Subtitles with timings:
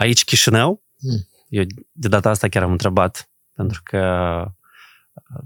[0.00, 1.26] Aici Chișinău, Mm.
[1.48, 3.98] eu de data asta chiar am întrebat, pentru că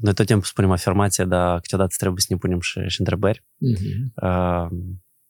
[0.00, 3.44] noi tot timpul spunem afirmație, dar câteodată trebuie să ne punem și, și întrebări.
[3.56, 4.12] Mhm.
[4.14, 4.66] Uh,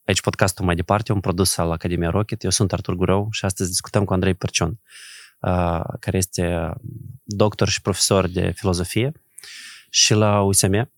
[0.05, 2.43] Aici podcastul mai departe, un produs al Academiei Rocket.
[2.45, 4.81] Eu sunt Artur Gurău și astăzi discutăm cu Andrei Perciun,
[5.41, 6.73] uh, care este
[7.23, 9.13] doctor și profesor de filozofie
[9.91, 10.91] și la USM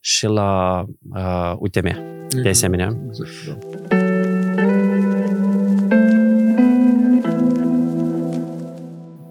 [0.00, 0.84] și la
[1.14, 1.98] uh, UTM,
[2.42, 2.98] de asemenea.
[3.06, 3.99] Exact,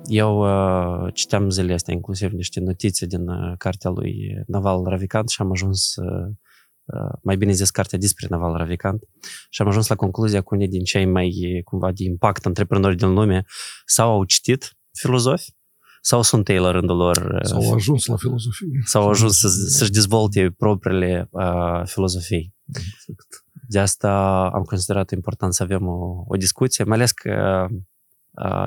[0.09, 5.41] Eu uh, citeam zilele astea inclusiv niște notițe din uh, cartea lui Naval Ravikant și
[5.41, 6.27] am ajuns, uh,
[6.85, 9.03] uh, mai bine zis, cartea despre Naval Ravikant
[9.49, 13.13] și am ajuns la concluzia că unii din cei mai, cumva, de impact antreprenori din
[13.13, 13.45] lume
[13.85, 15.57] sau au citit filozofi
[16.01, 18.81] sau sunt ei la rândul lor uh, Sau au ajuns la filozofie.
[18.85, 22.55] sau au ajuns să, să-și dezvolte propriile uh, filozofii.
[22.67, 23.45] Exact.
[23.67, 27.79] De asta am considerat important să avem o, o discuție, mai ales că uh,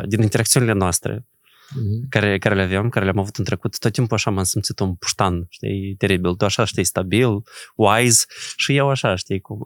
[0.07, 1.27] din interacțiunile noastre
[1.75, 2.09] Mhm.
[2.09, 4.95] care, care le avem, care le-am avut în trecut, tot timpul așa m-am simțit un
[4.95, 6.35] puștan, știi, teribil.
[6.35, 7.29] Tu așa, știi, stabil,
[7.77, 8.25] wise
[8.57, 9.61] și eu așa, știi cum.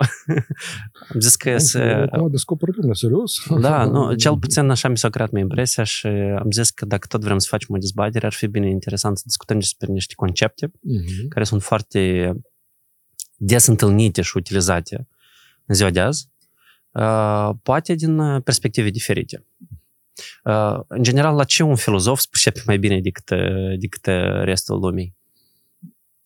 [1.13, 2.09] am zis că să...
[2.13, 3.33] Acum descoperă lumea, serios?
[3.61, 6.07] Da, nu, cel puțin așa mi s-a creat mie impresia și
[6.39, 9.23] am zis că dacă tot vrem să facem o dezbatere, ar fi bine interesant să
[9.27, 11.29] discutăm despre niște concepte Mhm.
[11.29, 12.33] care sunt foarte
[13.37, 15.09] des întâlnite și utilizate
[15.67, 16.29] în ziua de azi,
[16.91, 19.45] uh, poate din uh, perspective diferite.
[20.45, 24.43] Uh, În general, la ce un filozof se pricepe mai bine decât, uh, decât uh,
[24.45, 25.17] restul lumii?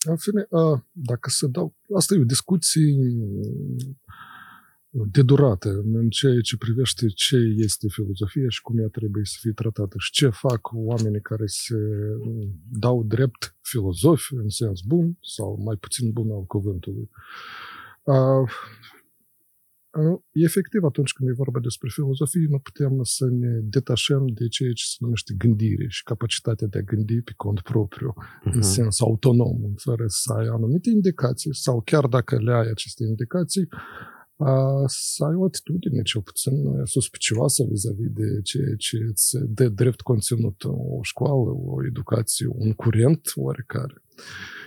[0.07, 1.75] În fine, a, dacă să dau...
[1.95, 2.95] Asta e o discuție
[4.91, 9.53] de durată în ceea ce privește ce este filozofia și cum ea trebuie să fie
[9.53, 11.77] tratată și ce fac oamenii care se
[12.71, 17.11] dau drept filozofi în sens bun sau mai puțin bun al cuvântului.
[19.91, 24.49] A, a, Efectiv, atunci când e vorba despre filozofie, nu putem să ne detașăm de
[24.49, 28.61] ceea ce se numește gândire și capacitatea de a gândi pe cont propriu în Mhm.
[28.61, 33.69] sens autonom, fără să ai anumite indicații sau chiar dacă le ai aceste indicații,
[34.37, 40.01] a, să ai o atitudine cel puțin suspicioasă vis-a-vis de ceea ce îți dă drept
[40.01, 44.03] conținut o școală, o educație, un curent oarecare.
[44.03, 44.60] A,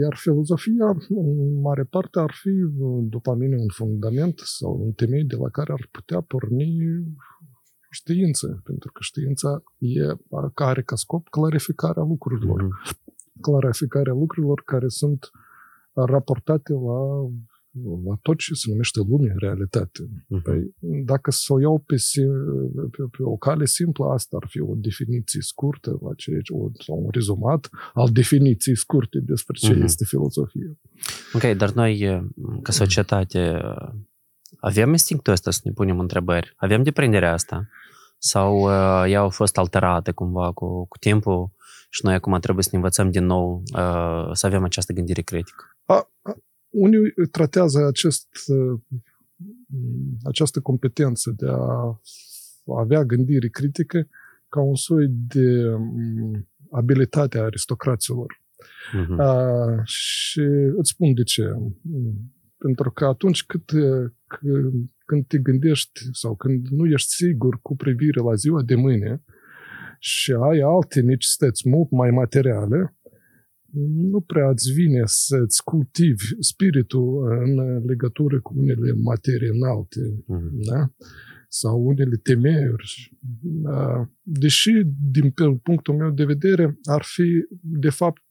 [0.00, 2.50] Iar filozofia, în mare parte, ar fi,
[3.02, 7.04] după mine, un fundament sau un temei de la care ar putea porni
[7.90, 10.02] știință, pentru că știința e,
[10.54, 13.40] are ca scop clarificarea lucrurilor Mhm.
[13.40, 15.30] clarificarea lucrurilor care sunt
[15.92, 16.98] raportate la,
[18.06, 20.00] la tot ce se numește lume, realitate.
[20.28, 20.42] Mhm.
[20.42, 22.20] Păi, dacă să o iau pe, si-
[22.90, 26.70] pe, pe o cale simplă, asta ar fi o definiție scurtă la ceea ce, o-
[26.84, 29.82] sau un rezumat al definiției scurte despre ce Mhm.
[29.82, 30.78] este filozofie.
[31.32, 32.24] Ok, dar noi, uh,
[32.62, 33.88] ca societate, uh,
[34.60, 36.52] avem instinctul ăsta să ne punem întrebări?
[36.56, 37.68] Avem deprinderea asta?
[38.18, 41.50] Sau uh, ea a fost alterată cumva cu, cu timpul
[41.90, 45.64] și noi acum trebuie să ne învățăm din nou uh, să avem această gândire critică?
[45.84, 46.32] A, a,
[46.76, 48.80] unii tratează acest, uh,
[50.24, 52.00] această competență de a
[52.78, 54.08] avea gândire critică
[54.48, 58.42] ca un soi de um, abilitate a aristocraților.
[58.92, 59.20] Mhm.
[59.20, 60.40] A, și
[60.76, 61.52] îți spun de ce.
[61.80, 67.58] Mm, Pentru că atunci cât, uh, când, când te gândești sau când nu ești sigur
[67.62, 69.22] cu privire la ziua de mâine
[69.98, 72.95] și ai alte necesități mult mai materiale,
[74.10, 77.08] nu prea îți vine să-ți cultivi spiritul
[77.46, 80.64] în legătură cu unele materii înalte Mhm.
[80.70, 80.90] da?
[81.48, 83.18] sau unele temeiuri.
[83.40, 84.10] Da?
[84.22, 84.70] Deși,
[85.10, 88.24] din pe punctul meu de vedere, ar fi, de fapt,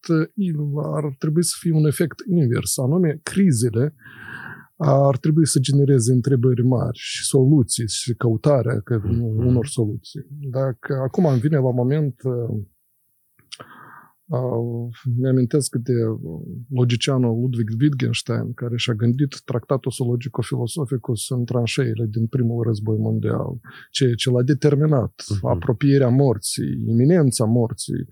[0.96, 3.96] ar trebui să fie un efect invers, anume crizele
[4.78, 9.22] ar trebui să genereze întrebări mari și soluții și căutarea că, Mhm.
[9.22, 10.22] unor soluții.
[10.52, 12.64] Dacă acum îmi vine la moment uh, uh,
[15.18, 15.94] mi-amintesc de
[16.70, 23.60] logicianul Ludwig Wittgenstein, care și-a gândit tractatul logico-filosoficus în tranșeile din primul război mondial,
[23.92, 25.46] ceea ce l-a determinat, Mhm.
[25.48, 28.06] apropierea morții, iminența morții,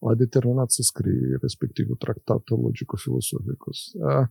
[0.00, 3.78] l-a determinat să scrie respectivul tractatul logico-filosoficus.
[3.92, 4.26] Uh,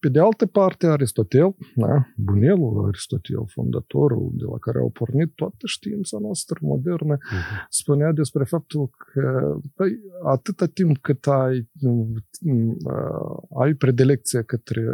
[0.00, 5.64] Pe de altă parte, Aristotel, da, bunelul Aristotel, fondatorul de la care au pornit toată
[5.66, 7.66] știința noastră modernă, Mhm.
[7.68, 14.84] spunea despre faptul că păi, atâta timp cât ai, uh, ai predilecție către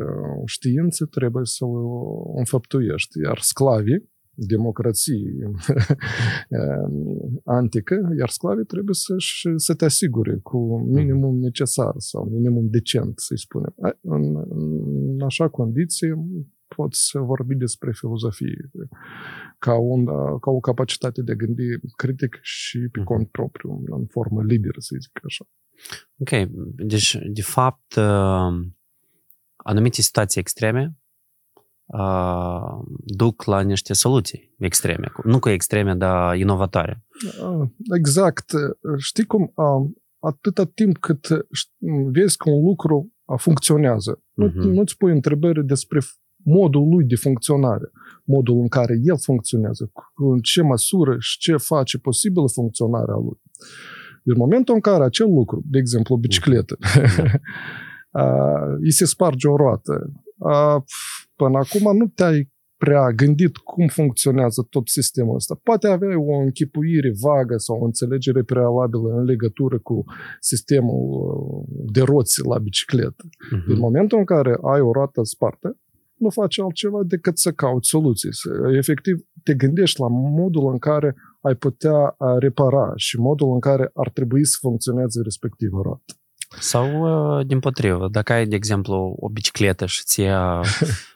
[0.45, 3.19] știință, trebuie să o înfăptuiești.
[3.19, 5.25] Iar sclavii, democrații
[7.45, 13.39] antică, iar sclavii trebuie să-și, să te asigure cu minimum necesar sau minimum decent, să-i
[13.39, 13.75] spunem.
[14.01, 16.13] În, în așa condiții,
[16.77, 18.71] poți vorbi despre filozofie
[19.59, 20.05] ca, un,
[20.39, 21.63] ca o capacitate de a gândi
[21.97, 23.05] critic și pe Mhm.
[23.07, 25.49] cont propriu, în formă liberă, să zic așa.
[26.19, 26.31] Ok,
[26.87, 28.67] deci, de fapt, uh,
[29.57, 30.91] anumite situații extreme uh,
[33.05, 35.13] duc la niște soluții extreme.
[35.25, 37.05] Nu că extreme, dar inovatoare.
[37.43, 38.53] Ah, Exact.
[38.99, 39.53] Știi cum?
[39.55, 39.91] ah,
[40.25, 44.69] Atâta timp cât ș- vezi că un lucru ah, funcționează, nu, Mhm.
[44.69, 47.91] nu-ți pui întrebări despre f- modul lui de funcționare,
[48.25, 53.41] modul în care el funcționează, cu- în ce măsură și ce face posibilă funcționarea lui.
[54.25, 56.77] În momentul în care acel lucru, de exemplu o bicicletă,
[58.11, 60.83] ah, îi se sparge o roată, ah,
[61.43, 65.61] până acum nu te-ai prea gândit cum funcționează tot sistemul ăsta.
[65.63, 70.05] Poate aveai o închipuire vagă sau o înțelegere prealabilă în legătură cu
[70.41, 73.25] sistemul uh, de roți la bicicletă.
[73.51, 73.71] Mhm.
[73.71, 75.77] În momentul în care ai o roată spartă,
[76.15, 78.35] nu faci altceva decât să cauți soluții.
[78.35, 83.61] Să- Efectiv, te gândești la modul în care ai putea uh, repara și modul în
[83.61, 86.13] care ar trebui să funcționeze respectivă roată.
[86.59, 86.87] Sau,
[87.39, 90.67] uh, din potrivă, dacă ai, de exemplu, o bicicletă și ți ia uh,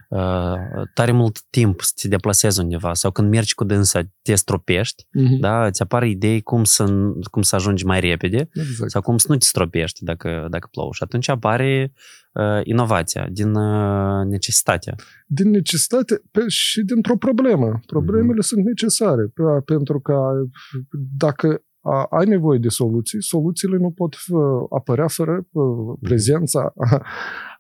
[0.95, 5.07] tare mult timp să te deplasezi undeva sau când mergi cu dânsa te stropești,
[5.41, 6.85] da, îți apar idei cum să,
[7.31, 8.91] cum să ajungi mai repede Exact.
[8.91, 10.91] sau cum să nu te stropești dacă, dacă plouă.
[10.93, 11.93] Și atunci apare
[12.33, 14.95] uh, inovația din uh, necesitate.
[15.27, 17.81] din necesitate pe, și dintr-o problemă.
[17.87, 20.15] Problemele sunt necesare, pe- pentru că
[21.17, 26.73] dacă a, ai nevoie de soluții, soluțiile nu pot f- apărea fără uh, prezența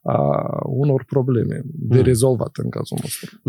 [0.06, 2.02] a, a unor probleme de Mm.
[2.02, 3.40] rezolvat în cazul nostru.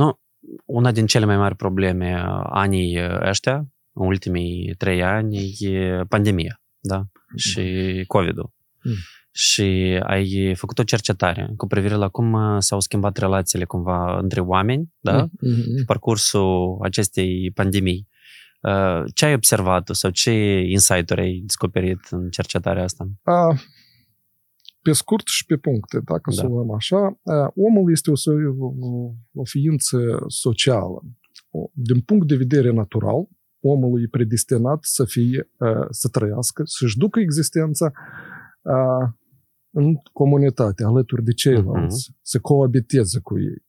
[0.66, 3.56] Una din cele mai mari probleme uh, anii uh, ăștia,
[3.94, 7.04] în ultimii trei ani, e pandemia, da?
[7.36, 8.52] Și COVID-ul.
[8.84, 8.94] Mm.
[9.32, 14.40] Și ai făcut o cercetare cu privire la cum uh, s-au schimbat relațiile cumva între
[14.40, 15.28] oameni, da?
[15.40, 15.76] Mhm.
[15.76, 18.08] Pe parcursul acestei pandemii.
[18.62, 20.32] Uh, Ce ai observat sau ce
[20.68, 23.08] insight-uri ai descoperit în cercetarea asta?
[23.24, 23.56] A,
[24.88, 26.32] pe scurt și pe puncte, dacă Da.
[26.32, 29.98] să o luăm așa, a, omul este o, so- o, o ființă
[30.28, 31.04] socială.
[31.50, 33.28] O- Din punct de vedere natural,
[33.60, 37.92] omul e predestinat să fie, a, să trăiască, să-și ducă existența
[38.62, 39.18] a,
[39.70, 43.66] în comunitate, alături de ceilalți, să coabiteze cu ei.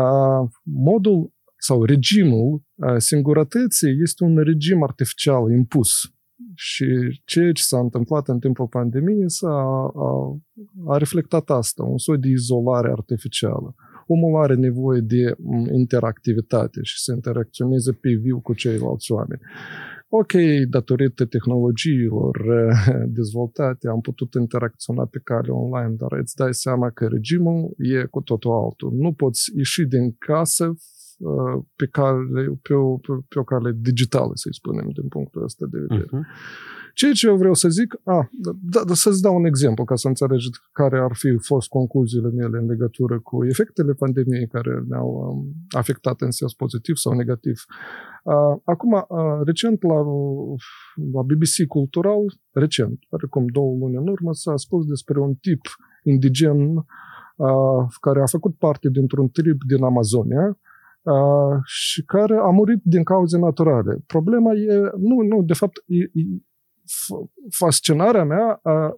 [0.00, 5.90] A, Modul sau regimul a, singurătății este un regim artificial impus
[6.54, 10.40] și ceea ce s-a întâmplat în timpul pandemiei s-a, a,
[10.86, 13.74] a reflectat asta, un soi de izolare artificială.
[14.06, 19.40] Omul are nevoie de m, interactivitate și să interacționeze pe viu cu ceilalți oameni.
[20.10, 20.32] Ok,
[20.68, 27.06] datorită tehnologiilor eh, dezvoltate, am putut interacționa pe cale online, dar îți dai seama că
[27.06, 28.92] regimul e cu totul altul.
[28.92, 30.97] Nu poți ieși din casă eh,
[31.76, 35.78] pe, cale, pe, o, pe, pe o cale digitală, să-i spunem, din punctul ăsta de
[35.78, 36.06] vedere.
[36.06, 36.26] Uh-huh.
[36.94, 40.08] Ceea ce eu vreau să zic, a, da, da, să-ți dau un exemplu ca să
[40.08, 45.52] înțelegi care ar fi fost concluziile mele în legătură cu efectele pandemiei care ne-au um,
[45.70, 47.64] afectat în sens pozitiv sau negativ.
[48.24, 49.96] A, acum, a, recent la,
[51.12, 52.98] la BBC Cultural, recent,
[53.30, 55.60] cum două luni în urmă, s-a spus despre un tip
[56.02, 56.86] indigen
[57.36, 60.67] a, care a făcut parte dintr-un trib din Amazonia, Uh,
[61.64, 64.02] și care a murit din cauze naturale.
[64.06, 66.22] Problema e, nu, nu, de fapt, e, e,
[67.50, 68.94] fascinarea mea uh,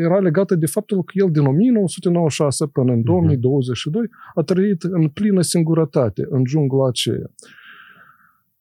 [0.00, 4.02] era legată de faptul că el din 1996 până în 2022
[4.34, 7.30] a trăit în plină singurătate în jungla aceea.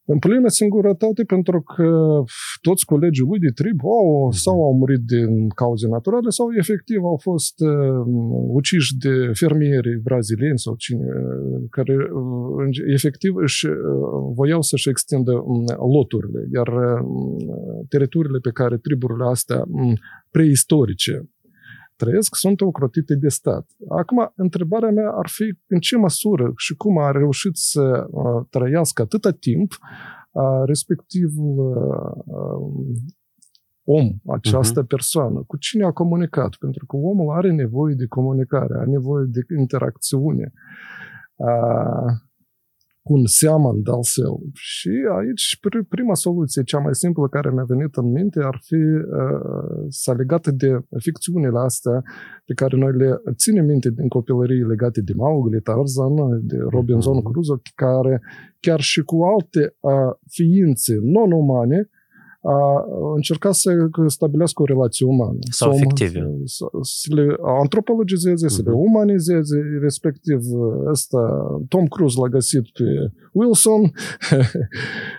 [0.06, 1.90] În plină singurătate pentru că
[2.62, 7.20] toți colegii lui de trib au, sau au murit din cauze naturale sau efectiv au
[7.22, 8.04] fost uh,
[8.60, 13.74] uciși de fermieri brazilieni sau cine uh, care uh, efectiv își uh,
[14.36, 15.66] voiau să-și extindă um,
[15.96, 19.94] loturile, iar uh, teritoriile pe care triburile astea um,
[20.32, 21.30] preistorice
[22.04, 23.66] trăiesc sunt ocrotite de stat.
[23.90, 29.02] Acum, întrebarea mea ar fi în ce măsură și cum a reușit să uh, trăiască
[29.02, 29.72] atâta timp
[30.32, 31.56] uh, respectivul
[32.26, 33.02] uh,
[33.84, 34.88] om, această uh-huh.
[34.88, 39.42] persoană, cu cine a comunicat, pentru că omul are nevoie de comunicare, are nevoie de
[39.60, 40.52] interacțiune.
[41.36, 42.12] Uh,
[43.04, 44.42] cu un seamăn de-al său.
[44.54, 49.86] Și aici prima soluție, cea mai simplă care mi-a venit în minte, ar fi uh,
[49.90, 52.04] să legată de ficțiunile astea
[52.46, 57.32] pe care noi le ținem minte din copilărie legate de Mowgli, Tarzan, de Robinson uh-huh.
[57.32, 58.22] Crusoe, care
[58.60, 59.92] chiar și cu alte uh,
[60.28, 61.90] ființe non-umane
[62.44, 62.84] a
[63.16, 63.72] încerca să
[64.08, 65.38] stabilească o relație umană.
[65.50, 66.32] Sau să, fictive.
[66.44, 68.80] Să, să le antropologizeze, să le Mhm.
[68.80, 70.40] umanizeze, respectiv
[70.86, 71.20] ăsta,
[71.68, 72.84] Tom Cruise l-a găsit pe
[73.34, 73.82] Wilson,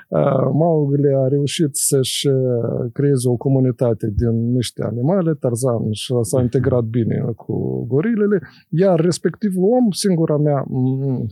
[0.08, 6.36] A, Mowgli a reușit să-și uh, creeze o comunitate din niște animale, Tarzan și s-a
[6.36, 6.42] Mhm.
[6.44, 11.26] integrat bine cu gorilele, iar respectivul om, singura mea, m-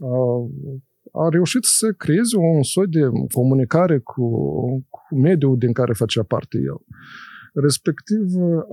[0.00, 0.46] a,
[1.22, 3.00] a reușit să creeze un soi de
[3.32, 4.26] comunicare cu,
[4.90, 6.78] cu mediul din care facea parte el.
[7.54, 8.20] Respectiv,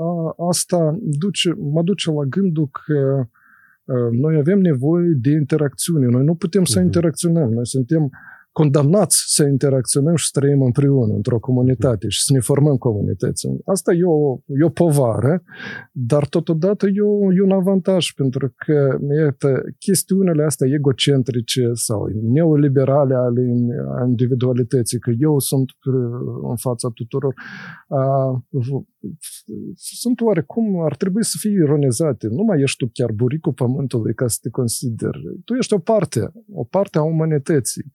[0.07, 2.99] a, asta duce, mă duce la gândul că
[3.85, 6.05] a, noi avem nevoie de interacțiune.
[6.05, 6.85] Noi nu putem să Mhm.
[6.85, 7.49] interacționăm.
[7.53, 8.09] Noi suntem
[8.51, 13.47] condamnați să interacționăm și să trăim împreună într-o comunitate și să ne formăm comunități.
[13.65, 15.43] Asta e o, e o povară,
[15.91, 23.15] dar totodată e, o, e un avantaj, pentru că iată, chestiunile astea egocentrice sau neoliberale
[23.15, 23.41] ale
[23.99, 25.93] a individualității, că eu sunt uh,
[26.49, 27.33] în fața tuturor,
[27.87, 28.73] uh,
[29.75, 32.27] sunt oarecum, ar trebui să fie ironizate.
[32.27, 35.21] Nu mai ești tu chiar buricul pământului ca să te consideri.
[35.45, 37.91] Tu ești o parte, o parte a umanității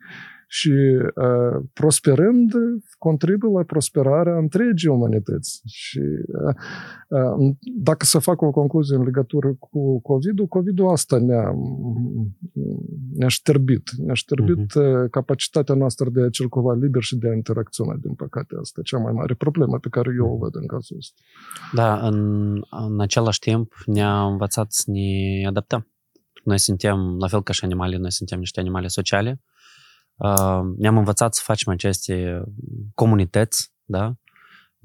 [0.48, 2.52] și uh, prosperând
[2.98, 5.60] contribuie la prosperarea întregii umanități.
[5.64, 6.54] Și uh,
[7.08, 11.54] uh, dacă să fac o concluzie în legătură cu COVID-ul, COVID-ul asta ne-a,
[13.14, 13.90] ne-a șterbit.
[13.96, 18.54] Ne-a șterbit uh, capacitatea noastră de a circula liber și de a interacționa, din păcate.
[18.60, 21.21] Asta e cea mai mare problemă pe care eu o văd în cazul ăsta.
[21.73, 25.91] Da, în, în același timp ne-a învățat să ne adaptăm.
[26.45, 29.41] Noi suntem, la fel ca și animale, noi suntem niște animale sociale.
[30.17, 32.45] Uh, ne-am învățat să facem aceste
[32.95, 34.15] comunități, da?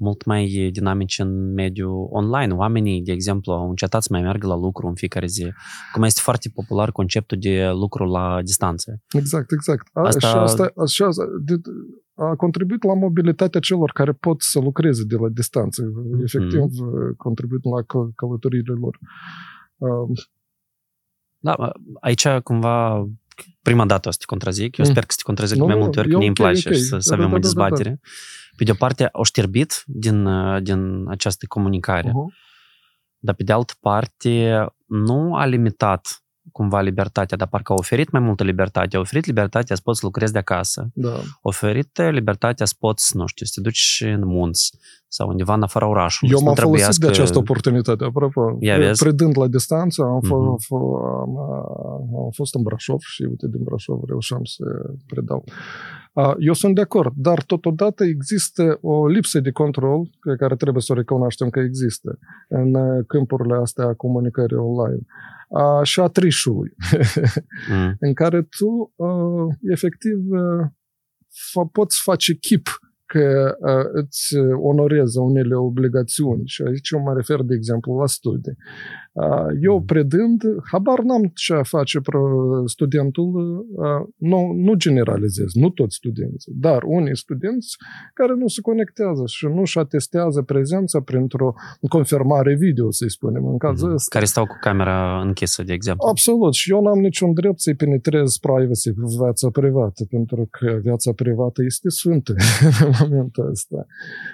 [0.02, 2.54] Mult mai dinamice în mediul online.
[2.54, 5.52] Oamenii, de exemplu, au încetat să mai meargă la lucru în fiecare zi.
[5.92, 9.00] Cum este foarte popular conceptul de lucru la distanță.
[9.12, 9.88] Exact, exact.
[9.92, 11.54] A, Asta- Și asta, și asta de,
[12.14, 15.82] a contribuit la mobilitatea celor care pot să lucreze de la distanță.
[16.22, 17.16] Efectiv, Mhm.
[17.16, 18.98] contribuit la că- călătoriile lor.
[19.76, 20.18] Uh,
[21.44, 23.06] Da, aici cumva
[23.62, 24.76] prima dată o să te contrazic.
[24.76, 24.90] Eu Mm.
[24.90, 26.46] sper că să te contrazic Nu, mai nu, multe ori, e că mie îmi ok,
[26.46, 26.74] place ok.
[26.74, 27.74] și să, să Da, avem da, o da, da, da.
[28.64, 28.64] Dezbatere.
[28.64, 32.34] Pe de o parte, au șterbit din, uh, din această comunicare, uh-huh.
[33.18, 36.21] dar pe de altă parte, nu a limitat
[36.52, 38.96] cumva libertatea, dar parcă a oferit mai multă libertate.
[38.96, 40.88] A oferit libertatea să poți să lucrezi de acasă.
[40.94, 41.12] Da.
[41.14, 44.70] A oferit libertatea să poți, nu știu, să te duci în munți
[45.08, 46.32] sau undeva în afara orașului.
[46.32, 48.56] Eu să nu m-am folosit de trebuiască- această oportunitate, apropo.
[48.60, 49.02] Ia vezi.
[49.02, 50.56] Predând la distanță, am, f- Mhm.
[50.64, 51.38] f- am,
[52.24, 54.64] am fost în Brașov și uite, din Brașov reușeam să
[55.06, 55.44] predau.
[56.12, 60.82] A, Eu sunt de acord, dar totodată există o lipsă de control pe care trebuie
[60.82, 62.18] să o recunoaștem că există
[62.48, 65.00] în uh, câmpurile astea a comunicării online.
[65.52, 66.70] A, și a trișului,
[67.70, 67.94] Mm.
[68.06, 70.66] în care tu, uh, efectiv, uh,
[71.50, 72.68] fa- poți face chip
[73.06, 76.42] că uh, îți onorezi unele obligațiuni.
[76.46, 78.56] Și aici eu mă refer, de exemplu, la studii.
[79.12, 79.84] Uh, eu Mhm.
[79.84, 86.82] predând, habar n-am ce face pro- studentul, uh, nu, nu generalizez, nu toți studenții, dar
[86.86, 87.76] unii studenți
[88.14, 91.54] care nu se conectează și nu își atestează prezența printr-o
[91.88, 93.94] confirmare video, să-i spunem, în cazul Mhm.
[93.96, 94.08] ăsta.
[94.18, 96.08] Care stau cu camera închisă, de exemplu.
[96.08, 96.54] Absolut.
[96.54, 101.88] Și eu n-am niciun drept să-i penetrez privacy, viața privată, pentru că viața privată este
[101.88, 102.32] sfântă
[102.86, 103.86] în momentul ăsta.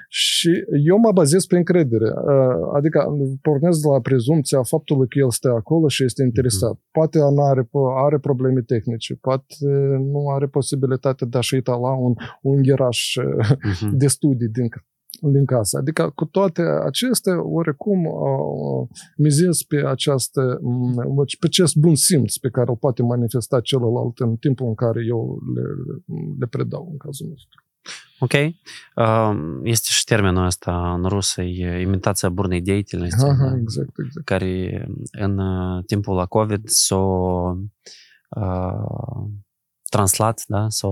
[0.09, 0.51] Și
[0.87, 2.05] eu mă bazez pe încredere.
[2.05, 3.07] Uh, Adică
[3.43, 6.81] pornesc de la prezumția faptului că el stă acolo și este interesat.
[6.91, 7.69] Poate nu are,
[8.07, 9.55] are probleme tehnice, poate
[10.13, 13.27] nu are posibilitatea de a-și uita la un ungheraș uh,
[13.83, 13.97] Mhm.
[13.97, 14.69] de studii din,
[15.33, 15.79] din casă.
[15.79, 22.49] Adică cu toate acestea, oarecum uh, mizez pe această, m, pe acest bun simț pe
[22.51, 25.63] care îl poate manifesta celălalt în timpul în care eu le,
[26.39, 27.63] le predau în cazul nostru.
[28.20, 28.32] Ok.
[28.96, 34.26] Uh, Este și termenul ăsta în rusă, e imitația burnei deительности, Aha, da, exact, exact.
[34.26, 36.96] care în uh, timpul la COVID s-a
[38.30, 39.30] uh,
[39.90, 40.88] translat, da, s-a,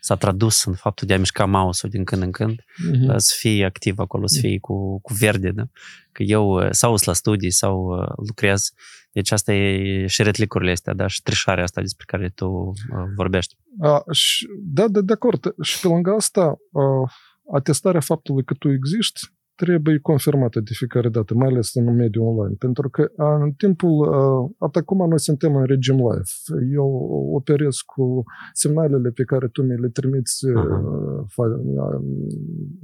[0.00, 3.04] s-a tradus în faptul de a mișca mouse-ul din când în când, Mhm.
[3.06, 5.64] da, să fii activ acolo, să fii cu, cu verde, da?
[6.12, 8.70] Că eu uh, sau sunt la studii sau uh, lucrez.
[9.12, 12.74] Deci asta e și retlicurile astea, da, și trișarea asta despre care tu uh,
[13.16, 13.56] vorbești.
[13.79, 15.53] A, și, da, da, de acord.
[15.61, 17.09] Și pe lângă asta, uh,
[17.53, 22.55] atestarea faptului că tu existi trebuie confirmată de fiecare dată, mai ales în mediul online.
[22.59, 24.13] Pentru că în timpul,
[24.59, 26.61] atât acum noi suntem în regim live.
[26.73, 26.87] Eu
[27.33, 31.25] operez cu semnalele pe care tu mi le trimiți, uh-huh.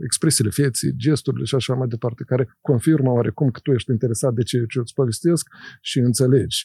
[0.03, 4.41] expresiile feții, gesturile și așa mai departe, care confirmă oarecum că tu ești interesat de
[4.41, 5.47] ceea ce îți povestesc
[5.81, 6.63] și înțelegi.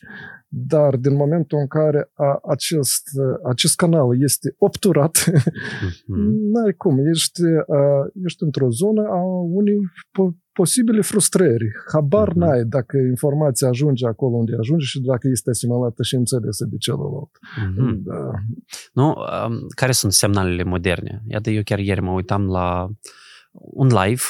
[0.48, 2.10] Dar din momentul în care
[2.48, 3.02] acest,
[3.44, 6.28] acest canal este obturat, uh-huh.
[6.52, 7.40] n-ai cum, ești,
[8.24, 9.20] ești într-o zonă a
[9.60, 9.78] unei
[10.52, 11.70] posibile frustrări.
[11.92, 12.34] Habar mm-hmm.
[12.34, 17.30] n-ai dacă informația ajunge acolo unde ajunge și dacă este asimilată și înțelesă de celălalt.
[17.30, 17.94] Mm-hmm.
[18.04, 18.30] Da.
[18.92, 19.14] Nu,
[19.68, 21.22] care sunt semnalele moderne?
[21.26, 22.88] Iată, eu chiar ieri mă uitam la
[23.52, 24.22] un live,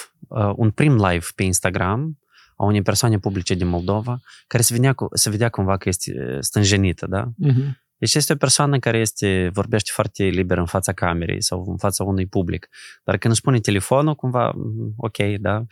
[0.57, 2.19] un prim live pe Instagram
[2.57, 7.07] a unei persoane publice din Moldova, care se vedea, se vedea cumva că este stânjenită,
[7.07, 7.33] da?
[7.45, 7.86] Mm-hmm.
[7.99, 12.05] Deci este o persoană care este, vorbește foarte liber în fața camerei sau în fața
[12.05, 12.69] unui public.
[13.05, 14.53] Dar când își pune telefonul, cumva,
[14.97, 15.65] ok, da,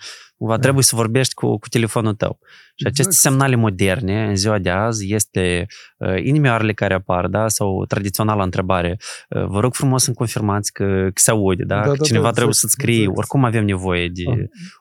[0.45, 2.39] cumva trebuie să vorbești cu, cu telefonul tău.
[2.77, 3.27] Și aceste exact.
[3.27, 5.67] semnale moderne, în ziua de azi, este
[5.99, 8.99] uh, inimioarele care apar, da, sau tradiționala întrebare.
[9.31, 12.25] Uh, vă rog frumos să confirmați că, că se aude, da, da că da, cineva
[12.25, 13.01] da, trebuie exact, să-ți scrie.
[13.01, 13.19] Exact.
[13.19, 14.37] Oricum avem nevoie de ah.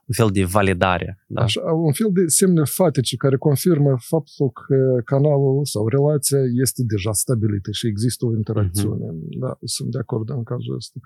[0.06, 1.24] un fel de validare.
[1.28, 1.42] Da?
[1.42, 7.12] Așa, un fel de semne fatice care confirmă faptul că canalul sau relația este deja
[7.12, 9.06] stabilită și există o interacțiune.
[9.06, 9.40] Uh-huh.
[9.40, 11.00] Da, sunt de acord în cazul ăsta.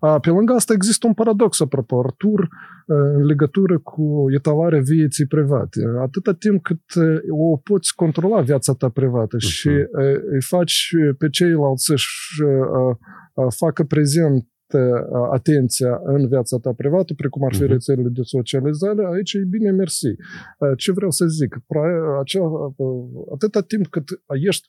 [0.00, 2.48] A, pe lângă asta există un paradox, apropo, Artur,
[2.92, 5.80] în legătură cu etalarea vieții private.
[6.00, 6.82] Atâta timp cât
[7.30, 9.48] o poți controla viața ta privată uh-huh.
[9.48, 9.68] și
[10.30, 12.42] îi faci pe ceilalți să-și
[13.56, 14.48] facă prezent
[15.30, 17.68] atenția în viața ta privată, precum ar fi uh-huh.
[17.68, 20.14] rețelele de socializare, aici e bine mersi.
[20.76, 21.62] Ce vreau să zic?
[23.32, 24.04] Atâta timp cât
[24.46, 24.68] ești,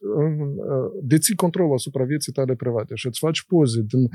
[1.03, 4.09] deții controlul asupra vieții tale private și îți faci poze din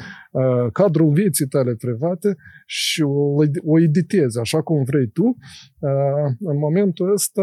[0.73, 5.37] cadrul vieții tale private și o, o editezi așa cum vrei tu,
[6.41, 7.43] în momentul ăsta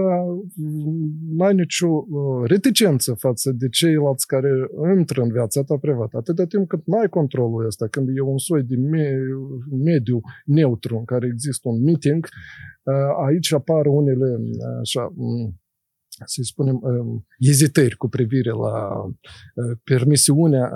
[1.38, 2.06] n-ai nicio
[2.44, 4.50] reticență față de ceilalți care
[4.98, 6.18] intră în viața ta privată.
[6.18, 8.76] Atâta timp cât n-ai controlul ăsta, când e un soi de
[9.84, 12.28] mediu neutru în care există un meeting,
[13.26, 14.38] aici apar unele
[14.82, 15.14] așa,
[16.26, 16.82] să spunem,
[17.40, 19.06] ezitări cu privire la
[19.84, 20.72] permisiunea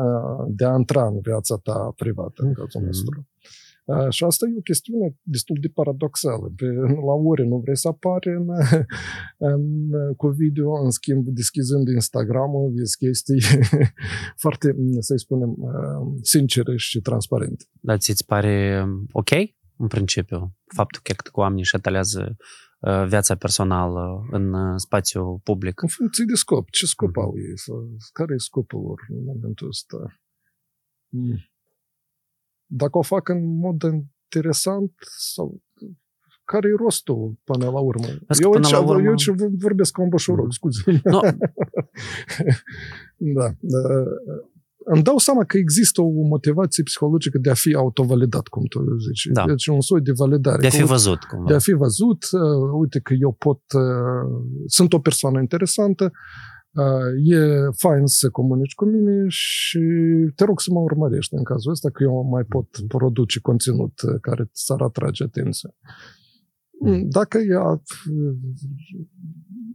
[0.48, 3.28] de a intra în viața ta privată, în cazul nostru.
[4.10, 6.54] Și asta e o chestiune destul de paradoxală.
[6.56, 6.66] Pe,
[7.10, 8.48] la ore nu vrei să apare în,
[9.54, 13.42] în, cu video, în schimb, deschizând Instagram-ul, vezi chestii
[14.44, 15.56] foarte, să spunem,
[16.22, 17.66] sincere și transparente.
[17.82, 19.30] Dar ți-ți pare ok,
[19.78, 22.36] în principiu, faptul că oamenii își atalează
[23.08, 25.82] viața personală în spațiu public?
[25.82, 26.70] În funcție de scop.
[26.70, 27.24] Ce scop mm-hmm.
[27.24, 27.54] au ei?
[28.14, 29.98] Care e scopul lor în momentul ăsta?
[31.10, 31.38] Mm
[32.68, 33.84] dacă o fac în mod
[34.24, 35.62] interesant sau
[36.44, 38.08] care e rostul până la urmă?
[38.42, 39.02] eu, aici, la urmă...
[39.02, 40.50] eu aici vorbesc ca un bășoroc, mm.
[40.50, 41.02] scuze.
[41.04, 41.20] No.
[43.38, 43.48] da.
[43.60, 43.80] da.
[44.90, 49.30] Îmi dau seama că există o motivație psihologică de a fi autovalidat, cum tu zici.
[49.32, 49.46] Da.
[49.46, 50.62] Deci un soi de validare.
[50.62, 51.24] De a fi văzut.
[51.24, 51.48] Cumva.
[51.48, 52.24] De a fi văzut.
[52.32, 53.62] Uh, uite că eu pot...
[53.74, 53.82] Uh,
[54.66, 56.04] sunt o persoană interesantă.
[56.04, 56.57] Uh,
[57.24, 57.38] e
[57.78, 59.80] fain să comunici cu mine și
[60.36, 64.50] te rog să mă urmărești în cazul ăsta, că eu mai pot produce conținut care
[64.52, 65.70] s-ar atrage atenția.
[67.04, 67.82] Dacă ea,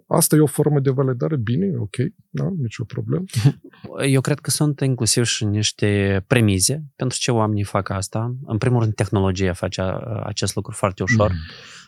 [0.07, 1.97] asta e o formă de validare, bine, ok,
[2.31, 3.25] da, nicio problemă.
[4.15, 8.37] Eu cred că sunt inclusiv și niște premize pentru ce oamenii fac asta.
[8.45, 9.83] În primul rând, tehnologia face
[10.25, 11.31] acest lucru foarte ușor.
[11.31, 11.37] Mm.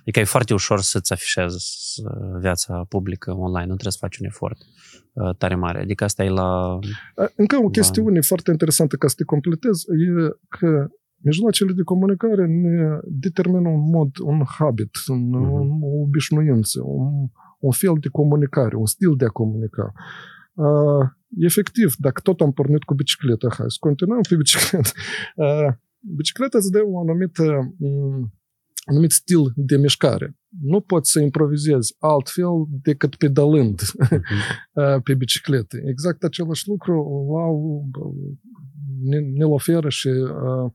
[0.04, 1.74] Adică e foarte ușor să-ți afișezi
[2.40, 4.58] viața publică online, nu trebuie să faci un efort.
[5.12, 5.80] Uh, tare mare.
[5.80, 6.78] Adică asta e la...
[7.36, 8.26] Încă o chestiune la...
[8.26, 14.10] foarte interesantă ca să te completez e că mijloacele de comunicare ne determină un mod,
[14.22, 15.80] un habit, un, uh-huh.
[15.80, 19.92] o obișnuință, un, un fel de comunicare, un stil de a comunica.
[20.54, 21.04] Uh,
[21.38, 24.90] efectiv, dacă tot am pornit cu bicicleta, hai să continuăm pe bicicletă.
[25.36, 25.68] Uh,
[26.16, 28.32] bicicleta îți dă o anumită um,
[28.84, 30.36] anumit stil de mișcare.
[30.60, 35.02] Nu poți să improvizezi altfel decât pedalând uh-huh.
[35.04, 35.76] pe bicicletă.
[35.84, 37.04] Exact același lucru
[39.02, 40.70] ne, ne oferă și uh,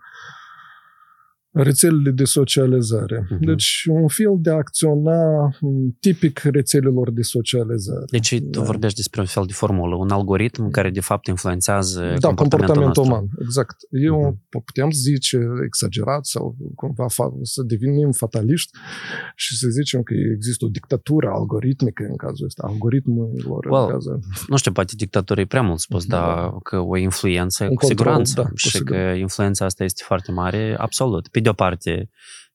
[1.51, 3.23] rețelele de socializare.
[3.23, 3.39] Uh-huh.
[3.39, 5.49] Deci un fel de a acționa
[5.99, 8.05] tipic rețelelor de socializare.
[8.11, 8.47] Deci da.
[8.51, 12.57] tu vorbești despre un fel de formulă, un algoritm care de fapt influențează da, comportamentul,
[12.57, 13.27] comportamentul uman.
[13.41, 13.75] Exact.
[13.89, 14.63] Eu uh-huh.
[14.65, 17.05] putem zice exagerat sau cumva
[17.41, 18.71] să devenim fataliști
[19.35, 24.19] și să zicem că există o dictatură algoritmică în cazul ăsta, algoritmilor well, în cazul
[24.47, 26.17] Nu știu, poate dictatură e prea mult spus, da.
[26.17, 29.11] dar că o influență un cu control, siguranță da, și cu siguranță.
[29.11, 31.27] că influența asta este foarte mare, absolut.
[31.39, 32.09] Pe de o parte,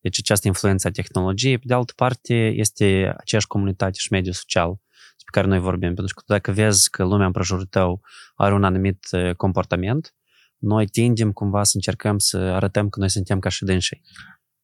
[0.04, 1.58] Deci această influență a tehnologiei.
[1.58, 4.74] Pe de altă parte, este aceeași comunitate și mediu social
[5.16, 5.94] pe care noi vorbim.
[5.94, 8.00] Pentru că dacă vezi că lumea împrejurul tău
[8.34, 10.14] are un anumit uh, comportament,
[10.58, 14.00] noi tindem cumva să încercăm să arătăm că noi suntem ca și dânsii.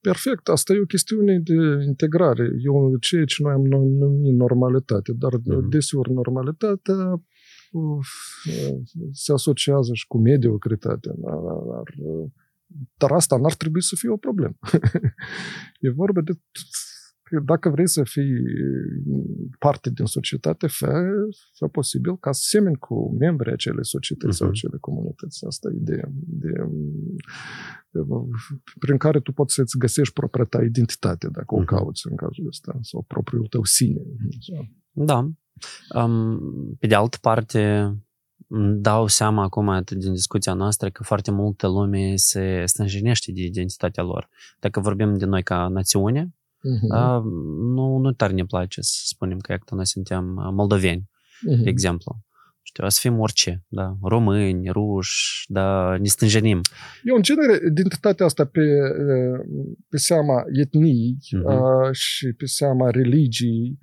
[0.01, 1.55] Perfect, asta e o chestiune de
[1.87, 2.51] integrare.
[2.65, 5.69] Eu ceea ce noi am numit normalitate, dar mm-hmm.
[5.69, 7.23] deseori normalitatea
[9.13, 11.13] se asociază și cu mediocritatea.
[11.17, 11.39] Dar,
[11.71, 11.83] dar
[13.09, 14.59] asta n-ar trebui să fie o problemă.
[15.87, 16.33] e vorba de
[17.39, 18.33] dacă vrei să fii
[19.59, 21.11] parte din societate, fă,
[21.55, 24.37] fă posibil ca semeni cu membrii acelei societăți uh-huh.
[24.37, 24.57] sau mhm.
[24.57, 25.47] acele comunități.
[25.47, 26.09] Asta e ideea.
[26.13, 26.53] De,
[27.91, 28.01] de,
[28.79, 31.59] prin care tu poți să-ți găsești propria ta identitate, dacă uh-huh.
[31.59, 31.75] o mhm.
[31.75, 34.03] cauți în cazul ăsta, sau propriul tău sine.
[34.93, 35.31] Da.
[35.95, 37.93] Um, pe de altă parte,
[38.81, 44.29] dau seama acum din discuția noastră că foarte multă lume se stânjenește de identitatea lor.
[44.61, 46.89] Dacă vorbim de noi ca națiune, uh-huh.
[46.89, 47.23] a,
[47.75, 51.63] nu, nu tare ne place să spunem că iată, noi suntem moldoveni, uh-huh.
[51.63, 52.25] de exemplu.
[52.63, 56.61] Știu, să fim orice, da, români, ruși, da, ne stânjenim.
[57.05, 58.61] Eu, în genere, identitatea asta pe,
[59.89, 61.91] pe seama etniei uh-huh.
[61.93, 63.79] și pe seama religiei,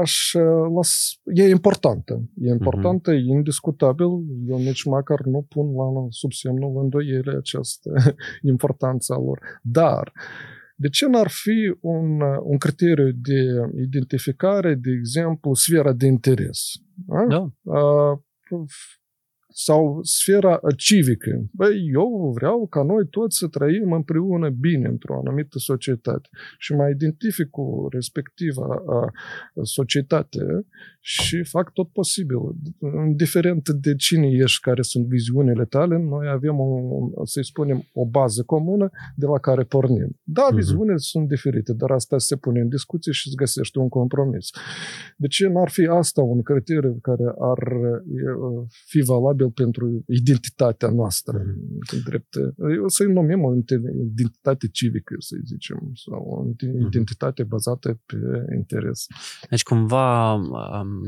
[0.00, 0.32] aș
[0.74, 2.30] las, e importantă.
[2.36, 3.14] E importantă, uh-huh.
[3.14, 4.06] e indiscutabil.
[4.48, 7.90] Eu nici măcar nu pun la sub semnul îndoiele această
[8.52, 9.40] importanță a lor.
[9.62, 10.12] Dar
[10.76, 16.72] de ce n-ar fi un, un criteriu de identificare, de exemplu, sfera de interes?
[17.06, 17.26] Da.
[17.28, 17.42] da.
[17.62, 18.18] Uh,
[19.56, 21.44] sau sfera civică.
[21.52, 26.90] Băi, eu vreau ca noi toți să trăim împreună bine într-o anumită societate și mai
[26.90, 28.66] identific cu respectiva
[29.62, 30.66] societate
[31.00, 32.36] și fac tot posibil.
[33.06, 38.42] Indiferent de cine ești, care sunt viziunile tale, noi avem, o, să-i spunem, o bază
[38.42, 40.20] comună de la care pornim.
[40.22, 40.54] Da, uh-huh.
[40.54, 44.50] viziunile sunt diferite, dar asta se pune în discuție și îți găsește un compromis.
[45.16, 47.58] De ce n-ar fi asta un criteriu care ar
[48.86, 51.38] fi valabil pentru identitatea noastră?
[51.38, 52.02] Uh-huh.
[52.04, 52.34] Drept,
[52.86, 58.16] să-i numim o identitate civică, să zicem, sau o identitate bazată pe
[58.56, 59.06] interes.
[59.50, 60.40] Deci, cumva,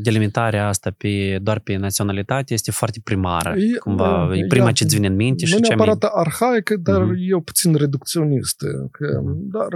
[0.03, 3.55] delimitarea asta pe, doar pe naționalitate este foarte primară.
[3.57, 6.09] E, cumva, e prima ce-ți vine în minte nu și ce neapărat mi...
[6.12, 7.38] arhaică, dar uh-huh.
[7.38, 8.88] e puțin reducționistă.
[8.90, 9.37] Că, uh-huh.
[9.37, 9.72] Dar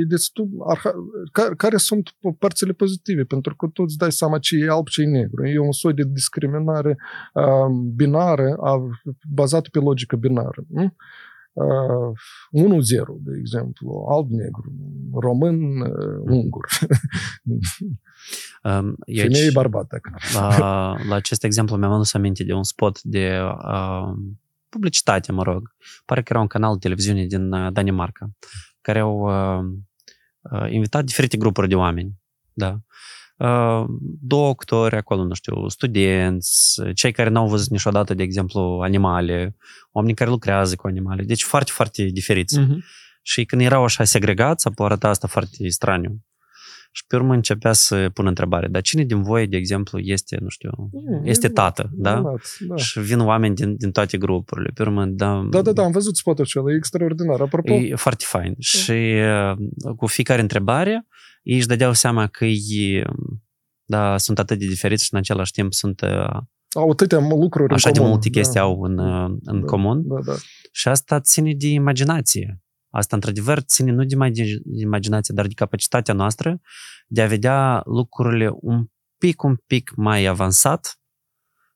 [0.00, 0.92] e destul, arha,
[1.32, 3.22] care, care sunt părțile pozitive?
[3.24, 5.46] Pentru că tu îți dai seama ce e alb, ce e negru.
[5.46, 6.98] E un soi de discriminare
[7.34, 10.64] uh, binară, uh, bazată pe logică binară.
[10.68, 10.94] Nu?
[11.52, 12.12] Uh,
[12.52, 12.82] 1-0,
[13.18, 14.72] de exemplu, alb-negru,
[15.12, 16.68] român-ungur.
[16.80, 17.88] Uh,
[18.62, 20.00] Um, Femeie barbată.
[20.34, 24.12] La, la acest exemplu mi-am adus aminte de un spot de uh,
[24.68, 25.74] publicitate, mă rog.
[26.04, 28.30] Pare că era un canal de televiziune din uh, Danemarca,
[28.80, 29.64] care au uh,
[30.40, 32.14] uh, invitat diferite grupuri de oameni.
[32.52, 32.68] Da.
[32.68, 32.78] Uh,
[34.20, 39.56] doctori acolo, nu știu, studenți, cei care n-au văzut niciodată, de exemplu, animale,
[39.92, 41.22] oamenii care lucrează cu animale.
[41.22, 42.60] Deci foarte, foarte diferiți.
[42.60, 42.76] Uh-huh.
[43.22, 46.20] Și când erau așa segregați, a arăta asta foarte straniu.
[46.92, 50.48] Și pe urmă începea să pun întrebare, dar cine din voi, de exemplu, este, nu
[50.48, 52.22] știu, mm, este tată, da?
[52.58, 52.76] da?
[52.76, 54.70] Și vin oameni din, din toate grupurile.
[54.74, 55.46] Pe urmă, da...
[55.50, 57.72] Da, da, da, am văzut spotul acela, e extraordinar, apropo.
[57.72, 58.52] E foarte fain.
[58.52, 58.56] Da.
[58.58, 61.06] Și uh, cu fiecare întrebare,
[61.42, 63.04] ei își dădeau seama că ei,
[63.84, 66.40] da, sunt atât de diferiți și în același timp sunt uh,
[66.72, 68.14] au atâtea lucruri Așa în de comun.
[68.14, 68.60] multe chestii da.
[68.60, 70.08] au în, uh, în da, comun.
[70.08, 70.34] Da, da.
[70.72, 72.62] Și asta ține de imaginație.
[72.92, 74.16] Asta, într-adevăr, ține nu de
[74.80, 76.60] imaginație, dar de capacitatea noastră
[77.06, 78.86] de a vedea lucrurile un
[79.18, 81.00] pic, un pic mai avansat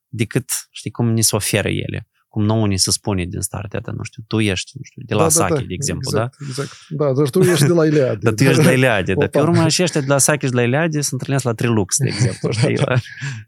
[0.07, 2.09] decât, știi, cum ni se oferă ele.
[2.35, 5.13] Cum nouă ni se spune din start, iată, nu știu, tu ești, nu știu, de
[5.13, 6.45] la da, Sake, da, da, de exemplu, exact, da?
[6.45, 8.19] Exact, da, dar tu ești de la Iliade.
[8.21, 10.51] dar tu ești de la Iliade, dar pe urmă și ăștia de la Sake și
[10.51, 12.77] de la Iliade se întâlnesc la Trilux, de exemplu, știi?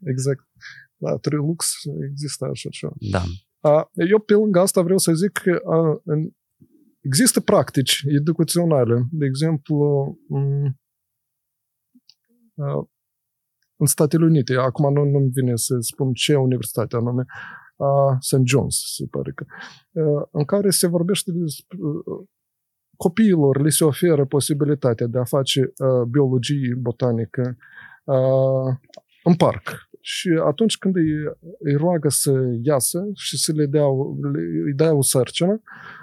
[0.04, 0.48] exact.
[0.96, 1.74] Da, Trilux
[2.10, 2.94] există așa ceva.
[3.00, 3.24] Da.
[3.94, 5.62] Eu, pe lângă asta, vreau să zic că
[7.00, 9.78] Există practici educaționale, de exemplu,
[13.78, 17.26] în Statele Unite, acum nu, nu-mi vine să spun ce universitate anume,
[18.20, 18.36] St.
[18.36, 19.46] John's, se pare că,
[20.32, 21.46] în care se vorbește de
[22.98, 25.74] copiilor, le se oferă posibilitatea de a face
[26.10, 27.58] biologie botanică
[29.24, 29.90] în parc.
[30.02, 31.12] Și atunci când îi,
[31.60, 33.86] îi roagă să iasă și să le dea,
[34.66, 35.97] îi dea o sarcină, Uh,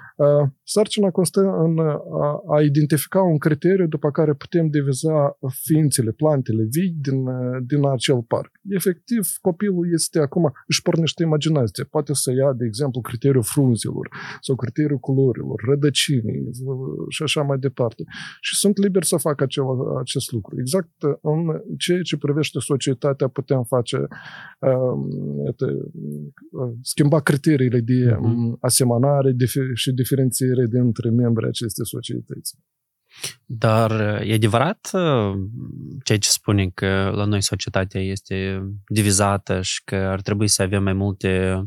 [0.63, 6.95] sarcina constă în a, a identifica un criteriu după care putem diviza ființele, plantele vii
[7.01, 7.25] din,
[7.65, 8.51] din acel parc.
[8.69, 11.83] Efectiv, copilul este acum, își pornește imaginație.
[11.83, 14.09] Poate să ia, de exemplu, criteriul frunzilor
[14.41, 16.49] sau criteriul culorilor, rădăcinii
[17.09, 18.03] și așa mai departe.
[18.41, 19.63] Și sunt liber să facă acel,
[19.99, 20.59] acest lucru.
[20.59, 23.97] Exact în ceea ce privește societatea putem face
[24.59, 24.95] uh,
[26.81, 28.59] schimba criteriile de uh-huh.
[28.59, 29.35] asemănare
[29.73, 32.55] și diferențiere dintre membrii acestei societăți.
[33.45, 33.91] Dar
[34.21, 34.89] e adevărat
[36.03, 40.83] ceea ce spune că la noi societatea este divizată și că ar trebui să avem
[40.83, 41.63] mai multe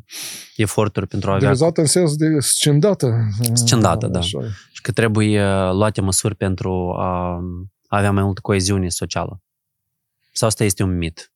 [0.56, 1.48] eforturi pentru a avea...
[1.48, 3.28] Divizată în sens de scindată.
[3.52, 4.18] Scindată, da.
[4.18, 4.40] Așa.
[4.72, 5.40] Și că trebuie
[5.72, 7.40] luate măsuri pentru a
[7.86, 9.42] avea mai multă coeziune socială.
[10.32, 11.32] Sau asta este un mit?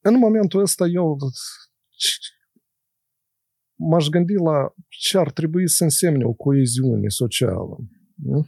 [0.00, 1.18] În momentul ăsta eu
[3.76, 7.78] m-aș gândi la ce ar trebui să însemne o coeziune socială.
[8.14, 8.46] Nu?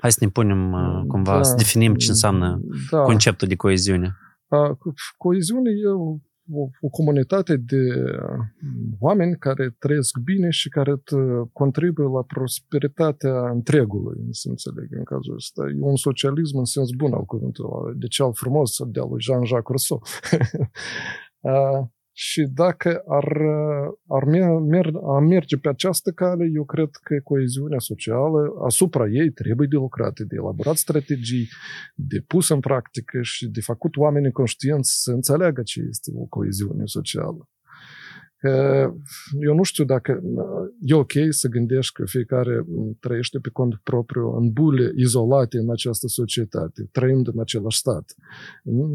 [0.00, 2.60] Hai să ne punem uh, cumva, da, să definim ce înseamnă
[2.90, 3.02] da.
[3.02, 4.16] conceptul de coeziune.
[5.16, 5.88] Coeziune e
[6.52, 8.04] o, o comunitate de
[8.98, 11.02] oameni care trăiesc bine și care
[11.52, 15.62] contribuie la prosperitatea întregului, să înțeleg în cazul ăsta.
[15.62, 20.02] E un socialism în sens bun al cuvântului, de cel frumos de lui Jean-Jacques Rousseau.
[22.16, 23.38] Și dacă ar,
[24.08, 24.24] ar,
[24.60, 29.76] mer, ar merge pe această cale, eu cred că coeziunea socială, asupra ei trebuie de
[29.76, 31.48] lucrat, de elaborat strategii,
[31.94, 36.82] de pus în practică și de făcut oamenii conștienți să înțeleagă ce este o coeziune
[36.84, 37.48] socială.
[38.36, 38.90] Că
[39.40, 40.22] eu nu știu dacă
[40.80, 42.64] e ok să gândești că fiecare
[43.00, 48.14] trăiește pe cont propriu în bule izolate în această societate, trăind în același stat.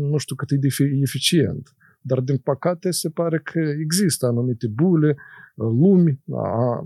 [0.09, 0.67] Nu știu cât e de
[1.01, 1.73] eficient.
[2.01, 5.15] Dar, din păcate, se pare că există anumite bule,
[5.55, 6.83] lumi a,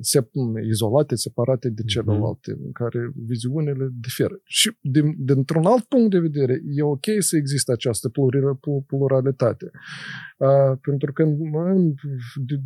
[0.00, 0.28] se,
[0.68, 2.64] izolate, separate de celelalte, mm-hmm.
[2.64, 4.40] în care viziunile diferă.
[4.44, 8.10] Și din, dintr-un alt punct de vedere, e ok să existe această
[8.86, 9.70] pluralitate.
[10.38, 11.94] A, pentru că în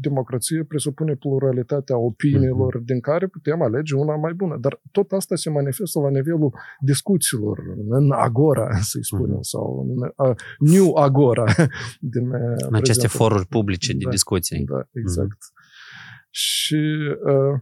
[0.00, 2.84] democrație presupune pluralitatea opiniilor mm-hmm.
[2.84, 4.56] din care putem alege una mai bună.
[4.60, 7.58] Dar tot asta se manifestă la nivelul discuțiilor,
[7.88, 9.50] în agora, să-i spunem, mm-hmm.
[9.52, 11.44] sau în uh, new agora.
[12.12, 12.30] Din,
[12.68, 14.64] în aceste foruri publice de da, discuții.
[14.64, 15.36] Da, exact.
[15.36, 16.30] Mm-hmm.
[16.30, 16.84] Și
[17.24, 17.60] uh,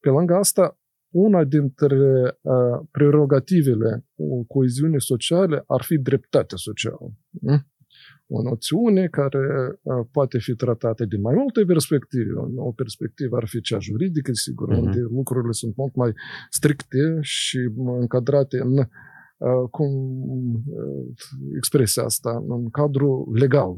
[0.00, 0.78] pe lângă asta,
[1.10, 1.96] una dintre
[2.40, 4.06] uh, prerogativele
[4.46, 7.12] coeziunii sociale ar fi dreptatea socială.
[7.30, 7.66] Mm?
[8.32, 9.38] O noțiune care
[9.82, 12.32] uh, poate fi tratată din mai multe perspective.
[12.56, 14.78] O perspectivă ar fi cea juridică, sigur, mm-hmm.
[14.78, 16.12] unde lucrurile sunt mult mai
[16.50, 17.58] stricte și
[18.00, 18.86] încadrate în Uh,
[19.70, 19.90] cum
[20.66, 21.06] uh,
[21.56, 23.76] expresia asta, în cadrul legal,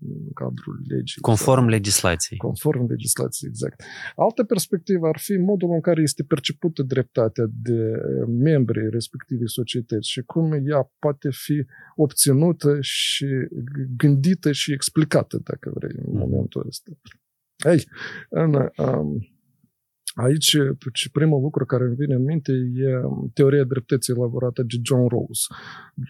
[0.00, 1.20] în cadrul legii.
[1.20, 2.38] Conform sau, legislației.
[2.38, 3.82] Conform legislației, exact.
[4.16, 7.92] Altă perspectivă ar fi modul în care este percepută dreptatea de
[8.26, 11.66] membrii respectivei societăți și cum ea poate fi
[11.96, 13.26] obținută și
[13.96, 16.18] gândită și explicată, dacă vrei, în mm.
[16.18, 16.90] momentul ăsta.
[17.70, 17.84] Ei,
[18.28, 19.37] în, um,
[20.18, 20.56] Aici,
[21.12, 23.00] primul lucru care îmi vine în minte e
[23.32, 25.46] teoria dreptății elaborată de John Rawls,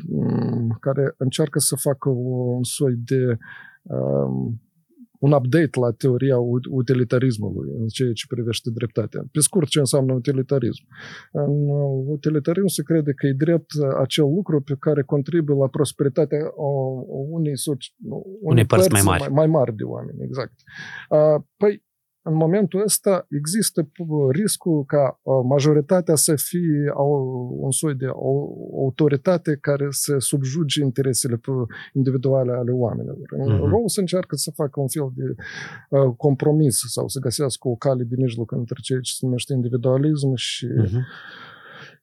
[0.06, 3.38] mm, care încearcă să facă un soi de
[3.82, 4.60] um,
[5.18, 6.36] un update la teoria
[6.70, 9.22] utilitarismului în ceea ce privește dreptatea.
[9.32, 10.84] Pe scurt, ce înseamnă utilitarism?
[11.32, 11.68] În
[12.06, 16.52] utilitarism se crede că e drept acel lucru pe care contribuie la prosperitatea
[17.30, 17.94] unei, soci...
[18.40, 19.32] unei părți, părți mai mari.
[19.32, 20.54] Mai, mai mari de oameni, exact.
[21.56, 21.86] Păi,
[22.28, 23.88] în momentul ăsta există
[24.30, 26.92] riscul ca majoritatea să fie
[27.60, 28.06] un soi de
[28.76, 31.40] autoritate care să subjuge interesele
[31.92, 33.16] individuale ale oamenilor.
[33.16, 33.70] Mm-hmm.
[33.70, 35.34] Rawls încearcă să facă un fel de
[36.16, 40.66] compromis sau să găsească o cale de mijloc între ceea ce se numește individualism și
[40.66, 41.56] mm-hmm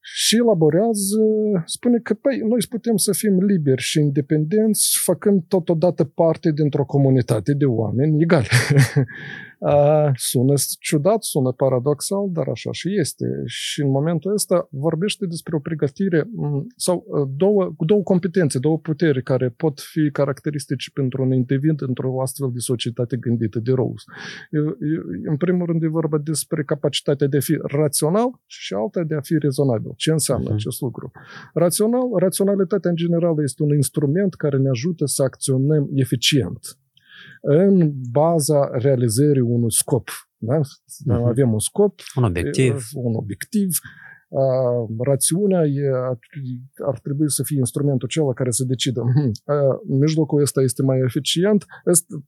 [0.08, 1.24] și elaborează,
[1.66, 7.54] spune că păi, noi putem să fim liberi și independenți, făcând totodată parte dintr-o comunitate
[7.54, 8.48] de oameni egali.
[10.16, 13.26] sună ciudat, sună paradoxal, dar așa și este.
[13.46, 16.30] Și în momentul ăsta vorbește despre o pregătire
[16.76, 22.50] sau două, două competențe, două puteri care pot fi caracteristici pentru un individ într-o astfel
[22.54, 24.04] de societate gândită de Rose.
[25.24, 29.22] În primul rând e vorba despre capacitatea de a fi rațional și alta de a
[29.22, 29.92] fi rezonabil.
[29.96, 30.54] Ce înseamnă uh-huh.
[30.54, 31.12] acest lucru?
[31.54, 36.78] Rațional, raționalitatea în general este un instrument care ne ajută să acționăm eficient
[37.48, 40.10] în baza realizării unui scop.
[40.38, 40.60] Da?
[40.60, 41.28] Uh-huh.
[41.28, 43.80] Avem un scop, un obiectiv, un obiectiv
[44.98, 45.90] rațiunea e,
[46.86, 49.32] ar trebui să fie instrumentul acela care să decidă hm,
[50.00, 51.66] mijlocul ăsta este mai eficient,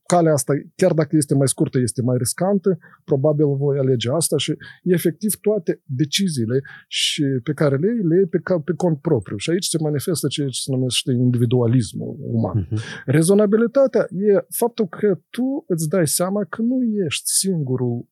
[0.05, 4.55] calea asta, chiar dacă este mai scurtă, este mai riscantă, probabil voi alege asta și
[4.83, 9.37] efectiv toate deciziile și pe care le iei, le iei pe, pe cont propriu.
[9.37, 12.67] Și aici se manifestă ceea ce se numește individualismul uman.
[12.67, 13.03] Uh-huh.
[13.05, 18.07] Rezonabilitatea e faptul că tu îți dai seama că nu ești singurul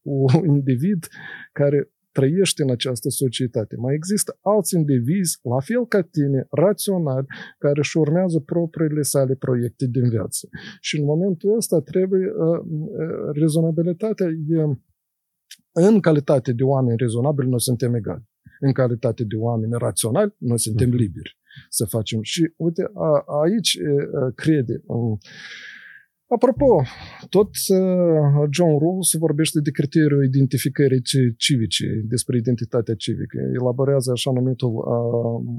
[0.53, 1.07] individ
[1.51, 3.75] care trăiește în această societate.
[3.75, 7.25] Mai există alți indivizi, la fel ca tine, raționali,
[7.57, 10.47] care își urmează propriile sale proiecte din viață.
[10.79, 14.61] Și în momentul ăsta trebuie, uh, uh, rezonabilitatea e
[15.71, 18.23] în calitate de oameni rezonabili, noi suntem egali.
[18.59, 20.97] În calitate de oameni raționali, noi suntem mhm.
[20.97, 21.37] liberi
[21.69, 22.19] să facem.
[22.21, 24.83] Și uite, a, aici a, crede.
[26.27, 26.81] Apropo,
[27.29, 31.01] tot uh, John Rawls vorbește de criteriul identificării
[31.37, 33.37] civice, despre identitatea civică.
[33.53, 35.53] Elaborează așa numitul uh,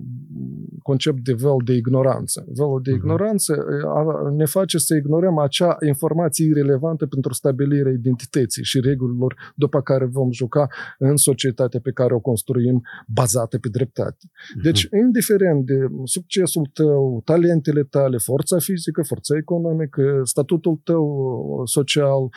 [0.83, 2.45] concept de vel de ignoranță.
[2.55, 2.95] Velul de uh-huh.
[2.95, 9.81] ignoranță uh, ne face să ignorăm acea informație irelevantă pentru stabilirea identității și regulilor după
[9.81, 10.67] care vom juca
[10.99, 14.25] în societatea pe care o construim bazată pe dreptate.
[14.27, 14.63] Uh-huh.
[14.63, 22.29] Deci, indiferent de succesul tău, talentele tale, forța fizică, forța economică, statutul statutul tău social,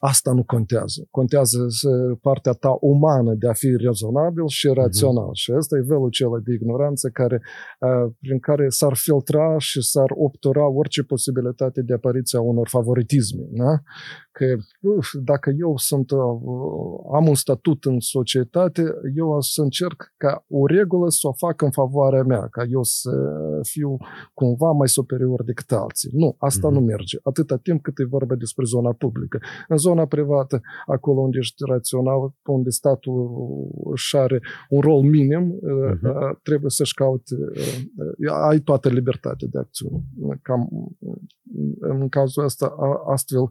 [0.00, 1.06] asta nu contează.
[1.10, 1.58] Contează
[2.20, 5.28] partea ta umană de a fi rezonabil și rațional.
[5.28, 5.42] Uh-huh.
[5.42, 7.42] Și asta e velul acela de ignoranță care,
[8.20, 13.44] prin care s-ar filtra și s-ar obtura orice posibilitate de apariția unor favoritisme.
[13.50, 13.72] Da?
[14.38, 16.18] Că uf, dacă eu sunt, uh,
[17.14, 18.82] am un statut în societate,
[19.16, 22.82] eu o să încerc ca o regulă să o fac în favoarea mea, ca eu
[22.82, 23.10] să
[23.62, 23.96] fiu
[24.34, 26.10] cumva mai superior decât alții.
[26.12, 26.72] Nu, asta mm-hmm.
[26.72, 27.18] nu merge.
[27.22, 29.38] Atâta timp cât e vorba despre zona publică.
[29.68, 33.18] În zona privată, acolo unde ești rațional, unde statul
[33.92, 36.42] își are un rol minim, mm-hmm.
[36.42, 37.34] trebuie să-și caute,
[38.18, 40.04] uh, ai toată libertatea de acțiune.
[40.42, 40.68] Cam
[41.80, 43.48] în cazul ăsta, astfel,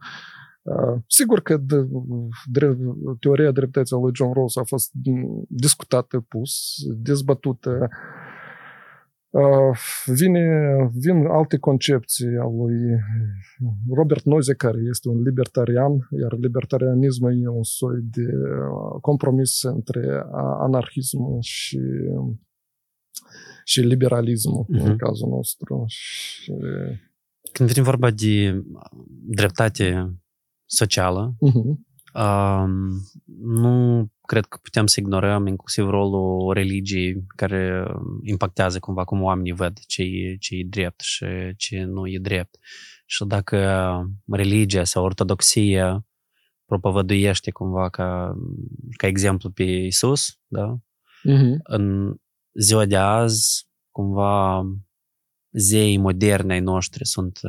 [1.08, 1.88] Sigur că de,
[2.46, 2.78] de,
[3.20, 4.90] teoria dreptății a lui John Rawls a fost
[5.48, 7.90] discutată, pus, dezbătută.
[10.06, 10.46] Vine,
[10.94, 12.76] vin alte concepții a lui
[13.96, 18.26] Robert Nozick, care este un libertarian, iar libertarianismul e un soi de
[19.02, 20.24] compromis între
[20.60, 21.80] anarhism și
[23.64, 24.84] și liberalismul, uh-huh.
[24.84, 25.84] în cazul nostru.
[25.88, 26.54] Și...
[27.52, 28.64] Când vine vorba de
[29.26, 30.14] dreptate
[30.66, 31.36] socială.
[31.36, 31.92] Uh-huh.
[32.14, 32.66] Uh,
[33.38, 37.86] nu cred că putem să ignorăm inclusiv rolul religiei care
[38.22, 41.26] impactează cumva cum oamenii văd ce e, ce e drept și
[41.58, 42.58] ce nu e drept.
[43.06, 43.58] Și dacă
[44.32, 46.06] religia sau ortodoxia
[46.66, 48.36] propovăduiește cumva ca,
[48.98, 50.78] ca exemplu pe Isus, da?
[51.30, 51.58] Uh-huh.
[51.64, 52.16] în
[52.54, 54.64] ziua de azi, cumva
[55.52, 57.40] zeii moderne ai noștri sunt,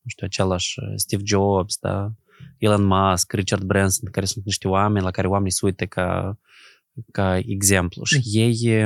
[0.00, 2.12] nu știu, același Steve Jobs, da?
[2.58, 6.38] Elon Musk, Richard Branson, care sunt niște oameni la care oamenii se uită ca,
[7.12, 8.04] ca exemplu.
[8.04, 8.80] Și ei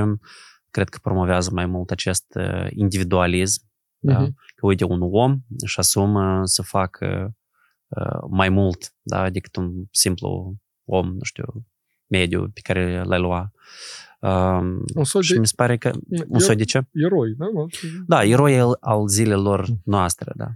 [0.70, 2.38] cred că promovează mai mult acest
[2.70, 3.62] individualism.
[3.62, 4.12] Uh-huh.
[4.12, 4.28] Da?
[4.54, 7.36] Că uite, un om își asumă să facă
[8.30, 9.30] mai mult da?
[9.30, 11.66] decât un simplu om, nu știu,
[12.06, 13.52] mediu pe care l-ai lua.
[14.20, 15.90] Um, un soi și de, mi se pare că...
[16.28, 16.86] Un soi de ce?
[16.92, 17.46] Eroi, da?
[18.06, 20.48] Da, eroi al, al zilelor noastre, da.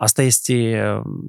[0.00, 0.82] Asta este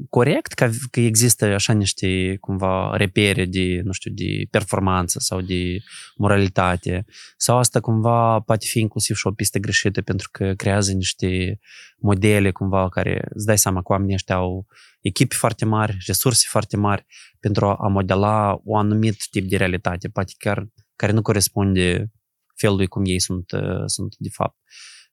[0.09, 5.77] corect că, că există așa niște cumva repere de, nu știu, de performanță sau de
[6.15, 7.05] moralitate
[7.37, 11.59] sau asta cumva poate fi inclusiv și o pistă greșită pentru că creează niște
[11.97, 14.67] modele cumva care îți dai seama că oamenii ăștia au
[15.01, 17.05] echipe foarte mari, resurse foarte mari
[17.39, 22.11] pentru a modela un anumit tip de realitate, poate chiar care nu corespunde
[22.55, 23.45] felului cum ei sunt,
[23.85, 24.57] sunt de fapt.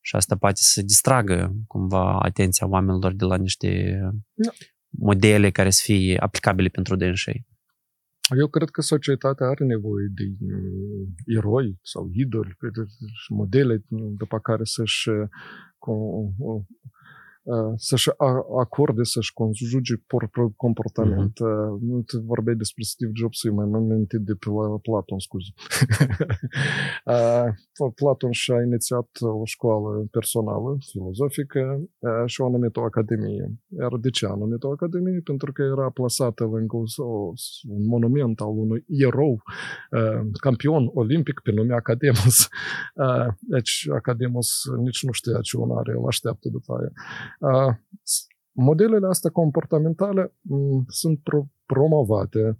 [0.06, 3.98] Și asta poate să distragă cumva atenția oamenilor de la niște
[4.34, 4.50] da.
[4.88, 7.46] modele care să fie aplicabile pentru dânsii.
[8.38, 10.24] Eu cred că societatea are nevoie de
[11.38, 12.56] eroi sau idoli,
[13.28, 13.84] modele
[14.18, 15.10] după care să-și
[17.76, 18.10] să-și
[18.60, 21.32] acorde, să-și conjuge propriul comportament.
[21.32, 21.80] Mm-hmm.
[21.80, 24.50] Nu te vorbeai despre Steve Jobs, îi mai aminte de pe
[24.82, 25.50] Platon, scuze.
[27.94, 31.88] Platon și-a inițiat o școală personală, filozofică,
[32.26, 33.60] și a numit o academie.
[33.78, 35.20] Iar de ce a numit o academie?
[35.24, 39.42] Pentru că era plasată lângă un monument al unui erou,
[40.40, 42.48] campion olimpic pe nume Academus.
[43.54, 46.92] Deci Academus nici nu știa ce onoare îl așteaptă după aia.
[48.52, 50.34] Modelele astea comportamentale
[50.86, 52.58] sunt pro- promovate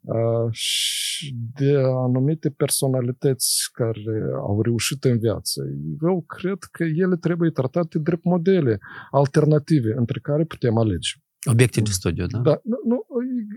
[0.00, 5.62] uh, și de anumite personalități care au reușit în viață.
[6.02, 8.78] Eu cred că ele trebuie tratate drept modele
[9.10, 11.10] alternative între care putem alege.
[11.50, 12.38] Obiecte de studiu, da?
[12.38, 13.06] Da, nu, nu,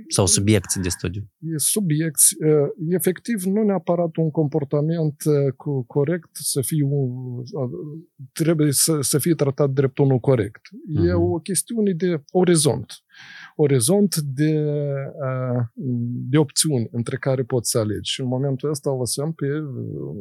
[0.07, 1.21] Sau subiecte de studiu.
[1.39, 2.19] e subiect,
[2.89, 5.15] efectiv, nu neapărat un comportament
[5.57, 7.43] cu- corect să fie un,
[8.33, 10.61] trebuie să, să fie tratat drept unul corect.
[10.95, 11.21] E Mhm.
[11.21, 12.93] o chestiune de orizont.
[13.55, 14.65] Orizont de,
[16.29, 18.11] de opțiuni între care poți să alegi.
[18.11, 19.45] Și în momentul ăsta lăsăm pe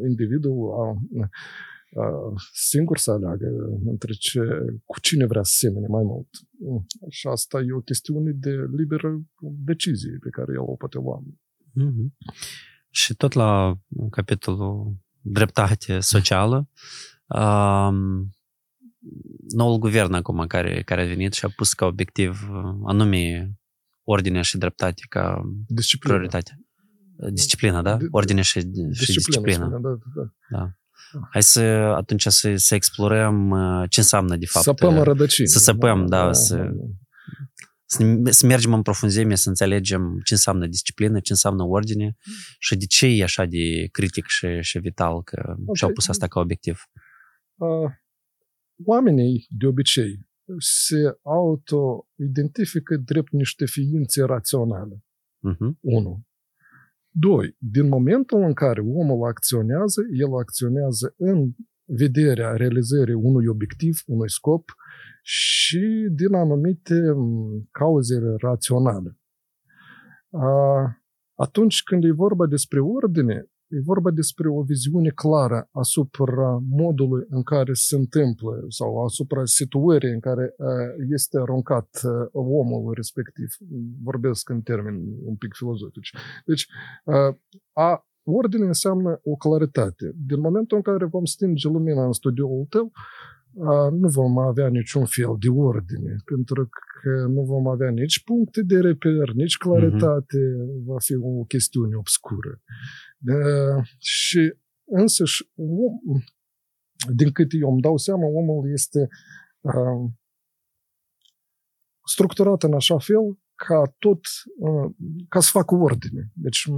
[0.09, 0.87] individul a,
[1.22, 1.28] a,
[2.53, 3.47] singur să aleagă
[3.84, 4.41] între ce,
[4.84, 6.28] cu cine vrea să semene mai mult.
[7.09, 11.22] Și asta e o chestiune de liberă decizie pe care el o poate lua.
[11.72, 12.16] Mhm.
[12.91, 13.78] Și tot la
[14.11, 16.68] capitolul dreptate socială,
[17.26, 18.30] um,
[19.49, 23.53] noul guvern acum care, care a venit și a pus ca obiectiv uh, anume
[24.03, 26.14] ordinea și dreptate ca Disciplina.
[26.14, 26.62] prioritate.
[27.32, 27.97] Disciplina, da?
[27.97, 28.66] Di- Ordine și, și
[29.12, 29.66] disciplina.
[29.66, 30.72] spune, Da, da, da.
[31.31, 31.61] Hai să
[31.97, 34.65] atunci să, să explorăm uh, ce înseamnă de fapt.
[34.65, 35.49] Săpăm în uh, rădăcini.
[35.49, 36.71] să săpăm, da, să-
[37.85, 42.17] să, ne- să mergem în profunzime, să înțelegem ce înseamnă disciplină, ce înseamnă ordine
[42.59, 45.77] și de ce e așa de critic și, și vital că Ok.
[45.77, 46.81] și-au pus asta ca obiectiv.
[47.55, 47.91] Uh,
[48.85, 50.27] Oamenii, de obicei,
[50.59, 55.05] se auto-identifică drept niște ființe raționale.
[55.39, 55.79] Mhm.
[55.81, 56.27] 1.
[57.21, 57.57] 2.
[57.59, 61.51] Din momentul în care omul acționează, el acționează în
[61.85, 64.71] vederea realizării unui obiectiv, unui scop
[65.23, 69.19] și din anumite m, cauze raționale.
[70.31, 70.99] A,
[71.39, 77.43] Atunci când e vorba despre ordine, e vorba despre o viziune clară asupra modului în
[77.43, 80.66] care se întâmplă sau asupra situării în care uh,
[81.11, 83.49] este aruncat uh, omul respectiv.
[84.03, 86.14] Vorbesc în termeni un pic filozofici.
[86.47, 86.66] Deci,
[87.05, 87.37] uh,
[87.73, 90.14] a ordine înseamnă o claritate.
[90.27, 92.93] Din momentul în care vom stinge lumina în studioul tău,
[93.61, 98.62] a, nu vom avea niciun fel de ordine, pentru că nu vom avea nici puncte
[98.62, 100.39] de reper, nici claritate,
[100.85, 102.61] va fi o chestiune obscură.
[103.21, 103.33] De,
[103.99, 104.55] și
[104.85, 106.23] însăși, om,
[107.14, 109.09] din câte eu îmi dau seama, omul este
[109.62, 109.73] a,
[112.07, 114.21] structurat în așa fel ca tot,
[114.59, 114.91] uh,
[115.29, 116.23] ca să facă ordine.
[116.35, 116.73] Deci m-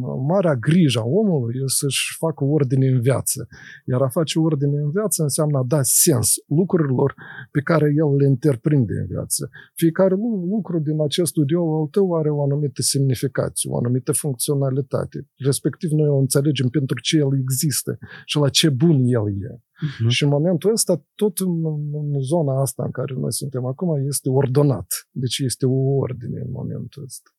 [0.00, 3.48] m- marea grijă a omului e să-și facă ordine în viață.
[3.90, 7.14] Iar a face ordine în viață înseamnă a da sens lucrurilor
[7.50, 9.50] pe care el le întreprinde în viață.
[9.74, 15.28] Fiecare lu- lucru din acest studio al tău are o anumită semnificație, o anumită funcționalitate.
[15.36, 19.62] Respectiv, noi o înțelegem pentru ce el există și la ce bun el e.
[19.80, 20.08] Mhm.
[20.08, 21.64] Și în momentul ăsta, tot în,
[21.94, 24.86] în zona asta în care noi suntem acum, este ordonat.
[25.10, 27.30] Deci este o ordine în momentul ăsta.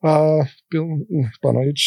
[0.00, 0.34] A,
[0.68, 0.76] pe,
[1.40, 1.86] până aici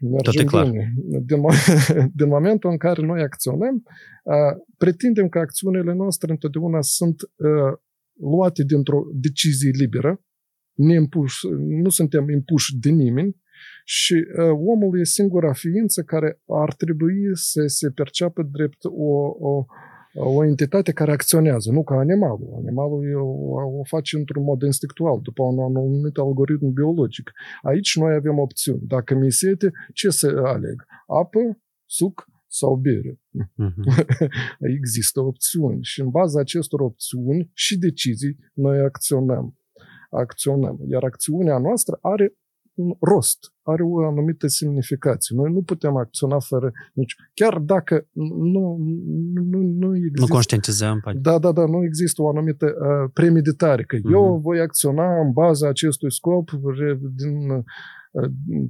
[0.00, 0.64] mergem Tot e clar.
[0.70, 0.92] bine.
[1.24, 3.82] Din, mo- din momentul în care noi acționăm,
[4.24, 4.36] a,
[4.76, 7.82] pretindem că acțiunile noastre întotdeauna sunt a,
[8.20, 10.20] luate dintr-o decizie liberă,
[10.72, 13.36] neimpuși, nu suntem impuși de nimeni,
[13.84, 19.12] și uh, omul e singura ființă care ar trebui să se perceapă drept o,
[19.48, 19.64] o,
[20.14, 22.54] o entitate care acționează, nu ca animalul.
[22.56, 27.32] Animalul e o, o face într-un mod instinctual, după un anumit algoritm biologic.
[27.62, 28.80] Aici noi avem opțiuni.
[28.86, 30.84] Dacă mi sete, ce să aleg?
[31.06, 33.20] Apă, suc sau bere?
[33.56, 33.82] Mhm.
[34.76, 39.58] Există opțiuni și în baza acestor opțiuni și decizii noi acționăm.
[40.10, 40.80] Acționăm.
[40.88, 42.43] Iar acțiunea noastră are un
[43.00, 45.36] rost, are o anumită semnificație.
[45.36, 47.14] Noi nu putem acționa fără nici...
[47.34, 48.06] Chiar dacă
[48.54, 48.76] nu,
[49.50, 50.20] nu, nu există...
[50.20, 51.18] Nu conștientizăm, poate.
[51.18, 54.12] Da, da, da, nu există o anumită uh, premeditare, că Mhm.
[54.12, 56.48] eu voi acționa în baza acestui scop
[56.78, 57.64] re, din, uh,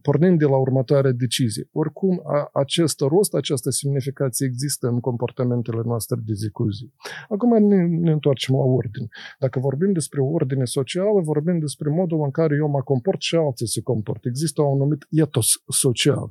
[0.02, 1.68] pornind de la următoarea decizie.
[1.72, 6.92] Oricum, a, acest rost, această semnificație există în comportamentele noastre de zi cu zi.
[7.28, 9.06] Acum ne, ne întoarcem la ordine.
[9.38, 13.68] Dacă vorbim despre ordine socială, vorbim despre modul în care eu mă comport și alții
[13.68, 14.28] se comportă.
[14.28, 16.30] Există un anumit etos social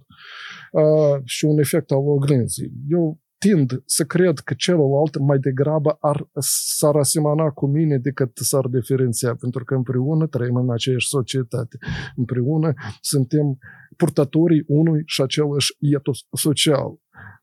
[0.71, 2.71] uh, și un efect al oglinzii.
[2.89, 6.29] Eu tind să cred că celălalt mai degrabă ar,
[6.77, 11.77] s-ar asemăna cu mine decât s-ar diferenția, pentru că împreună trăim în aceeași societate.
[12.15, 13.57] Împreună suntem
[13.97, 16.91] purtătorii unui și același etos social.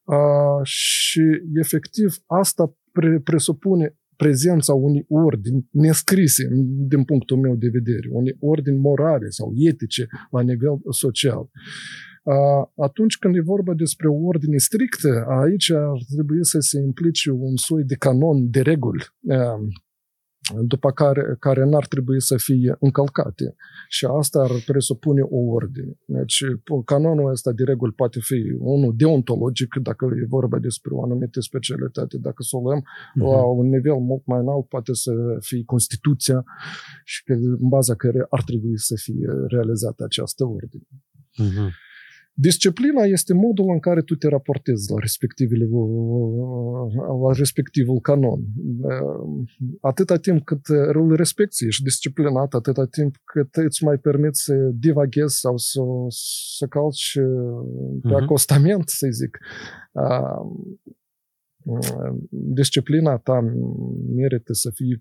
[0.05, 1.23] Uh, și
[1.55, 6.49] efectiv asta pre- presupune prezența unei ordini nescrise
[6.93, 11.51] din punctul meu de vedere, unei ordini morale sau etice la nivel social.
[12.77, 17.57] Atunci când e vorba despre o ordine strictă, aici ar trebui să se implice un
[17.57, 19.05] soi de canon de reguli
[20.63, 23.55] după care, care n-ar trebui să fie încălcate.
[23.89, 25.99] Și asta ar presupune o ordine.
[26.05, 26.45] Deci,
[26.85, 32.17] canonul ăsta de reguli poate fi unul deontologic, dacă e vorba despre o anumită specialitate.
[32.19, 33.33] Dacă să o luăm uh-huh.
[33.33, 36.45] la un nivel mult mai înalt, poate să fie Constituția
[37.05, 40.87] și că, în baza care ar trebui să fie realizată această ordine.
[41.43, 41.89] Uh-huh.
[42.33, 45.69] Disciplina este modul în care tu te raportezi la, respectivele,
[47.25, 48.41] la respectivul canon.
[49.81, 55.39] Atâta timp cât îl respecti, ești disciplinat, atâta timp cât îți mai permiți să divaghezi
[55.39, 55.81] sau să,
[56.57, 57.13] să calci
[58.03, 58.23] pe uh-huh.
[58.23, 59.39] acostament, să zic,
[62.31, 63.41] disciplina ta
[64.15, 65.01] merită să fie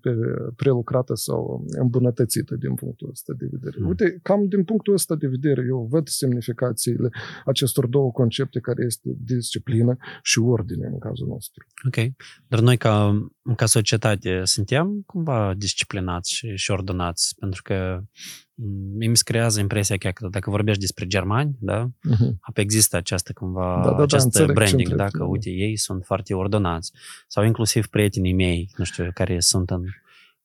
[0.56, 3.76] prelucrată sau îmbunătățită din punctul ăsta de vedere.
[3.80, 3.88] Mm.
[3.88, 7.08] Uite, cam din punctul ăsta de vedere, eu văd semnificațiile
[7.44, 11.66] acestor două concepte care este disciplină și ordine în cazul nostru.
[11.86, 12.12] Ok.
[12.48, 18.02] Dar noi ca, ca societate suntem cumva disciplinați și, și ordonați, pentru că
[18.96, 22.54] mi se creează impresia că dacă vorbești despre germani, da, uh-huh.
[22.54, 26.92] există această cumva, da, da, această da, branding, da, că uite, ei sunt foarte ordonați.
[27.26, 29.84] Sau inclusiv prietenii mei, nu știu, care sunt în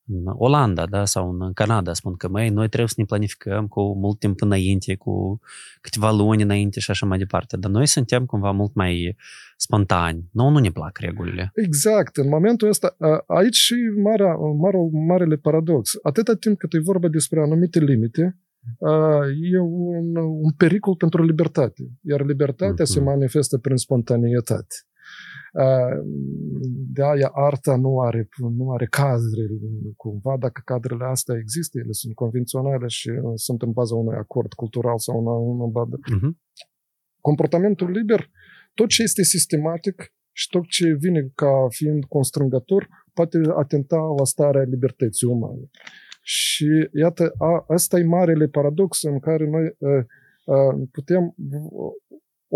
[0.08, 3.98] în Olanda da, sau în Canada spun că măi, noi trebuie să ne planificăm cu
[3.98, 5.40] mult timp înainte, cu
[5.82, 7.58] câteva luni înainte și așa mai departe.
[7.58, 9.16] Dar noi suntem cumva mult mai
[9.58, 10.30] spontani.
[10.32, 11.52] Nu, nu ne plac regulile.
[11.54, 12.18] Exact.
[12.18, 12.96] În momentul ăsta,
[13.28, 14.24] aici și mare,
[14.58, 14.78] mare,
[15.08, 15.92] marele paradox.
[16.02, 18.38] Atâta timp cât e vorba despre anumite limite,
[19.52, 21.84] e un, un pericol pentru libertate.
[22.02, 22.88] Iar libertatea mm-hmm.
[22.88, 24.76] se manifestă prin spontaneietate
[26.94, 29.44] de aia arta nu are, nu are cadre
[29.96, 34.98] cumva, dacă cadrele astea există, ele sunt convenționale și sunt în baza unui acord cultural
[35.00, 36.00] sau una, una bază.
[36.00, 36.32] Uh-huh.
[37.22, 38.30] Comportamentul liber,
[38.74, 44.62] tot ce este sistematic și tot ce vine ca fiind constrângător, poate atenta la starea
[44.62, 45.70] libertății umane.
[46.22, 50.06] Și iată, a, asta e marele paradox în care noi a,
[50.54, 51.36] a, putem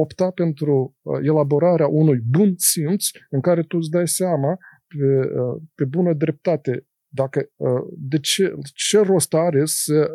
[0.01, 5.05] opta pentru uh, elaborarea unui bun simț în care tu îți dai seama pe,
[5.39, 10.11] uh, pe bună dreptate dacă, uh, de ce, ce rost are să,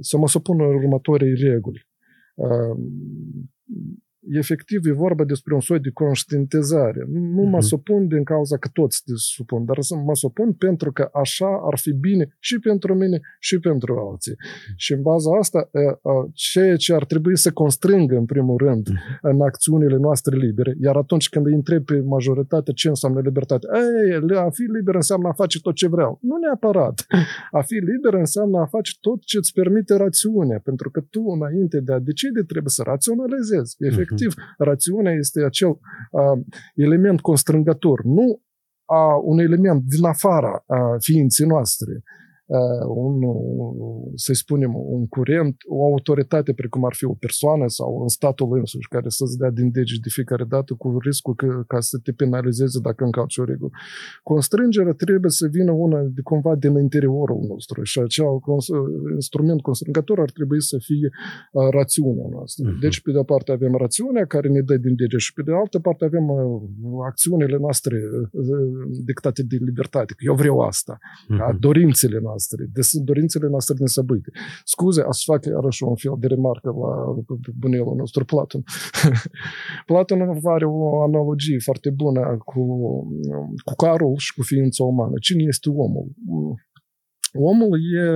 [0.00, 1.86] să mă supun în următorii reguli
[4.30, 7.06] efectiv e vorba despre un soi de conștientizare.
[7.08, 7.60] Nu mă uh-huh.
[7.60, 11.92] supun din cauza că toți se supun, dar mă supun pentru că așa ar fi
[11.92, 14.32] bine și pentru mine și pentru alții.
[14.32, 14.74] Uh-huh.
[14.76, 15.70] Și în baza asta,
[16.32, 19.20] ceea ce ar trebui să constrângă în primul rând uh-huh.
[19.20, 24.36] în acțiunile noastre libere, iar atunci când îi întreb pe majoritate ce înseamnă libertate, ei,
[24.36, 26.18] a fi liber înseamnă a face tot ce vreau.
[26.20, 27.06] Nu neapărat.
[27.50, 31.80] A fi liber înseamnă a face tot ce îți permite rațiunea, pentru că tu, înainte
[31.80, 33.76] de a decide, trebuie să raționalizezi.
[33.78, 36.44] Efectiv, respectiv, rațiunea este acel uh,
[36.74, 38.40] element constrângător, nu
[38.84, 42.02] a un element din afara uh, ființei noastre,
[42.86, 43.14] un,
[44.14, 48.88] să spunem, un curent, o autoritate precum ar fi o persoană sau un statul însuși
[48.88, 52.78] care să-ți dea din dege de fiecare dată cu riscul că, ca să te penalizeze
[52.80, 53.70] dacă încalci o regulă.
[54.22, 58.26] Constrângerea trebuie să vină una de cumva din interiorul nostru și acel
[59.14, 61.08] instrument constrângător ar trebui să fie
[61.52, 62.64] uh, rațiunea noastră.
[62.68, 62.80] Uh-huh.
[62.80, 65.52] Deci, pe de o parte avem rațiunea care ne dă din dege și pe de
[65.52, 66.62] altă parte avem uh,
[67.10, 67.96] acțiunile noastre
[68.32, 68.42] uh,
[69.04, 71.58] dictate de libertate, că eu vreau asta, uh-huh.
[71.58, 74.30] dorințele noastre noastre, de dorințele noastre nesăbuite.
[74.64, 76.92] Scuze, aș fac iarăși un fel de remarcă la
[77.58, 78.62] bunelul nostru Platon.
[79.90, 82.62] Platon are o analogie foarte bună cu,
[83.64, 85.16] cu carul și cu ființa umană.
[85.20, 86.06] Cine este omul?
[87.34, 88.06] Omul e,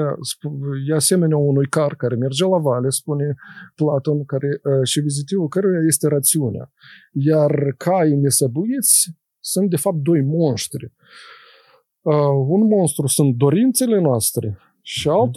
[0.88, 3.34] e asemenea unui car care merge la vale, spune
[3.74, 4.48] Platon, care,
[4.84, 6.72] și vizitivul căruia este rațiunea.
[7.12, 9.10] Iar caii nesăbuiți
[9.40, 10.92] sunt, de fapt, doi monștri
[12.48, 15.34] un monstru sunt dorințele noastre și alt,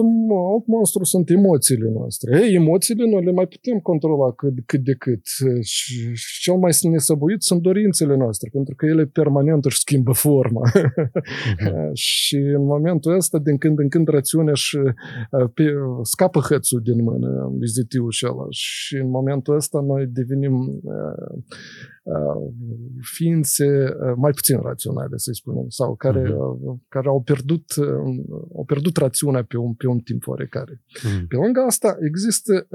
[0.53, 2.39] alt monstru sunt emoțiile noastre.
[2.41, 5.21] Ei, emoțiile noi le mai putem controla cât, cât de cât.
[5.61, 10.61] Și, și cel mai nesăbuit sunt dorințele noastre, pentru că ele permanent își schimbă forma.
[10.69, 11.91] Uh-huh.
[12.09, 14.77] și în momentul ăsta, din când în când, rațiunea și
[15.53, 15.63] pe,
[16.01, 18.45] scapă hățul din mână, vizitivul și ăla.
[18.49, 21.43] Și în momentul ăsta noi devenim uh,
[23.01, 26.87] ființe mai puțin raționale, să spunem, sau care, uh-huh.
[26.87, 27.65] care au, pierdut,
[28.55, 30.73] au pierdut rațiunea pe un, pe un timp oarecare.
[30.73, 31.27] Uh-huh.
[31.27, 32.67] Pe lângă asta, există,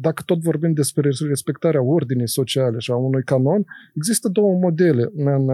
[0.00, 5.48] dacă tot vorbim despre respectarea ordinii sociale și a unui canon, există două modele în,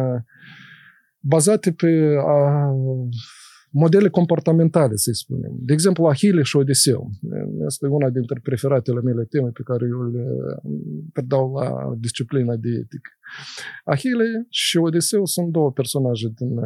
[1.21, 2.71] bazate pe a,
[3.71, 5.53] modele comportamentale, să spunem.
[5.59, 7.11] De exemplu, Ahile și Odiseu.
[7.67, 10.25] Este una dintre preferatele mele teme pe care eu le
[11.13, 13.11] predau la disciplina de etică.
[13.85, 16.61] Ahile și Odiseu sunt două personaje din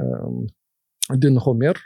[1.19, 1.77] din Homer.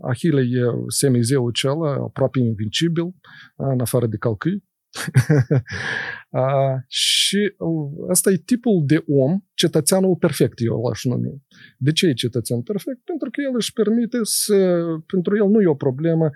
[0.00, 3.14] Ahile e semizeul acela, aproape invincibil,
[3.56, 4.64] în afară de calcâi.
[6.88, 7.54] și
[8.08, 11.42] asta e tipul de om, cetățeanul perfect, eu l-aș numi.
[11.78, 13.00] De ce e cetățean perfect?
[13.04, 16.30] Pentru că el își permite să, pentru el nu e o problemă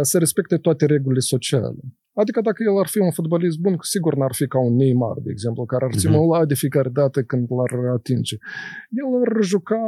[0.00, 1.80] să respecte toate regulile sociale.
[2.20, 5.30] Adică dacă el ar fi un fotbalist bun, sigur n-ar fi ca un Neymar, de
[5.30, 6.46] exemplu, care ar simula uh-huh.
[6.46, 8.36] de fiecare dată când l-ar atinge.
[9.00, 9.80] El ar juca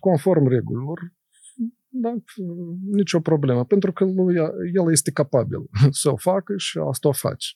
[0.00, 0.98] conform regulilor,
[1.94, 2.14] da,
[2.90, 4.34] nicio problemă, pentru că lui,
[4.74, 5.62] el este capabil
[6.02, 7.48] să o facă și asta o face.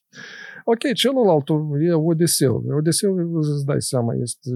[0.64, 1.48] Ok, celălalt
[1.80, 2.64] e Odiseu.
[2.78, 4.50] Odiseu, îți dai seama, este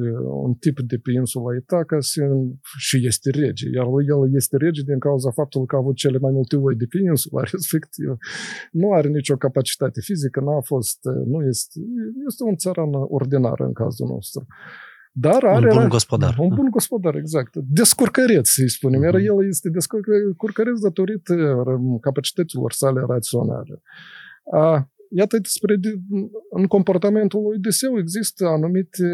[0.47, 1.99] un tip de pe insula Itaca
[2.87, 3.69] și este rege.
[3.75, 6.87] Iar el este rege din cauza faptului că a avut cele mai multe oi de
[6.91, 8.09] pe insula respectiv.
[8.73, 11.81] Nu are nicio capacitate fizică, n-a fost, nu este,
[12.29, 14.47] este un țăran ordinar în cazul nostru.
[15.13, 15.69] Dar are...
[15.69, 16.37] Un bun gospodar.
[16.39, 17.57] Un bun gospodar, exact.
[17.57, 19.03] Descurcăreț, să-i spunem.
[19.03, 21.65] Iar el este descurcăreț datorită
[22.01, 23.83] capacităților sale raționale.
[25.13, 25.81] Iată, despre,
[26.51, 29.05] în comportamentul lui Odiseu există anumite,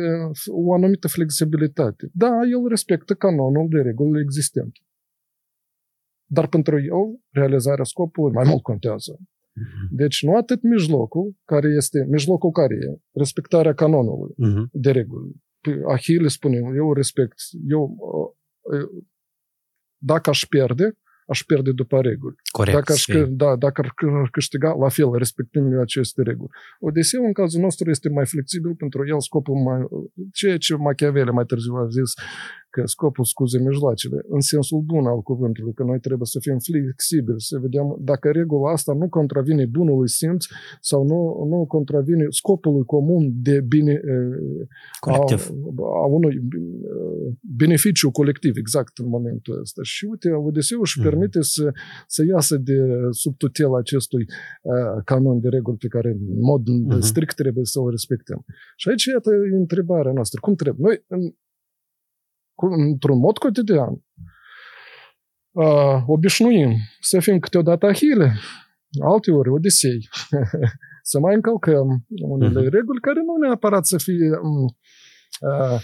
[0.47, 2.11] o anumită flexibilitate.
[2.13, 4.81] Da, el respectă canonul de regulile existente.
[6.29, 9.19] Dar pentru el, realizarea scopului mai mult contează.
[9.91, 14.71] Deci nu atât mijlocul, care este, mijlocul care e, respectarea canonului uh-huh.
[14.73, 15.45] de reguli.
[15.89, 17.39] Ahile spune, eu respect,
[17.69, 17.97] eu,
[19.97, 22.37] dacă aș pierde, aș pierde după reguli.
[22.51, 22.77] Corect.
[22.77, 23.95] Dacă, aș, da, dacă ar
[24.31, 26.51] câștiga, la fel, respectând aceste reguli.
[26.81, 29.79] Odiseu, în cazul nostru, este mai flexibil pentru el scopul mai...
[30.33, 32.11] Ceea ce Machiavelli mai târziu a zis,
[32.77, 37.41] că scopul scuze mijloacele, în sensul bun al cuvântului, că noi trebuie să fim flexibili,
[37.51, 40.45] să vedem dacă regula asta nu contravine bunului simț
[40.81, 41.21] sau nu,
[41.51, 44.01] nu contravine scopului comun de bine
[45.01, 45.41] colectiv.
[45.79, 46.35] A, a unui
[47.41, 49.81] beneficiu colectiv, exact în momentul ăsta.
[49.83, 51.05] Și uite, Odiseu își mm.
[51.17, 51.73] Permite să,
[52.07, 52.79] să iasă de
[53.11, 54.25] sub tutela acestui
[54.63, 56.99] uh, canon de reguli pe care în mod mm-hmm.
[56.99, 58.45] strict trebuie să o respectăm.
[58.77, 60.41] Și aici, iată, întrebarea noastră.
[60.41, 60.85] Cum trebuie?
[60.87, 61.21] Noi, în,
[62.87, 64.05] într-un mod cotidian,
[65.51, 68.33] uh, obișnuim să fim câteodată ahile,
[69.01, 70.09] alteori odisei,
[71.11, 72.73] să mai încălcăm unele uh-huh.
[72.73, 75.81] reguli care nu neapărat să fie uh,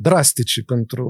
[0.00, 1.06] drastici pentru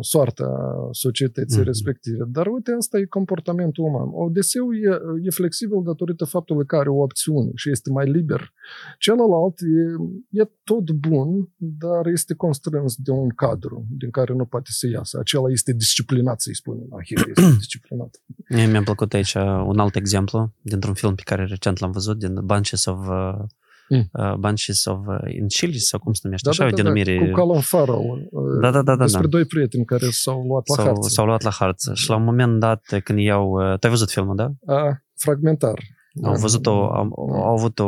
[0.00, 0.48] soarta
[0.90, 1.64] societății mm-hmm.
[1.64, 2.24] respective.
[2.28, 4.08] Dar uite, asta e comportamentul uman.
[4.12, 8.52] Odeseu e, e flexibil datorită faptului că are o opțiune și este mai liber.
[8.98, 14.70] Celălalt e, e tot bun, dar este constrâns de un cadru din care nu poate
[14.72, 15.18] să iasă.
[15.18, 16.86] Acela este disciplinat, să-i spunem.
[16.90, 18.22] Ahil este disciplinat.
[18.48, 19.34] Mie mi-a plăcut aici
[19.66, 23.44] un alt exemplu dintr-un film pe care recent l-am văzut, din Bunches of uh,
[23.88, 24.08] Mm.
[24.12, 27.18] Uh, Banshees of uh, Inisherin sau cum se numește, da, așa da, o da, denumire.
[27.18, 28.28] Da, cu Colin Farrell.
[28.60, 28.96] Da, da, da.
[28.96, 29.28] da despre da.
[29.28, 31.08] doi prieteni care s-au luat la s-au, harță.
[31.08, 31.94] S-au luat la harță.
[31.94, 33.56] Și la un moment dat, când iau...
[33.56, 34.74] Tu ai văzut filmul, da?
[34.74, 35.78] A, fragmentar.
[36.22, 37.84] Au văzut o, au, au avut o,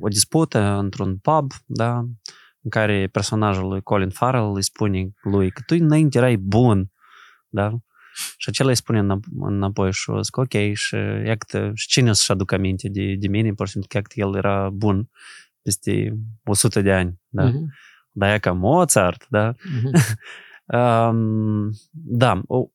[0.00, 1.96] o dispută într-un pub, da,
[2.62, 6.92] în care personajul lui Colin Farrell îi spune lui că tu înainte erai bun,
[7.48, 7.72] da?
[8.36, 9.06] Și acela îi spune
[9.40, 10.94] înapoi și o zic, ok, și,
[11.24, 14.36] iată, și cine o să-și aducă aminte de, de mine, pur și simplu, că el
[14.36, 15.10] era bun
[15.62, 17.50] peste 100 de ani, da?
[17.50, 17.64] Uh-huh.
[18.10, 19.52] Dar e ca Mozart, da?
[20.66, 21.10] Uh-huh.
[21.10, 22.68] um, da, o,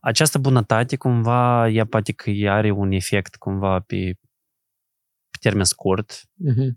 [0.00, 4.18] această bunătate cumva, ea poate că are un efect cumva pe,
[5.30, 6.12] pe termen scurt.
[6.12, 6.70] Uh-huh.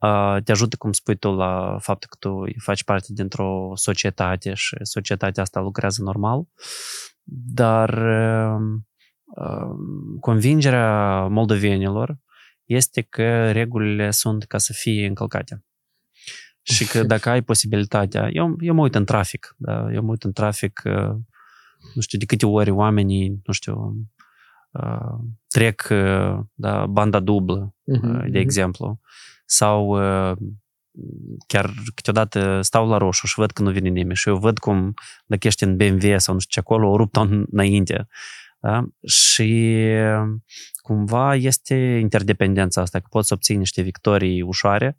[0.00, 4.76] Uh, te ajută, cum spui tu, la faptul că tu faci parte dintr-o societate și
[4.82, 6.44] societatea asta lucrează normal.
[7.32, 8.60] Dar uh,
[9.36, 9.76] uh,
[10.20, 12.18] convingerea moldovenilor
[12.64, 15.64] este că regulile sunt ca să fie încălcate.
[16.62, 19.92] Și că dacă ai posibilitatea, eu, eu mă uit în trafic, da?
[19.92, 21.16] eu mă uit în trafic, uh,
[21.94, 23.94] nu știu de câte ori oamenii, nu știu,
[24.70, 29.00] uh, trec uh, da, banda dublă, uh-huh, de exemplu,
[29.44, 29.98] sau
[31.46, 34.94] chiar câteodată stau la roșu și văd că nu vine nimeni și eu văd cum
[35.26, 37.16] dacă ești în BMW sau nu știu ce acolo, o rupt
[37.50, 38.06] înainte.
[38.60, 38.84] Da?
[39.06, 39.78] Și
[40.82, 44.98] cumva este interdependența asta, că poți să obții niște victorii ușoare,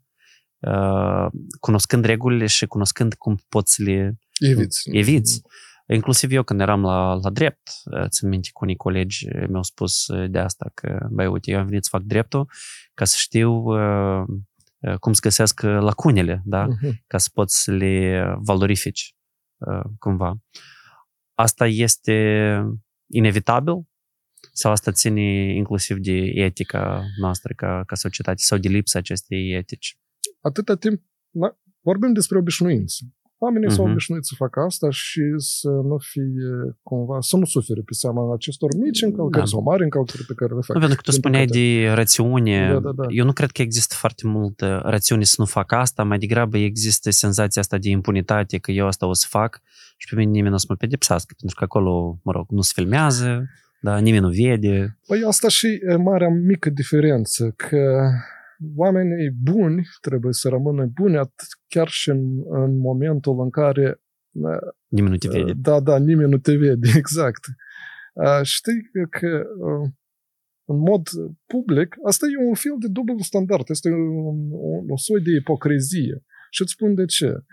[0.59, 1.27] uh,
[1.59, 4.89] cunoscând regulile și cunoscând cum poți să le eviți.
[4.91, 5.41] eviți.
[5.87, 7.69] Inclusiv eu când eram la, la drept,
[8.07, 11.83] țin minte cu unii colegi mi-au spus de asta, că, băi, uite, eu am venit
[11.83, 12.49] să fac dreptul
[12.93, 14.23] ca să știu uh,
[14.99, 16.67] cum să găsesc lacunele, da?
[16.67, 16.91] Uh-huh.
[17.07, 19.15] Ca să poți să le valorifici
[19.57, 20.36] uh, cumva.
[21.34, 22.57] Asta este
[23.07, 23.73] inevitabil
[24.53, 29.97] sau asta ține inclusiv de etica noastră ca, ca societate sau de lipsa acestei etici?
[30.39, 33.05] Atâta timp, na, vorbim despre obișnuință.
[33.43, 33.75] Oamenii uh-huh.
[33.75, 33.91] s-au Mhm.
[33.93, 36.23] obișnuit să facă asta și să nu fie
[36.83, 39.49] cumva, să nu sufere pe seama acestor mici încălcări Da.
[39.53, 40.75] sau mari încălcări pe care le fac.
[40.75, 41.59] Nu, pentru că tu Din spuneai păcate.
[41.63, 42.57] de rațiune.
[42.73, 43.03] Da, da, da.
[43.09, 47.09] Eu nu cred că există foarte multă rațiune să nu fac asta, mai degrabă există
[47.09, 49.61] senzația asta de impunitate, că eu asta o să fac
[49.97, 52.61] și pe mine nimeni nu o să mă pedepsească, pentru că acolo, mă rog, nu
[52.61, 53.49] se filmează,
[53.81, 54.97] da, nimeni nu vede.
[55.07, 58.09] Păi asta și e marea mică diferență, că
[58.76, 64.01] oamenii buni trebuie să rămână buni atât chiar și în, în momentul în care
[64.88, 65.53] Nimeni nu te vede.
[65.55, 67.45] Da, da, nimeni nu te vede, exact.
[68.14, 69.89] Uh, știi că, că uh,
[70.66, 71.07] în mod
[71.45, 76.24] public, asta e un fel de dublu standard, este un, un, o soi de ipocrizie.
[76.49, 77.43] Și îți spun de ce.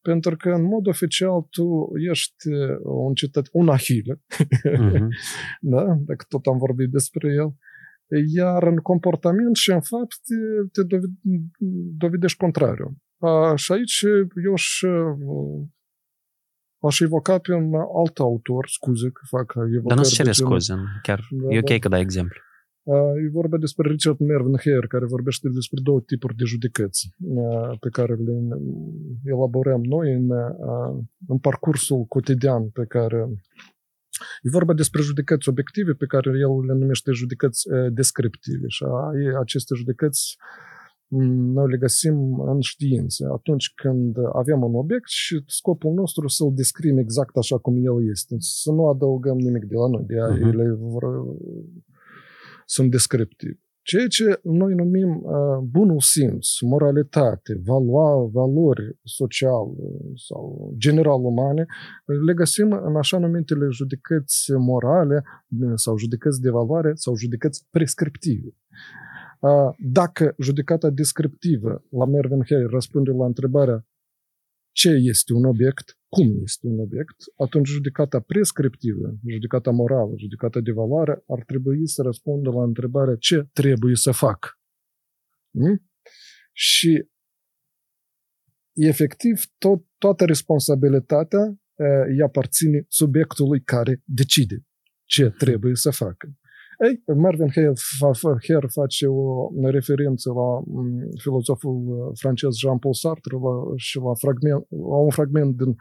[0.00, 4.20] Pentru că în mod oficial tu ești uh, un cetățean, un ahile,
[4.78, 5.08] Mhm.
[5.60, 5.84] da?
[6.06, 7.54] dacă tot am vorbit despre el,
[8.34, 10.34] iar în comportament și în fapt te,
[10.72, 11.12] te dovi-
[11.96, 12.96] dovedești contrariu.
[13.18, 14.02] A, și aici
[14.44, 15.66] eu și uh,
[16.88, 19.82] aș evoca pe un alt autor, scuze că fac evocări.
[19.86, 21.78] Dar nu se cere de genul- scuze, chiar Da, e ok da.
[21.78, 22.40] că dai exemplu.
[22.94, 27.88] A, E vorba despre Richard Mervenheer, care vorbește despre două tipuri de judecăți a, pe
[27.88, 28.32] care le
[29.24, 33.28] elaborăm noi în, a, în parcursul cotidian pe care
[34.42, 39.10] E vorba despre judecăți obiective pe care el le numește judecăți eh, descriptive și a-
[39.22, 40.36] e- aceste judecăți
[41.08, 46.52] m, noi le găsim în știință atunci când avem un obiect și scopul nostru să-l
[46.54, 50.28] descrim exact așa cum el este, să nu adăugăm nimic de la noi, de aia
[50.34, 50.42] Mhm.
[50.48, 51.04] ele vor,
[52.66, 53.60] sunt descriptive.
[53.90, 59.66] Ceea ce noi numim uh, bunul simț, moralitate, valoa, valori social
[60.28, 61.66] sau general umane,
[62.26, 65.22] le găsim în așa numitele judecăți morale
[65.74, 68.56] sau judecăți de valoare sau judecăți prescriptive.
[69.40, 73.86] Uh, Dacă judecata descriptivă la Mervenheim răspunde la întrebarea
[74.80, 80.72] ce este un obiect, cum este un obiect, atunci judecata prescriptivă, judecata morală, judecata de
[80.72, 84.58] valoare ar trebui să răspundă la întrebarea ce trebuie să fac.
[85.50, 85.88] Mm?
[86.52, 87.08] Și
[88.72, 94.66] efectiv tot, toată responsabilitatea uh, îi aparține subiectului care decide
[95.04, 96.38] ce trebuie să facă.
[96.86, 97.50] Ei, Marvin
[98.46, 104.66] Hare face o referință la mm, filozoful uh, francez Jean-Paul Sartre la, și la, fragment,
[104.68, 105.76] la un fragment din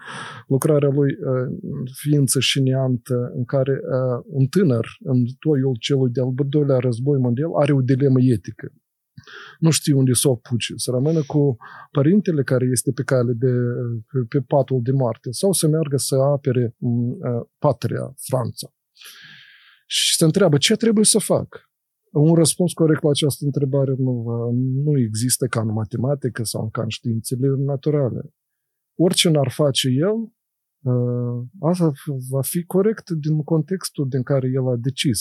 [0.48, 1.48] lucrarea lui uh,
[2.02, 7.52] Ființă și neantă, în care uh, un tânăr, în toiul celui de-al doilea război mondial,
[7.62, 8.74] are o dilemă etică.
[9.60, 11.58] Nu știu unde să o apuce, să rămână cu
[11.92, 13.54] părintele care este pe cale de,
[14.12, 18.72] pe, pe patul de moarte, sau să meargă să apere mm, uh, patria, Franța
[19.90, 21.66] și se întreabă ce trebuie să fac.
[22.12, 24.24] Un răspuns corect la această întrebare nu,
[24.84, 28.34] nu există ca în matematică sau ca în științele naturale.
[28.96, 30.32] Orice n-ar face el,
[31.60, 31.92] asta
[32.30, 35.20] va fi corect din contextul din care el a decis.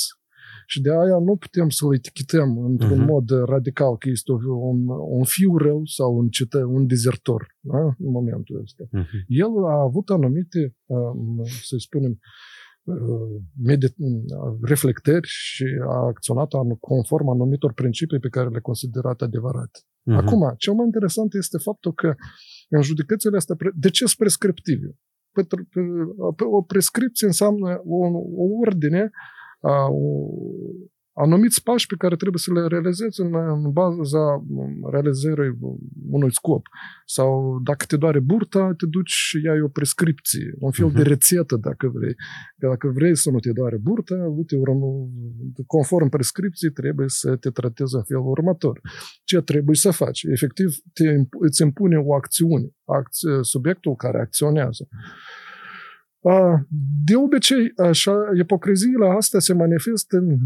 [0.67, 3.07] Și de aia nu putem să-l etichetăm într-un uh-huh.
[3.07, 4.33] mod radical că este
[4.71, 7.79] un, un fiu rău sau un, cetă, un dezertor da?
[7.79, 8.85] în momentul ăsta.
[8.85, 9.25] Uh-huh.
[9.27, 10.77] El a avut anumite,
[11.62, 12.21] să spunem, medit-
[14.62, 16.49] reflectări și a acționat
[16.80, 19.78] conform anumitor principii pe care le-a considerat adevărate.
[19.80, 20.16] Uh-huh.
[20.16, 22.14] Acum, cel mai interesant este faptul că
[22.68, 24.99] în judecățile astea, de ce sunt prescriptive?
[26.51, 29.11] O prescripție înseamnă o, o ordine,
[29.89, 30.28] o,
[31.25, 34.45] anumiți pași pe care trebuie să le realizezi în, în baza
[34.91, 35.59] realizării
[36.11, 36.67] unui scop.
[37.05, 40.95] Sau dacă te doare burta, te duci și iai o prescripție, un fel uh-huh.
[40.95, 42.14] de rețetă, dacă vrei.
[42.59, 44.57] Că dacă vrei să nu te doare burta, uite,
[45.67, 48.81] conform prescripției, trebuie să te tratezi în felul următor.
[49.25, 50.23] Ce trebuie să faci?
[50.23, 51.05] Efectiv, te,
[51.39, 54.89] îți impune o acțiune, acție, subiectul care acționează.
[57.05, 60.39] De obicei, așa, ipocriziile astea se manifestă în,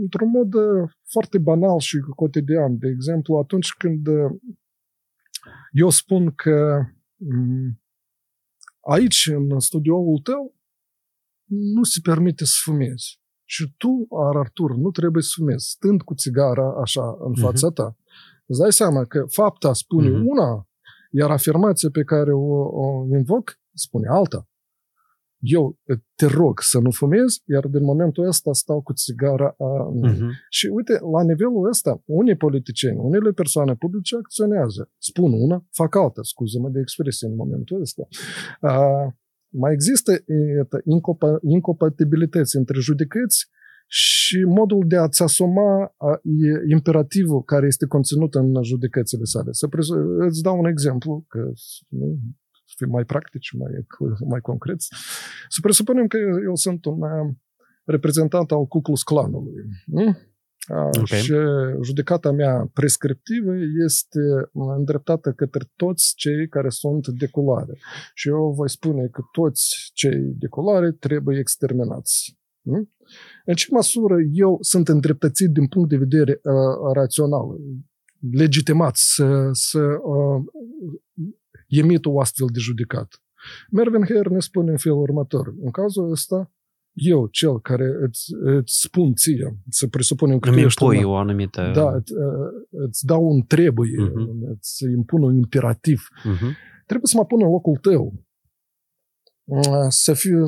[0.00, 0.52] într-un mod
[1.10, 2.78] foarte banal și cotidian.
[2.78, 4.06] De exemplu, atunci când
[5.72, 6.82] eu spun că
[8.80, 10.54] aici, în studioul tău,
[11.48, 13.20] nu se permite să fumezi.
[13.44, 14.06] Și tu,
[14.36, 17.96] Artur, nu trebuie să fumezi, stând cu țigara așa în fața ta.
[18.46, 20.22] Îți dai seama că fapta spune uh-huh.
[20.24, 20.68] una,
[21.10, 24.48] iar afirmația pe care o, o invoc spune alta.
[25.38, 25.78] Eu
[26.14, 29.56] te rog să nu fumezi, iar din momentul ăsta stau cu țigara.
[29.56, 30.28] Uh-huh.
[30.50, 34.90] Și uite, la nivelul ăsta, unii politicieni, unele persoane publice acționează.
[34.98, 38.02] Spun una, fac alta, scuză-mă de expresie în momentul ăsta.
[38.60, 39.12] Uh,
[39.48, 40.12] mai există
[41.42, 43.46] incompatibilități între judecăți
[43.88, 45.94] și modul de a-ți asuma
[46.68, 49.48] imperativul care este conținut în judecățile sale.
[49.52, 49.68] Să
[50.18, 51.50] îți dau un exemplu, că
[51.88, 52.18] nu,
[52.76, 53.70] să fim mai practici, mai,
[54.28, 54.88] mai concreți.
[55.48, 56.98] Să presupunem că eu, eu sunt un
[57.84, 59.54] reprezentant al Ku Klux Klanului.
[59.86, 60.16] Nu?
[60.68, 61.18] Okay.
[61.18, 61.34] Și
[61.82, 63.52] judecata mea prescriptivă
[63.84, 64.20] este
[64.76, 67.78] îndreptată către toți cei care sunt de culoare.
[68.14, 72.38] Și eu voi spune că toți cei de culoare trebuie exterminați.
[73.44, 77.46] În ce măsură eu sunt îndreptățit din punct de vedere uh, rațional,
[78.32, 80.44] legitimat să, să uh,
[81.66, 83.22] emit o astfel de judecat?
[83.70, 85.54] Mervin Herr ne spune în felul următor.
[85.60, 86.50] În cazul ăsta,
[86.92, 91.10] eu, cel care îți, îți spun ție, să presupunem că Îmi tu ești impui un,
[91.10, 91.70] o anumită...
[91.74, 92.12] Da, îți,
[92.70, 94.50] îți dau un trebuie, uh-huh.
[94.56, 96.08] îți impun un imperativ.
[96.20, 96.52] Uh-huh.
[96.86, 98.24] Trebuie să mă pun în locul tău.
[99.88, 100.44] Să fiu,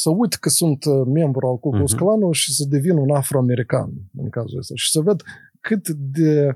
[0.00, 4.28] să uit că sunt membru al Ku Klux Klanului și să devin un afroamerican în
[4.28, 5.22] cazul ăsta și să văd
[5.60, 6.54] cât de uh,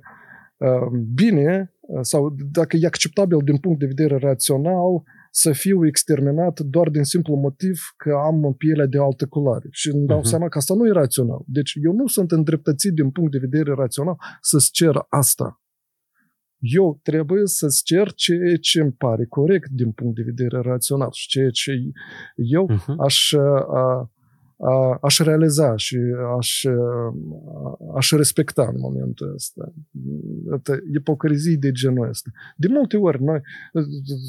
[1.14, 7.04] bine sau dacă e acceptabil din punct de vedere rațional să fiu exterminat doar din
[7.04, 9.66] simplu motiv că am pielea de altă culoare.
[9.70, 10.30] Și îmi dau uh-huh.
[10.30, 11.42] seama că asta nu e rațional.
[11.46, 15.62] Deci eu nu sunt îndreptățit din punct de vedere rațional să-ți cer asta.
[16.58, 21.28] Eu trebuie să-ți cer ceea ce îmi pare corect din punct de vedere rațional și
[21.28, 21.72] ceea ce
[22.34, 22.94] eu uh-huh.
[22.98, 24.10] aș a,
[25.00, 25.98] aș realiza și
[26.38, 26.64] aș,
[27.94, 29.72] aș respecta în momentul ăsta.
[30.94, 32.30] Ipocrizii de genul ăsta.
[32.56, 33.40] De multe ori noi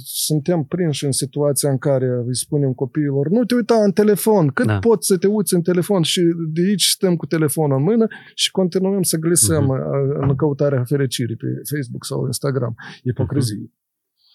[0.04, 4.66] suntem prinși în situația în care îi spunem copiilor nu te uita în telefon, cât
[4.66, 4.80] da.
[4.80, 6.22] poți să te uiți în telefon și
[6.54, 10.28] de aici stăm cu telefonul în mână și continuăm să glisăm uh-huh.
[10.28, 12.76] în căutarea fericirii pe Facebook sau Instagram.
[13.04, 13.58] Ipocrizie.
[13.58, 13.82] Uh-huh.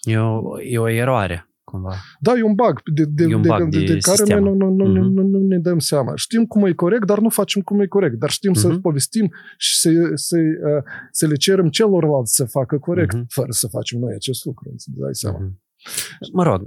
[0.03, 1.95] E o, e o eroare cumva.
[2.21, 4.43] Da, e un bug de, de, un de, bug de, de, de care sistem.
[4.43, 5.13] noi nu, nu, nu, Mhm.
[5.13, 6.13] nu, nu ne dăm seama.
[6.17, 8.15] Știm cum e corect, dar nu facem cum e corect.
[8.19, 8.81] Dar știm să Mhm.
[8.81, 13.27] povestim și să, să, uh, să le cerem celorlalți să facă corect, Mhm.
[13.29, 14.71] fără să facem noi acest lucru.
[14.75, 15.39] Îți dai seama.
[15.39, 15.61] Mhm.
[16.33, 16.67] Mă rog,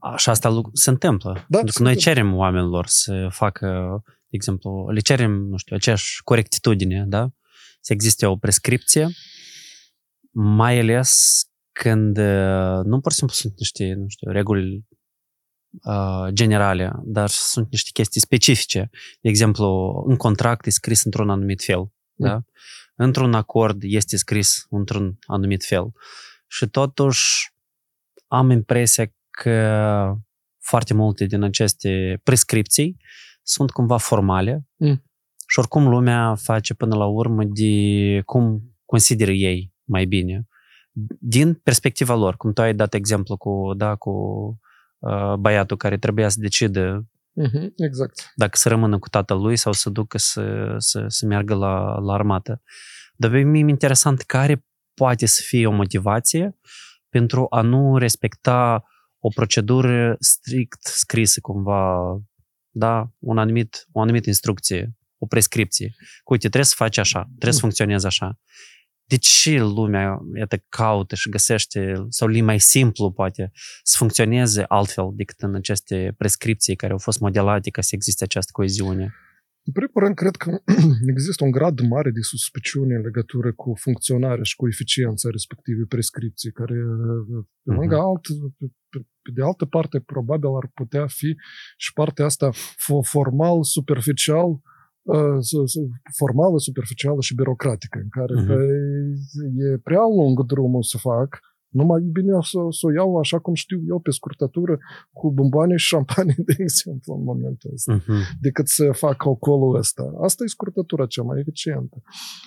[0.00, 1.32] așa asta lu- se întâmplă.
[1.48, 2.20] Da, Pentru se că noi întâmplă.
[2.22, 3.66] cerem oamenilor să facă,
[4.04, 7.30] de exemplu, le cerem, nu știu, aceeași corectitudine, da?
[7.80, 9.06] Să existe o prescripție,
[10.30, 11.12] mai ales
[11.82, 14.84] când uh, nu pur și simplu sunt niște, nu știu, reguli
[15.84, 18.90] uh, generale, dar sunt niște chestii specifice.
[19.20, 19.66] De exemplu,
[20.08, 22.42] în contract e scris într-un anumit fel, da?
[22.94, 25.92] Într-un acord este scris într-un anumit fel.
[26.46, 27.52] Și totuși
[28.26, 30.14] am impresia că
[30.58, 32.96] foarte multe din aceste prescripții
[33.42, 35.04] sunt cumva formale Mm.
[35.48, 40.47] și oricum lumea face până la urmă de cum consideră ei mai bine.
[41.20, 44.10] Din perspectiva lor, cum tu ai dat exemplu cu, da, cu
[44.98, 48.32] uh, băiatul care trebuia să decidă Mhm, Exact.
[48.34, 52.62] dacă să rămână cu tatălui sau să ducă să, să, să meargă la, la armată.
[53.16, 56.58] Dar pe mine e interesant care poate să fie o motivație
[57.08, 58.84] pentru a nu respecta
[59.18, 61.98] o procedură strict scrisă cumva,
[62.70, 65.94] da, un anumit, o anumită instrucție, o prescripție.
[65.96, 68.38] Că, uite, trebuie să faci așa, trebuie să funcționezi așa.
[69.08, 73.50] De ce lumea iată, caută și găsește, sau li mai simplu poate,
[73.82, 78.50] să funcționeze altfel decât în aceste prescripții care au fost modelate ca să existe această
[78.54, 79.14] coeziune?
[79.62, 80.50] În primul rând, cred că
[81.14, 86.52] există un grad mare de suspiciune în legătură cu funcționarea și cu eficiența respectivei prescripții,
[86.52, 86.74] care,
[87.62, 88.04] pe lângă Mhm.
[88.04, 88.22] alt,
[88.58, 91.36] pe, pe- pe de altă parte, probabil ar putea fi
[91.76, 94.67] și partea asta fo- formal, superficial, uh, su- su-
[96.16, 98.52] formală, superficială și birocratică, în care Mhm.
[98.52, 99.72] uh-huh.
[99.74, 101.38] e prea lung drumul să fac,
[101.68, 104.78] numai e bine să, să o iau așa cum știu eu, pe scurtătură,
[105.12, 108.38] cu bomboane și șampanie, de exemplu, în momentul ăsta Uh-huh.
[108.40, 110.12] decât să fac ocolul ăsta.
[110.22, 111.96] Asta e scurtătura cea mai eficientă.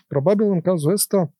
[0.07, 1.33] Probabil în cazul ăsta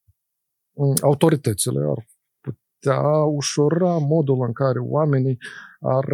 [0.78, 2.06] m, autoritățile ar
[2.42, 5.38] putea ușura modul în care oamenii
[5.80, 6.06] ar...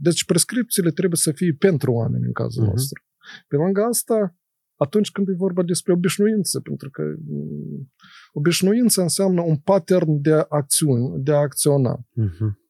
[0.00, 2.70] Deci prescripțiile trebuie să fie pentru oameni în cazul Mhm.
[2.70, 2.74] uh-huh.
[2.76, 3.02] nostru.
[3.48, 4.36] Pe lângă asta,
[4.76, 7.92] atunci când e vorba despre obișnuință, pentru că m,
[8.32, 11.98] obișnuința înseamnă un pattern de acțiuni, de a acționa.
[11.98, 12.60] Uh-huh.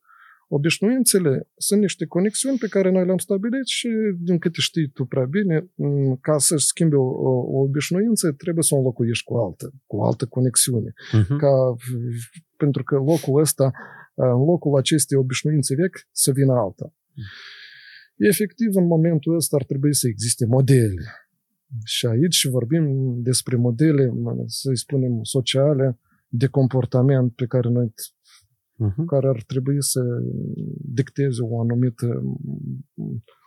[0.49, 3.89] Obișnuințele sunt niște conexiuni pe care noi le-am stabilit și,
[4.19, 8.63] din câte știi tu prea bine, m, ca să-și schimbi o, o, o obișnuință, trebuie
[8.63, 10.93] să o înlocuiești cu altă, cu o altă conexiune.
[10.93, 11.37] Uh-huh.
[11.39, 11.75] Ca,
[12.57, 13.71] pentru că locul ăsta,
[14.15, 16.95] în locul acestei obișnuințe vechi, să vină alta.
[18.31, 21.03] Efectiv, în momentul ăsta ar trebui să existe modele.
[21.85, 22.85] Și aici vorbim
[23.23, 24.13] despre modele,
[24.47, 25.99] să-i spunem, sociale,
[26.29, 27.93] de comportament pe care noi
[28.73, 29.05] Uh-huh.
[29.07, 30.01] care ar trebui să
[30.79, 32.23] dicteze o anumită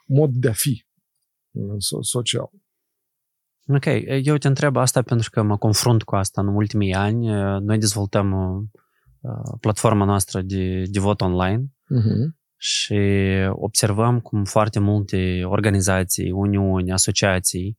[0.07, 0.86] mod de a fi
[1.51, 2.49] uh, so- social.
[3.67, 3.86] Ok,
[4.23, 7.28] eu te întreb asta pentru că mă confrunt cu asta în ultimii ani.
[7.59, 12.45] Noi dezvoltăm uh, platforma noastră de, de vot online Uh-huh.
[12.66, 12.99] Și
[13.51, 17.78] observăm cum foarte multe organizații, uniuni, asociații,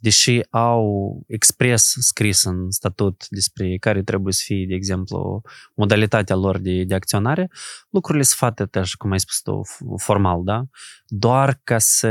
[0.00, 5.42] deși au expres scris în statut despre care trebuie să fie, de exemplu,
[5.74, 7.50] modalitatea lor de, de acționare,
[7.90, 9.60] lucrurile sunt fate, așa cum ai spus tu,
[9.96, 10.64] formal, da?
[11.06, 12.08] Doar ca să...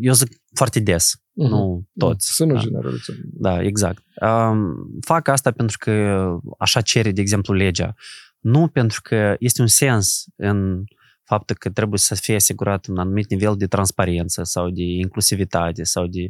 [0.00, 1.48] Eu zic foarte des, Uh-huh.
[1.48, 2.34] nu toți.
[2.34, 2.60] Să nu da.
[2.60, 3.14] generalizăm.
[3.32, 4.02] Da, exact.
[4.20, 6.26] Um, fac asta pentru că
[6.58, 7.94] așa cere, de exemplu, legea.
[8.38, 10.84] Nu pentru că este un sens în
[11.24, 16.06] faptul că trebuie să fie asigurat un anumit nivel de transparență sau de inclusivitate sau
[16.06, 16.22] de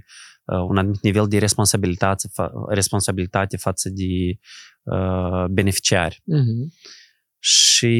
[0.44, 4.38] uh, un anumit nivel de responsabilitate, fa- responsabilitate față de
[4.82, 6.22] uh, beneficiari.
[6.22, 6.92] Uh-huh.
[7.38, 7.94] Și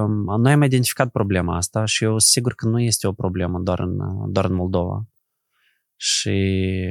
[0.00, 3.80] um, noi am identificat problema asta și eu sigur că nu este o problemă doar
[3.80, 3.96] în,
[4.32, 5.06] doar în Moldova.
[6.06, 6.30] Și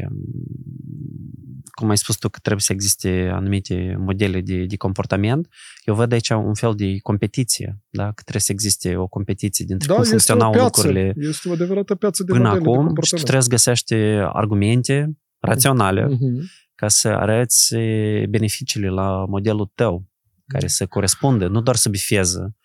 [0.09, 1.33] um,
[1.71, 5.47] cum ai spus tu că trebuie să existe anumite modele de, de comportament,
[5.85, 8.05] eu văd aici un fel de competiție, da?
[8.05, 10.65] că trebuie să existe o competiție dintre Da, cum este o funcționau piață.
[10.65, 13.25] lucrurile Este o adevărată piață de până modele de acum și tu comportament.
[13.25, 13.93] trebuie să găsești
[14.33, 16.41] argumente raționale Uh-huh.
[16.75, 17.75] ca să arăți
[18.29, 20.09] beneficiile la modelul tău,
[20.47, 22.55] care să corespundă, nu doar să bifeze,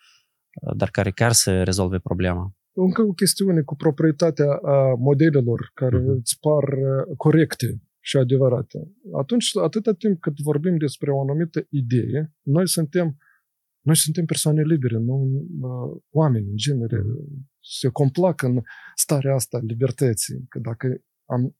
[0.75, 2.53] dar care chiar să rezolve problema.
[2.85, 6.09] Încă o chestiune cu proprietatea a modelelor care Mhm.
[6.09, 8.91] îți par uh, corecte și adevărate.
[9.21, 13.17] Atunci, atâta timp cât vorbim despre o anumită idee, noi suntem
[13.85, 15.15] noi suntem persoane libere, nu
[15.61, 17.01] uh, oameni, în genere,
[17.79, 18.61] se complac în
[18.95, 20.45] starea asta libertății.
[20.49, 21.55] Că dacă am,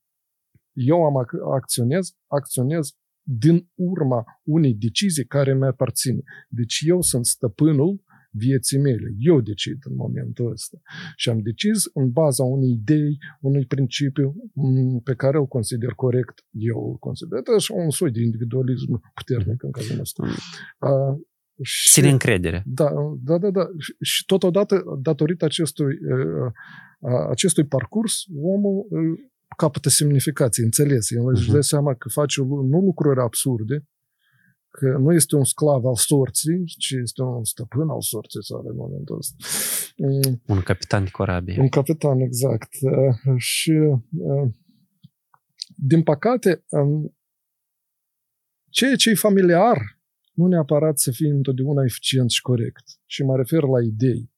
[0.72, 2.88] eu am ac- acționez, acționez
[3.22, 6.22] din urma unei decizii care mi aparține.
[6.48, 9.14] Deci eu sunt stăpânul vieții mele.
[9.18, 10.78] Eu decid în momentul ăsta.
[11.16, 16.44] Și am decis în baza unei idei, unui principiu m, pe care îl consider corect.
[16.50, 17.38] Eu îl consider.
[17.38, 20.22] Asta și un soi de individualism puternic în cazul ăsta.
[20.26, 21.20] Uh,
[21.62, 22.62] și- Sine încredere.
[22.66, 22.90] da,
[23.22, 23.66] da, da, da.
[23.78, 26.52] Și, și totodată, datorită acestui, uh,
[26.98, 29.18] uh, acestui parcurs, omul uh,
[29.56, 31.10] capătă semnificație, înțeles.
[31.10, 31.52] El își Mhm.
[31.52, 33.84] dă seama că face lu- nu lucruri absurde,
[34.70, 38.76] că nu este un sclav al sorții, ci este un stăpân al sorții sau în
[38.76, 39.34] momentul ăsta.
[39.96, 41.60] Mm, Un capitan de corabie.
[41.60, 42.68] un capitan, exact.
[42.80, 44.48] Uh, Și, uh,
[45.76, 47.16] din păcate, um,
[48.70, 49.78] ceea ce e familiar
[50.32, 52.82] nu neapărat să fie întotdeauna eficient și corect.
[53.06, 54.30] Și mă refer la idei.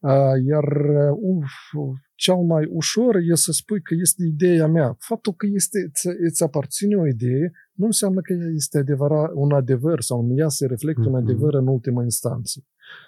[0.00, 1.52] Uh, Iar uh, uf,
[2.14, 4.96] cel mai ușor e să spui că este ideea mea.
[4.98, 7.50] Faptul că este, îți, îți aparține o idee
[7.80, 11.22] nu înseamnă că ea este adevărat, un adevăr sau în ea se reflectă un Mhm.
[11.22, 12.64] adevăr în ultima instanță.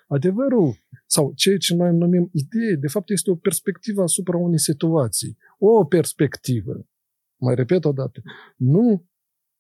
[0.07, 0.75] Adevărul
[1.07, 5.37] sau ceea ce noi numim idee, de fapt este o perspectivă asupra unei situații.
[5.59, 6.87] O perspectivă.
[7.37, 8.23] Mai repet o dată.
[8.57, 9.07] Nu,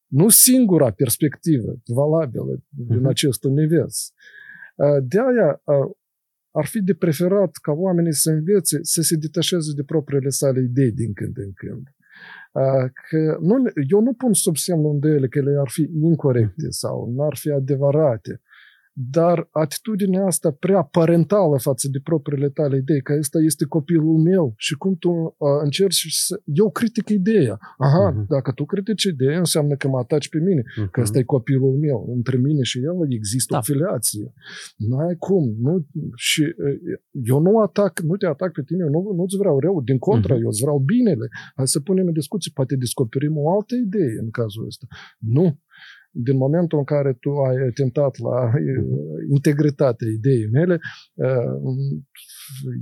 [0.06, 3.06] nu singura perspectivă valabilă din Mhm.
[3.06, 4.12] acest univers.
[4.76, 5.90] Uh, De aia uh,
[6.50, 10.92] ar fi de preferat ca oamenii să învețe să se detașeze de propriile sale idei
[10.92, 11.84] din când în când.
[12.52, 13.54] Uh, Că nu,
[13.88, 17.50] eu nu pun sub semnul îndoiele că ele ar fi incorrecte sau nu ar fi
[17.50, 18.40] adevărate,
[18.95, 24.55] dar atitudinea asta prea parentală față de propriile tale idei, că ăsta este copilul meu
[24.57, 26.40] și cum tu uh, încerci să...
[26.45, 27.59] Eu critic ideea.
[27.78, 28.26] Aha, Mhm.
[28.28, 32.12] dacă tu critici ideea, înseamnă că mă ataci pe mine că ăsta e copilul meu.
[32.14, 33.59] Între mine și el există Da.
[33.59, 34.32] o filiație.
[34.76, 35.45] N-ai cum.
[35.61, 35.86] Nu,
[36.16, 36.78] și uh,
[37.24, 39.82] eu nu atac, nu te atac pe tine, eu nu, nu-ți vreau rău.
[39.82, 40.43] Din contră, Mhm.
[40.43, 41.26] eu îți vreau binele.
[41.57, 44.86] Hai să punem în discuție, poate descoperim o altă idee în cazul ăsta.
[45.18, 45.59] Nu.
[46.14, 48.52] Din momentul în care tu ai atentat la uh,
[49.30, 50.80] integritatea ideii mele,
[51.14, 51.26] uh,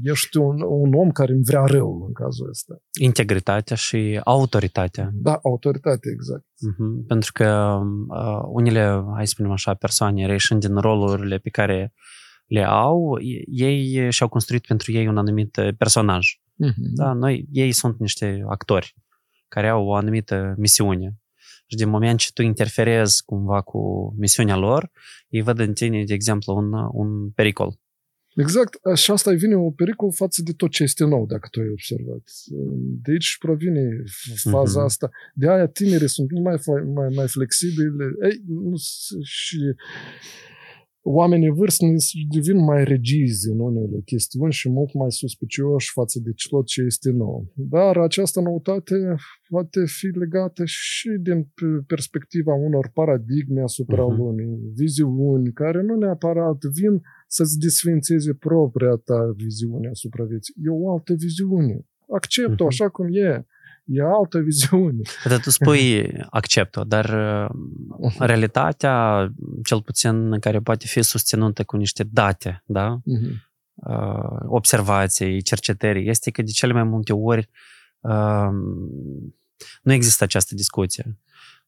[0.02, 2.82] ești un, un om care îmi vrea rău în cazul ăsta.
[3.00, 5.10] Integritatea și autoritatea.
[5.12, 6.44] Da, autoritate, exact.
[6.60, 7.06] Mhm.
[7.06, 7.78] Pentru că
[8.08, 11.92] uh, unele, hai să spunem așa, persoane reieșind din rolurile pe care
[12.46, 13.18] le au,
[13.50, 16.26] ei și-au construit pentru ei un anumit personaj.
[16.54, 16.94] Mhm.
[16.94, 18.94] Da, noi, ei sunt niște actori
[19.48, 21.18] care au o anumită misiune.
[21.70, 23.80] Și din moment ce tu interferezi cumva cu
[24.18, 24.90] misiunea lor,
[25.28, 27.78] ei văd în tine, de exemplu, un, un pericol.
[28.36, 31.68] Exact, și asta vine un pericol față de tot ce este nou, dacă tu ai
[31.68, 32.22] observat.
[33.02, 33.88] De aici provine
[34.50, 34.84] faza Mhm.
[34.84, 35.10] asta.
[35.34, 37.90] De aia tinerii sunt mult mai, fle- mai, mai flexibili
[38.30, 39.58] Ei, nu, s- și
[41.02, 46.66] oamenii vârstnici devin mai regizi în unele chestiuni și mult mai suspicioși față de tot
[46.66, 47.52] ce este nou.
[47.54, 48.94] Dar această noutate
[49.48, 54.16] poate fi legată și din p- perspectiva unor paradigme asupra Mhm.
[54.16, 60.54] lumii, viziuni care nu neapărat vin să-ți desfințeze propria ta viziune asupra vieții.
[60.64, 61.86] E o altă viziune.
[62.12, 62.66] Accept-o Mhm.
[62.66, 63.46] așa cum e.
[63.84, 65.02] e altă viziune.
[65.28, 67.04] Dar tu spui accept-o, dar
[67.98, 69.28] uh, realitatea,
[69.64, 73.00] cel puțin care poate fi susținută cu niște date, da?
[73.04, 73.48] Mhm.
[73.74, 77.48] Uh, observații, cercetări, este că de cele mai multe ori
[78.00, 78.50] uh,
[79.82, 81.18] nu există această discuție.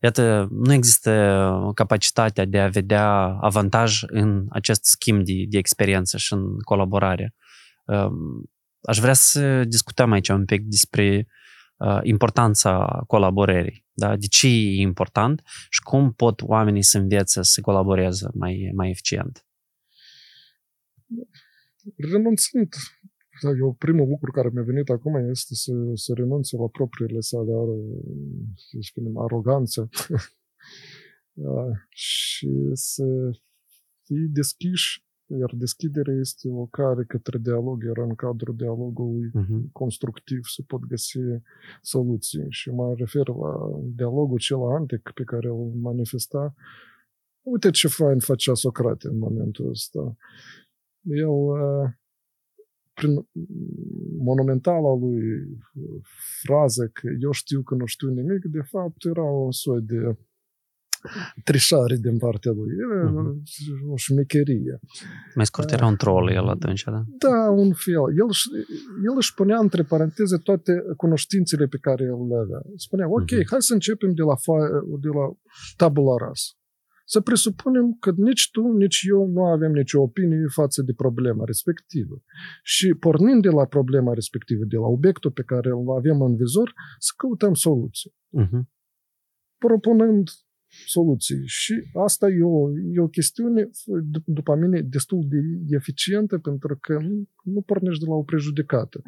[0.01, 6.33] Iată, nu există capacitatea de a vedea avantaj în acest schimb de, de experiență și
[6.33, 7.35] în colaborare.
[7.85, 8.51] Um,
[8.85, 11.42] Aș vrea să discutăm aici un pic despre uh,
[12.03, 13.87] importanța colaborării.
[13.93, 14.17] Da?
[14.17, 19.47] De ce e important și cum pot oamenii să învețe să colaboreze mai, mai eficient.
[21.97, 22.69] renunțând,
[23.43, 27.51] da, eu primul lucru care mi-a venit acum este să, să renunțe la propriile sale,
[27.53, 28.13] ar-
[28.55, 29.89] să spunem, aroganță
[31.33, 33.05] Da, și să
[34.05, 35.05] fii deschiși,
[35.39, 39.73] iar deschiderea este o cale către dialog, iar în cadrul dialogului Uh-huh.
[39.73, 41.19] constructiv se pot găsi
[41.83, 42.47] soluții.
[42.49, 43.53] Și mă refer la
[43.95, 46.55] dialogul cel antic pe care îl manifesta.
[47.43, 50.17] Uite ce fain facea Socrate în momentul ăsta.
[51.01, 51.91] El, uh,
[52.95, 53.27] prin
[54.19, 55.21] monumentala lui
[56.43, 60.17] frază că eu știu că nu știu nimic, de fapt era un soi de
[61.45, 62.71] trișare din partea lui.
[62.85, 63.43] Era Mhm.
[63.93, 64.79] o șmecherie.
[65.35, 67.05] Mai scurt, era un troll el atunci, da?
[67.19, 67.95] Da, un fel.
[68.21, 68.49] El, își-
[69.09, 72.61] el își punea între paranteze toate cunoștințele pe care el le avea.
[72.77, 73.47] Spunea, ok, Mhm.
[73.51, 75.25] hai să începem de la, fa- de la
[75.77, 76.51] tabula rasa.
[77.05, 82.23] Să presupunem că nici tu, nici eu nu avem nicio opinie față de problema respectivă.
[82.63, 86.73] Și pornind de la problema respectivă, de la obiectul pe care îl avem în vizor,
[86.99, 88.63] să căutăm soluții Uh-huh.
[89.59, 90.29] propunând
[90.87, 91.43] soluții.
[91.45, 93.63] Și asta e o, e o chestiune,
[94.13, 95.39] d- după mine, destul de
[95.77, 99.03] eficientă, pentru că nu, nu pornești de la o prejudecată.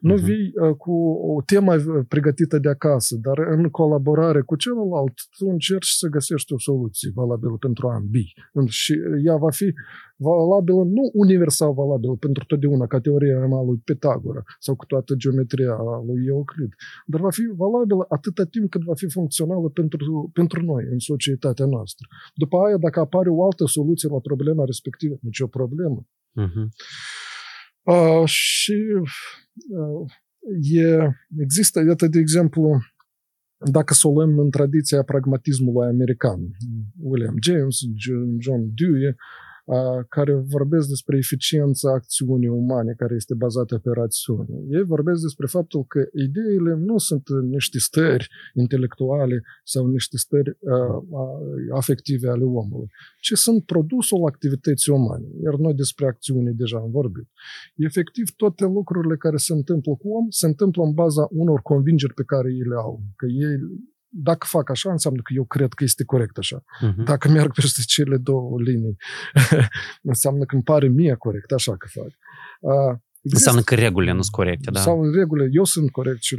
[0.00, 0.24] Nu Mhm.
[0.24, 0.92] vii uh, cu
[1.36, 6.52] o temă uh, pregătită de acasă, dar în colaborare cu celălalt, tu încerci să găsești
[6.52, 8.34] o soluție valabilă pentru ambii.
[8.66, 8.94] Și
[9.24, 9.72] ea va fi
[10.18, 15.72] valabilă, nu universal valabilă pentru totdeauna, ca teoria a lui Pitagora sau cu toată geometria
[15.72, 16.72] a lui Euclid,
[17.06, 21.66] dar va fi valabilă atâta timp cât va fi funcțională pentru, pentru noi, în societatea
[21.66, 22.06] noastră.
[22.34, 26.06] După aia, dacă apare o altă soluție la problema respectivă, nicio problemă.
[26.44, 26.66] Uh-huh.
[27.82, 28.78] Uh, și
[29.68, 30.12] uh,
[30.60, 31.08] e,
[31.38, 32.78] există, iată, de exemplu,
[33.70, 36.40] dacă să o luăm în tradiția pragmatismului american,
[37.02, 39.14] William James, John- John Dewey, uh,
[40.08, 44.56] care vorbesc despre eficiența acțiunii umane care este bazată pe rațiune.
[44.70, 51.02] Ei vorbesc despre faptul că ideile nu sunt niște stări intelectuale sau niște stări uh,
[51.08, 52.88] uh, afective ale omului,
[53.20, 55.26] ci sunt produsul activității umane.
[55.44, 57.28] Iar noi despre acțiune deja am vorbit.
[57.76, 62.22] Efectiv, toate lucrurile care se întâmplă cu om se întâmplă în baza unor convingeri pe
[62.22, 63.00] care ei le au.
[63.16, 63.56] Că ei,
[64.22, 66.62] dacă fac așa, înseamnă că eu cred că este corect așa.
[66.62, 67.04] Uh-huh.
[67.04, 68.96] Dacă merg peste cele două linii,
[70.12, 72.04] înseamnă că îmi pare mie corect, așa că fac.
[72.60, 74.80] Uh, există- Înseamnă că regulile nu sunt corecte, da?
[74.80, 76.36] sau în regulă, eu sunt corect și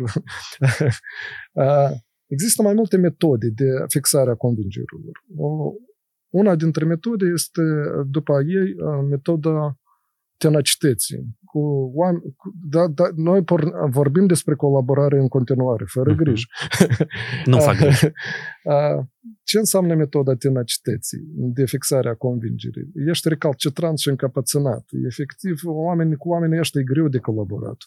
[1.54, 1.90] Uh,
[2.36, 5.24] Există mai multe metode de fixare a convingerilor.
[5.38, 5.72] O,
[6.30, 7.62] una dintre metode este,
[8.08, 9.78] după ei, uh, metoda
[10.38, 11.38] tenacității.
[11.52, 16.18] Cu oameni, cu, da, da, noi por, vorbim despre colaborare în continuare, fără Mhm.
[16.24, 16.46] grijă.
[17.52, 18.06] Nu fac griji.
[18.06, 19.06] Uh,
[19.44, 22.92] Ce înseamnă metoda tenacității de fixare a convingerii?
[23.10, 24.86] Ești recalcitrant și încapățânat.
[25.06, 27.78] Efectiv, oamenii cu oamenii ăștia e greu de colaborat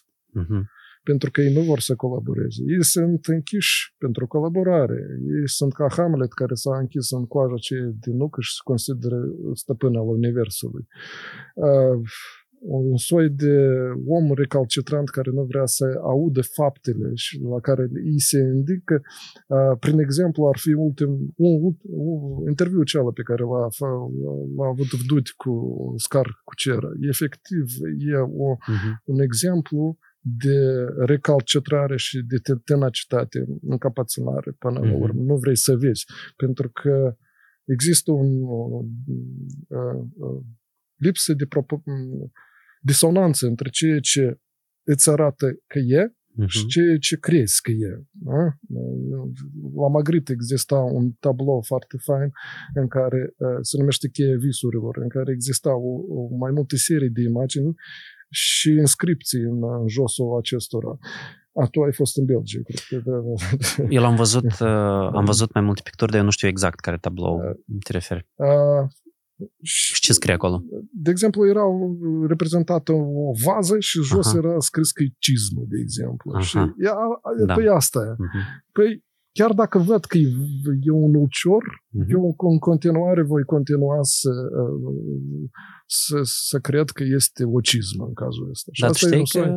[0.41, 0.63] Uh-huh.
[1.03, 2.61] pentru că ei nu vor să colaboreze.
[2.67, 4.99] Ei sunt închiși pentru colaborare.
[5.39, 9.17] Ei sunt ca Hamlet care s-a închis în coaja aceea din nucă și se consideră
[9.53, 10.85] stăpân al universului.
[12.65, 13.55] Uh, un soi de
[14.07, 19.01] om recalcitrant care nu vrea să audă faptele și la care îi se indică,
[19.47, 24.07] uh, prin exemplu, ar fi ultim, un, un, un interviu cealaltă pe care l-a, f-
[24.57, 25.53] l-a avut Vdut cu
[25.97, 26.89] Scar cu Cera.
[27.13, 27.65] Efectiv,
[28.11, 28.93] e o, Uh-huh.
[29.03, 30.57] un exemplu de
[31.05, 35.01] recalcitrare și de te- tenacitate, încapățânare până la Mhm.
[35.01, 35.21] urmă.
[35.21, 36.03] Nu vrei să vezi.
[36.35, 37.15] Pentru că
[37.65, 38.85] există un uh,
[39.67, 40.41] uh,
[40.95, 41.83] lipsă de propo-
[42.83, 44.37] disonanță între ceea ce
[44.83, 46.13] îți arată că e
[46.47, 46.67] și Uh-huh.
[46.67, 48.03] ceea ce crezi că e.
[48.11, 48.41] Da?
[49.75, 52.31] La Magritte exista un tablou foarte fain
[52.73, 57.09] în care uh, se numește Cheia visurilor, în care exista o, o mai multe serii
[57.09, 57.73] de imagini
[58.29, 60.97] și inscripții în, în josul acestora.
[61.53, 63.09] A, tu ai fost în Belgia, cred că.
[63.09, 63.83] Da, da.
[63.89, 66.97] Eu l-am văzut, uh, am văzut mai multe picturi, dar eu nu știu exact care
[66.97, 67.41] tablou
[67.83, 68.27] te referi.
[68.35, 68.87] Uh,
[69.61, 70.63] Și ce scrie acolo?
[70.91, 74.37] De exemplu, era o- reprezentată o vază și jos Aha.
[74.37, 76.31] era scris că e cizmă, de exemplu.
[76.33, 76.41] Aha.
[76.43, 76.95] Și ea,
[77.45, 77.53] Da.
[77.53, 78.09] păi asta e.
[78.17, 78.65] Mhm.
[78.71, 80.27] Păi, chiar dacă văd că e,
[80.81, 82.11] e un ulcior, Mhm.
[82.11, 84.29] eu în continuare voi continua să,
[84.61, 85.49] uh,
[85.87, 88.69] să, să cred că este o cizmă în cazul ăsta.
[88.71, 89.49] Și Dar tu asta știi e că...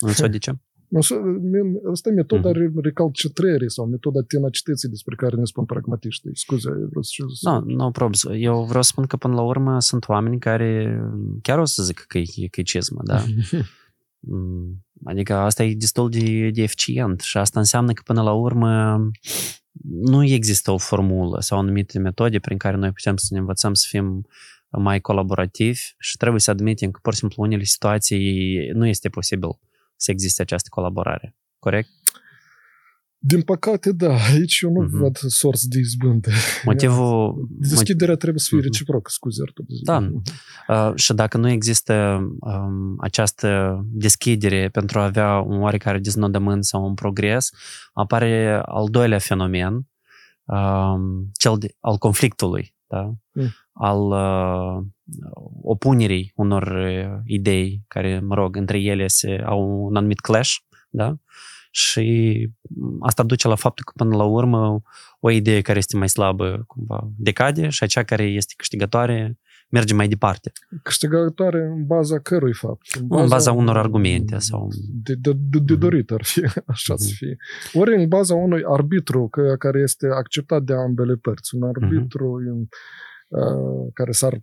[0.00, 0.52] Nu știu de ce.
[0.88, 2.58] Nu, să- mi- Asta e metoda Mhm.
[2.58, 2.82] mm-hmm.
[2.82, 6.30] recalcitrării sau metoda tenacității despre care ne spun pragmatiștii.
[6.34, 8.24] Scuze, vreau să Nu, no, no probs.
[8.38, 11.00] Eu vreau să spun că până la urmă sunt oameni care
[11.42, 13.22] chiar o să zic că e, că e cizmă, da?
[14.20, 19.00] Mm, Adică asta e destul de, de eficient și asta înseamnă că până la urmă
[19.82, 23.86] nu există o formulă sau anumite metode prin care noi putem să ne învățăm să
[23.90, 24.26] fim
[24.78, 29.48] mai colaborativi și trebuie să admitem că pur și simplu unele situații nu este posibil
[29.98, 31.36] să existe această colaborare.
[31.58, 31.88] Corect?
[33.20, 34.88] Din păcate, da, aici eu nu Mhm.
[34.88, 35.00] mm-hmm.
[35.00, 36.30] văd sorți de izbândă.
[36.64, 37.46] Motivul...
[37.70, 38.66] Deschiderea trebuie să fie Mhm.
[38.66, 39.64] reciprocă, scuze, Artur.
[39.68, 39.84] zic.
[39.84, 40.08] Da.
[40.68, 46.84] Uh, și dacă nu există um, această deschidere pentru a avea un oarecare deznodământ sau
[46.84, 47.50] un progres,
[47.92, 49.88] apare al doilea fenomen,
[50.44, 53.10] um, cel de, al conflictului, da?
[53.32, 53.48] Mm.
[53.72, 54.84] al uh,
[55.62, 60.54] opunerii unor uh, idei care, mă rog, între ele se au un anumit clash,
[60.90, 61.16] da?
[61.70, 62.48] Și
[63.00, 64.82] asta duce la faptul că până la urmă
[65.20, 69.38] o idee care este mai slabă cumva decade și acea care este câștigătoare
[69.70, 70.52] merge mai departe.
[70.82, 72.86] Câștigătoare în baza cărui fapt?
[73.08, 74.68] În baza unor argumente sau...
[75.02, 77.16] De, de, de, de dorit ar fi, așa să Mhm.
[77.16, 77.36] fie.
[77.72, 81.54] Ori în baza unui arbitru că, care este acceptat de ambele părți.
[81.54, 82.48] Un arbitru Mhm.
[82.48, 82.66] în, uh,
[83.92, 84.38] care s-ar,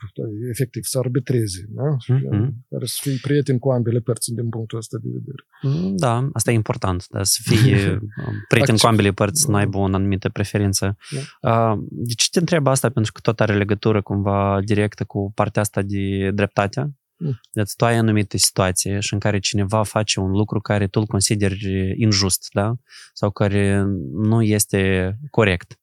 [0.49, 1.97] efectiv, să arbitreze, da?
[1.99, 2.65] Și, Mhm.
[2.69, 5.47] care să fie prieten cu ambele părți din punctul ăsta de vedere.
[5.95, 9.77] Da, asta e important, da, să fie um, prieten cu ambele părți, să nu aibă
[9.77, 10.97] o anumită preferință.
[11.41, 12.89] Uh, De ce te întreb asta?
[12.89, 16.95] Pentru că tot are legătură cumva directă cu partea asta de dreptate.
[17.17, 17.39] Mm.
[17.51, 21.05] Deci tu ai anumite situații și în care cineva face un lucru care tu îl
[21.05, 22.75] consideri injust, da?
[23.13, 23.83] Sau care
[24.13, 25.79] nu este corect.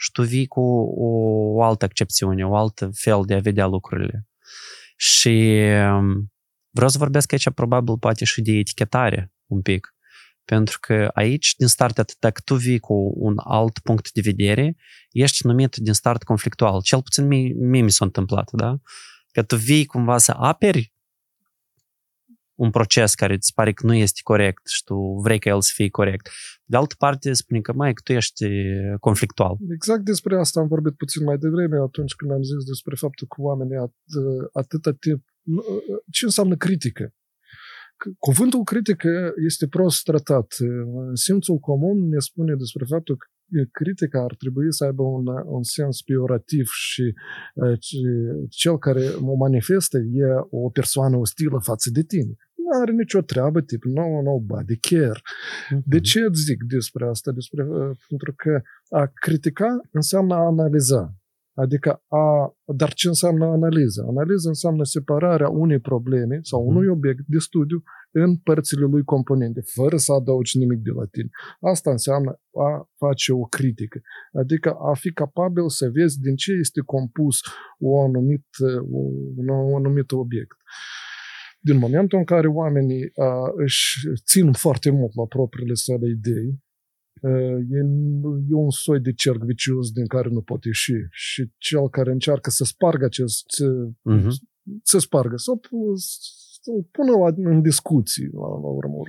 [0.00, 1.08] Și tu vii cu o,
[1.54, 4.28] o altă accepțiune, o altă fel de a vedea lucrurile.
[4.96, 5.60] Și
[5.92, 6.32] um,
[6.70, 9.94] vreau să vorbesc aici probabil poate și de etichetare un pic.
[10.44, 14.76] Pentru că aici, din start, atât dacă tu vii cu un alt punct de vedere,
[15.10, 16.82] ești numit din start conflictual.
[16.82, 18.76] Cel puțin mie, mie mi s-a întâmplat, da?
[19.32, 20.92] Că tu vii cumva să aperi
[22.58, 25.72] un proces care îți pare că nu este corect și tu vrei ca el să
[25.74, 26.28] fie corect.
[26.64, 28.44] De altă parte, spune că, mai, că tu ești
[29.00, 29.56] conflictual.
[29.74, 33.42] Exact despre asta am vorbit puțin mai devreme atunci când am zis despre faptul că
[33.42, 33.94] oamenii at,
[34.52, 35.24] atâta timp...
[36.10, 37.12] Ce înseamnă critică?
[38.18, 40.54] Cuvântul critică este prost tratat.
[41.12, 43.26] Simțul comun ne spune despre faptul că
[43.70, 47.14] critica ar trebui să aibă un, un sens peorativ și
[48.48, 52.34] cel care o manifestă e o persoană ostilă față de tine.
[52.62, 55.20] Nu are nicio treabă, tip, no, no, body care.
[55.84, 57.32] De ce îți zic despre asta?
[57.32, 57.62] Despre,
[58.08, 61.14] pentru că a critica înseamnă a analiza.
[61.62, 62.26] Adică a,
[62.64, 64.04] dar ce înseamnă analiză?
[64.08, 69.96] Analiză înseamnă separarea unei probleme sau unui obiect de studiu în părțile lui componente, fără
[69.96, 71.28] să adaugi nimic de la tine.
[71.60, 72.30] Asta înseamnă
[72.68, 74.00] a face o critică.
[74.32, 77.36] Adică a fi capabil să vezi din ce este compus
[77.78, 78.46] o anumit,
[78.90, 80.56] un, un anumit obiect.
[81.58, 86.58] Din momentul în care oamenii a, își țin foarte mult la propriile sale idei,
[87.70, 87.80] e,
[88.48, 90.92] e un soi de cerc vicios din care nu pot ieși.
[91.10, 93.46] Și cel care încearcă să spargă acest,
[94.10, 94.28] uh-huh.
[94.82, 95.34] să spargă,
[96.62, 99.02] să, să pună la, în discuții, la, la urmă.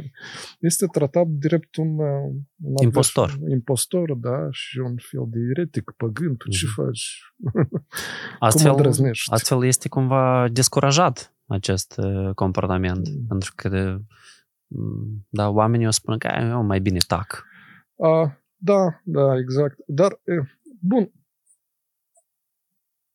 [0.59, 1.99] Este tratat drept un,
[2.61, 3.30] un impostor.
[3.30, 6.57] Advers, impostor, da, și un fel de eretic, păgân, tu uh-huh.
[6.57, 7.21] ce faci?
[8.39, 11.99] Astfel, Cum astfel este cumva descurajat acest
[12.35, 13.26] comportament, mm.
[13.27, 13.99] pentru că
[15.30, 17.45] da, oamenii o spun că eu mai bine tac.
[17.95, 19.77] Uh, da, da, exact.
[19.88, 20.47] Dar, uh,
[20.80, 21.11] bun,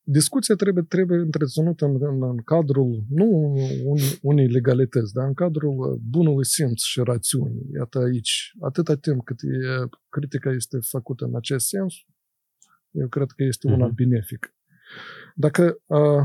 [0.05, 3.55] discuția trebuie, trebuie întreținută în, în, în cadrul, nu
[3.85, 7.69] un, unei legalități, dar în cadrul bunului simț și rațiunii.
[7.75, 11.95] Iată aici, atâta timp cât e, critica este făcută în acest sens,
[12.91, 13.95] eu cred că este una uh-huh.
[13.95, 14.49] benefică.
[15.35, 16.23] Dacă uh,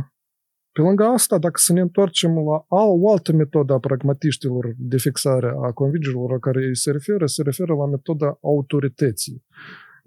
[0.72, 5.53] pe lângă asta, dacă să ne întoarcem la o altă metodă a pragmatiștilor de fixare
[5.68, 9.45] a convingerilor la care ei se referă, se referă la metoda autorității.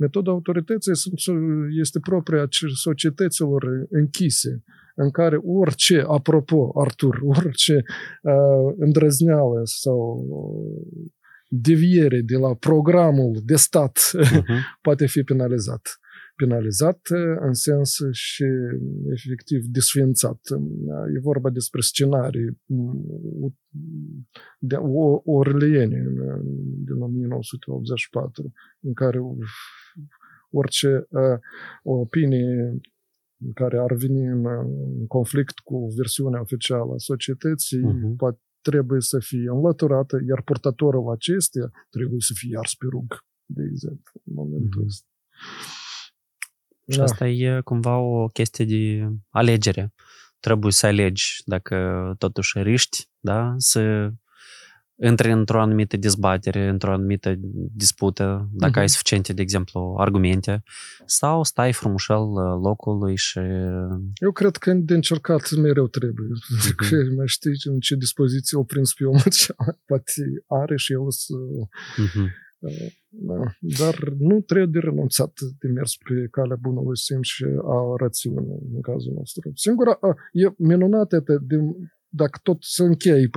[0.03, 0.93] Metoda autorității
[1.81, 4.63] este propria societăților închise,
[4.95, 7.83] în care orice, apropo, Artur, orice
[8.23, 10.27] uh, îndrăzneală sau
[11.49, 14.43] deviere de la programul de stat uh-huh.
[14.87, 16.01] poate fi penalizat.
[16.37, 17.01] Penalizat
[17.41, 18.45] în sens și
[19.11, 20.41] efectiv desfințat.
[21.15, 22.61] E vorba despre scenarii
[24.59, 24.77] de
[25.25, 26.05] orleiene
[26.85, 29.19] din 1984, în care
[30.51, 31.07] orice
[31.83, 32.81] opinie
[33.55, 38.17] care ar veni în conflict cu versiunea oficială a societății, uh-huh.
[38.17, 43.63] poate trebuie să fie înlăturată, iar purtătorul acesteia trebuie să fie ars pe rug, de
[43.71, 44.87] exemplu, în momentul mm-hmm.
[44.87, 45.07] ăsta.
[46.91, 47.03] Și da.
[47.03, 49.93] asta e cumva o chestie de alegere.
[50.41, 51.77] Trebuie să alegi dacă
[52.19, 53.55] totuși riști da?
[53.57, 54.11] să
[55.03, 57.35] intri într-o anumită dezbatere, într-o anumită
[57.75, 58.83] dispută, dacă uh-huh.
[58.83, 60.63] ai suficiente, de exemplu, argumente,
[61.07, 63.39] sau stai frumușel uh, locului și...
[64.15, 66.27] Eu cred că de încercat mereu trebuie.
[66.29, 66.75] Uh-huh.
[66.89, 69.23] Că mai știi în ce dispoziție o prins pe omul
[69.87, 70.13] poate
[70.47, 71.35] are și el să...
[72.03, 72.41] Uh-huh.
[73.09, 73.35] Da.
[73.79, 78.81] Dar nu trebuie de renunțat de mers pe calea bunului simț și a rațiunii în
[78.81, 79.51] cazul nostru.
[79.55, 79.99] Singura,
[80.33, 81.57] e minunată de,
[82.09, 83.31] dacă tot se încheie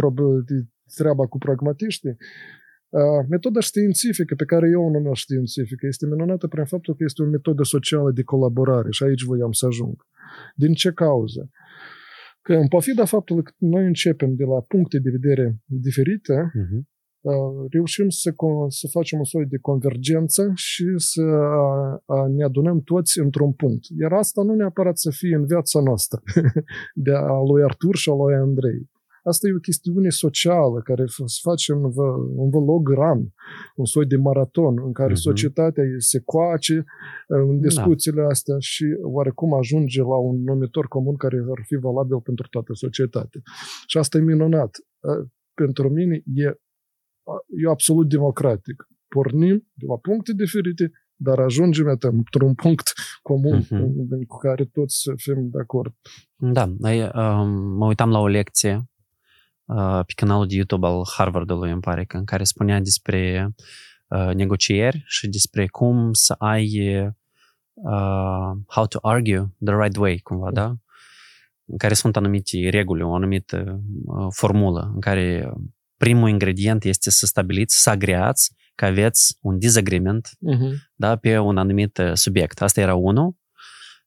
[0.95, 2.15] treaba cu pragmatiștii,
[3.29, 7.25] metoda științifică pe care eu o numesc științifică este minunată prin faptul că este o
[7.25, 10.07] metodă socială de colaborare și aici voiam să ajung.
[10.55, 11.49] Din ce cauză?
[12.41, 16.94] Că în pofida faptului că noi începem de la puncte de vedere diferite, uh-huh.
[17.69, 18.33] Reușim să,
[18.67, 21.21] să facem un soi de convergență și să
[22.35, 23.83] ne adunăm toți într-un punct.
[23.99, 26.21] Iar asta nu neapărat să fie în viața noastră,
[27.05, 28.89] de a lui Artur și a lui Andrei.
[29.31, 31.83] Asta e o chestiune socială care se face în,
[32.43, 33.33] în vlog run,
[33.75, 35.27] un soi de maraton în care uh-huh.
[35.29, 36.83] societatea se coace
[37.27, 37.67] în da.
[37.67, 38.27] discuțiile da.
[38.27, 43.41] astea și oarecum ajunge la un numitor comun care ar fi valabil pentru toată societatea.
[43.87, 44.71] Și asta e minunat.
[45.53, 46.53] Pentru mine e,
[47.63, 48.87] e absolut democratic.
[49.07, 54.27] Pornim de la puncte diferite, dar ajungem într-un punct comun uh-huh.
[54.27, 55.93] cu care toți să fim de acord.
[56.35, 56.65] Da,
[57.77, 58.89] mă uitam la o lecție
[60.05, 63.53] pe canalul de YouTube al Harvardului, îmi pare că, în care spunea despre
[64.33, 66.99] negocieri și despre cum să ai
[67.73, 70.75] uh, how to argue the right way, cumva, da?
[71.65, 75.53] În care sunt anumite reguli, o anumită uh, formulă, în care
[75.97, 80.71] primul ingredient este să stabiliți, să agreați că aveți un disagreement uh-huh.
[80.95, 82.61] da, pe un anumit subiect.
[82.61, 83.35] Asta era unul.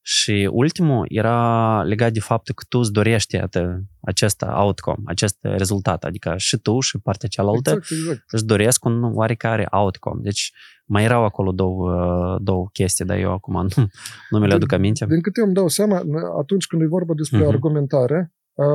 [0.02, 6.04] Și ultimul era legat de faptul că tu îți dorești iată, acest outcome, acest rezultat,
[6.04, 8.32] adică și tu și partea cealaltă exact, exact.
[8.32, 10.20] își doresc un oarecare outcome.
[10.22, 10.52] Deci
[10.84, 13.86] mai erau acolo două, două chestii, dar eu acum nu,
[14.30, 15.06] nu mi le aduc aminte.
[15.06, 16.02] Din câte îmi dau seama,
[16.38, 17.48] atunci când e vorba despre uh-huh.
[17.48, 18.66] argumentare, uh,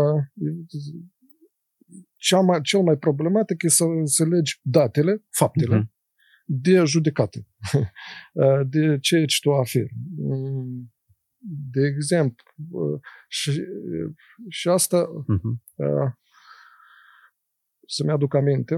[2.23, 5.89] cea mai, cel mai problematic e să înțelegi datele, faptele, uh-huh.
[6.45, 7.47] de judecată,
[8.73, 10.91] de ceea ce tu afirmi
[11.71, 12.43] de exemplu.
[13.27, 13.51] Și,
[14.49, 16.13] și asta uh-huh.
[17.87, 18.77] să-mi aduc aminte,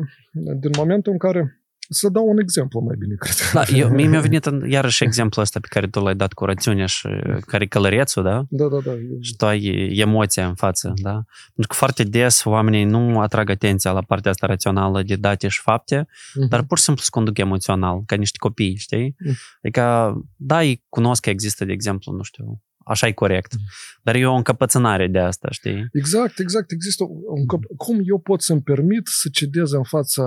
[0.60, 3.34] din momentul în care să dau un exemplu mai bine, cred.
[3.53, 6.45] Da, eu, mie mi-a venit în, iarăși exemplul ăsta pe care tu l-ai dat cu
[6.45, 7.07] rațiunea și
[7.45, 8.45] care călărețul, da?
[8.49, 8.91] Da, da, da.
[9.22, 11.24] Și tu ai emoția în față, da?
[11.53, 15.62] Pentru că foarte des oamenii nu atrag atenția la partea asta rațională de date și
[15.62, 16.49] fapte, uh-huh.
[16.49, 19.12] dar pur și simplu se conduc emoțional, ca niște copii, știi?
[19.12, 19.60] Uh-huh.
[19.62, 23.53] Adică, da, îi cunosc că există, de exemplu, nu știu, așa e corect.
[23.53, 23.60] Mm.
[24.03, 25.88] Dar e o încăpățânare de asta, știi?
[25.91, 26.72] Exact, exact.
[26.72, 30.24] Există un încăp- cum eu pot să-mi permit să cedez în fața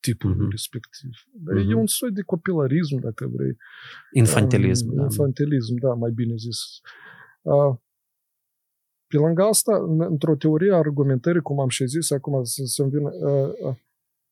[0.00, 0.50] tipului mm-hmm.
[0.50, 1.10] respectiv.
[1.10, 1.70] Mm-hmm.
[1.70, 3.56] E un soi de copilărism, dacă vrei.
[4.12, 4.88] Infantilism.
[4.88, 5.02] Um, da.
[5.02, 6.58] Infantilism, da, mai bine zis.
[7.42, 7.76] Uh,
[9.06, 9.72] pe lângă asta,
[10.08, 13.76] într-o teorie a argumentării, cum am și zis, acum să, să-mi vină, uh,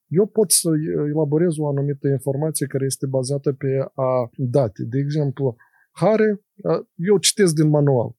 [0.06, 0.70] eu pot să
[1.12, 4.82] elaborez o anumită informație care este bazată pe a date.
[4.84, 5.56] De exemplu,
[5.98, 6.44] Hare,
[6.94, 8.16] eu citesc din manual.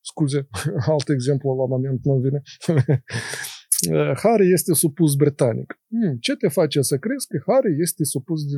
[0.00, 0.48] Scuze,
[0.92, 2.42] alt exemplu la moment nu vine.
[4.22, 5.80] Harry este supus britanic.
[5.88, 8.56] Hmm, ce te face să crezi că Harry este supus de,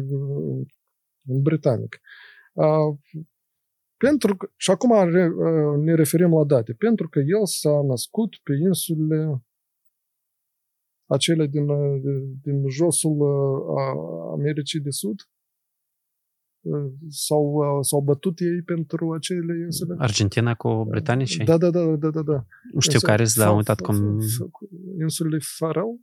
[1.27, 2.01] în britanic?
[2.53, 2.99] Uh,
[3.97, 5.11] pentru că, și acum
[5.81, 6.73] ne referim la date.
[6.73, 9.45] Pentru că el s-a născut pe insulele
[11.07, 11.67] acele din,
[12.43, 13.17] din josul
[14.33, 15.21] Americii de Sud,
[17.09, 19.95] s-au, s-au bătut ei pentru acele insule.
[19.99, 21.45] Argentina cu britanicii?
[21.45, 22.23] Da, da, da, da, da.
[22.23, 22.45] da.
[22.73, 24.21] Nu știu care sunt, dar am uitat cum...
[25.01, 26.01] Insulele Farau?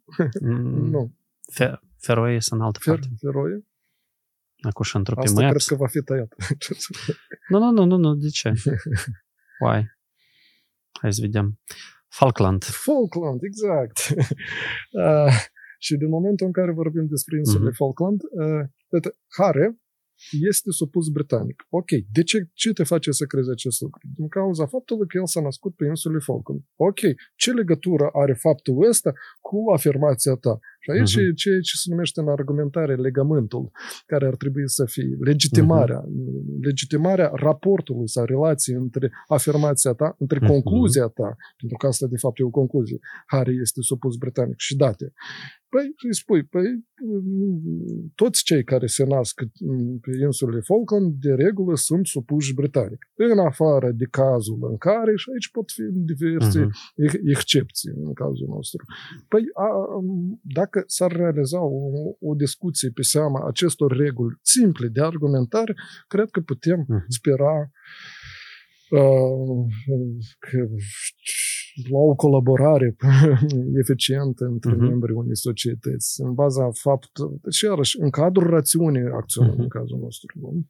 [0.91, 1.13] nu.
[1.51, 3.07] Fe, Feroe sunt în altă Fer, parte.
[3.19, 3.63] Feroe?
[4.61, 6.35] Acum și într-o Asta cred că va fi tăiat.
[7.51, 8.49] nu, nu, nu, nu, nu, de ce?
[9.63, 9.79] Why?
[11.01, 11.59] Hai să vedem.
[12.07, 12.63] Falkland.
[12.63, 13.97] Falkland, exact.
[14.91, 15.33] uh,
[15.85, 17.81] și din momentul în care vorbim despre insulele uh-huh.
[17.81, 19.77] Falkland, uh, Hare
[20.49, 21.65] este supus britanic.
[21.69, 24.01] Ok, de ce, ce te face să crezi acest lucru?
[24.15, 26.61] Din cauza faptului că el s-a născut pe insulele Falkland.
[26.75, 26.99] Ok,
[27.35, 30.59] ce legătură are faptul ăsta cu afirmația ta?
[30.83, 31.29] Și aici uh-huh.
[31.29, 33.71] e ceea ce se numește în argumentare legământul,
[34.05, 36.61] care ar trebui să fie legitimarea, uh-huh.
[36.61, 40.47] legitimarea raportului sau relației între afirmația ta, între uh-huh.
[40.47, 44.75] concluzia ta, pentru că asta de fapt e o concluzie, Harry este supus britanic și
[44.75, 45.13] date.
[45.73, 46.67] Păi îi spui, păi
[48.15, 49.41] toți cei care se nasc
[50.01, 53.01] pe insulele Falkland de regulă sunt supuși britanic.
[53.31, 55.81] În afară de cazul în care, și aici pot fi
[56.11, 57.29] diverse uh-huh.
[57.35, 58.85] excepții în cazul nostru.
[59.27, 59.67] Păi a,
[60.41, 61.77] dacă s-ar realiza o,
[62.19, 65.73] o discuție pe seama acestor reguli simple de argumentare,
[66.07, 67.05] cred că putem uh-huh.
[67.07, 67.71] spera
[68.89, 69.65] uh,
[70.39, 70.67] că
[71.89, 72.95] la o colaborare
[73.81, 74.89] eficientă între uh-huh.
[74.89, 79.63] membrii unei societăți, în baza faptului, deci iarăși, în cadrul rațiunii acționăm uh-huh.
[79.63, 80.39] în cazul nostru.
[80.39, 80.67] Nu?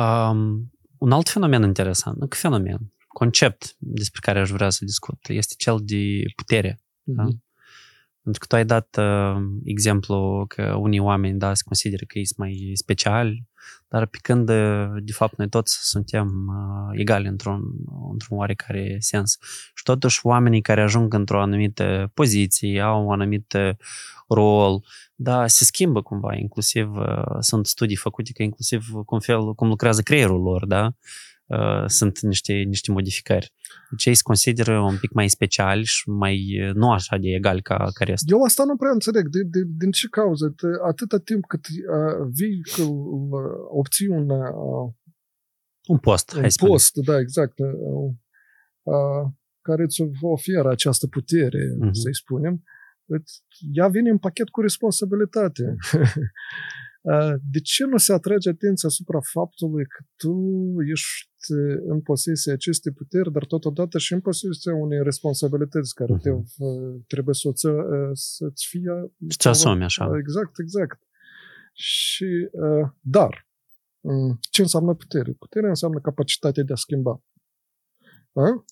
[0.00, 5.18] Um, un alt fenomen interesant, nu că fenomen, concept despre care aș vrea să discut,
[5.28, 6.72] este cel de putere.
[6.74, 7.16] Uh-huh.
[7.16, 7.28] Da?
[8.22, 12.38] Pentru că tu ai dat uh, exemplu că unii oameni da, se consideră că sunt
[12.38, 13.48] mai speciali,
[13.88, 14.46] dar pe când,
[15.04, 17.60] de fapt, noi toți suntem uh, egali într-un,
[18.12, 19.38] într-un oarecare sens.
[19.74, 23.56] Și totuși oamenii care ajung într-o anumită poziție, au un anumit
[24.28, 24.84] rol,
[25.14, 30.02] da, se schimbă cumva, inclusiv uh, sunt studii făcute că inclusiv cum, fel, cum lucrează
[30.02, 30.92] creierul lor, da, uh,
[31.86, 33.52] sunt niște, niște modificări.
[33.90, 37.76] Deci ei se consideră un pic mai speciali și mai nu așa de egal ca,
[37.94, 38.36] ca restul.
[38.36, 39.28] Eu asta nu prea înțeleg.
[39.28, 40.54] De, de, din ce cauză?
[40.56, 44.30] De, atâta timp cât uh, vii că uh, obții un...
[44.30, 44.92] Uh,
[45.86, 47.58] un post, un hai post, da, exact.
[47.58, 48.14] Uh,
[48.82, 51.90] uh, care îți oferă această putere, uh-huh.
[51.92, 52.62] să-i spunem,
[53.72, 55.76] ea vine în pachet cu responsabilitate.
[57.50, 60.34] De ce nu se atrage atenția asupra faptului că tu
[60.90, 61.52] ești
[61.86, 66.22] în posesia acestei puteri, dar totodată și în posesia unei responsabilități care uh-huh.
[66.22, 66.30] te,
[67.06, 67.66] trebuie să, ți,
[68.12, 68.90] să-ți fie...
[69.38, 70.10] Să asumi așa.
[70.18, 71.00] Exact, exact.
[71.72, 72.50] Și,
[73.00, 73.48] dar,
[74.50, 75.32] ce înseamnă putere?
[75.32, 77.22] Puterea înseamnă capacitatea de a schimba.
[78.32, 78.64] A?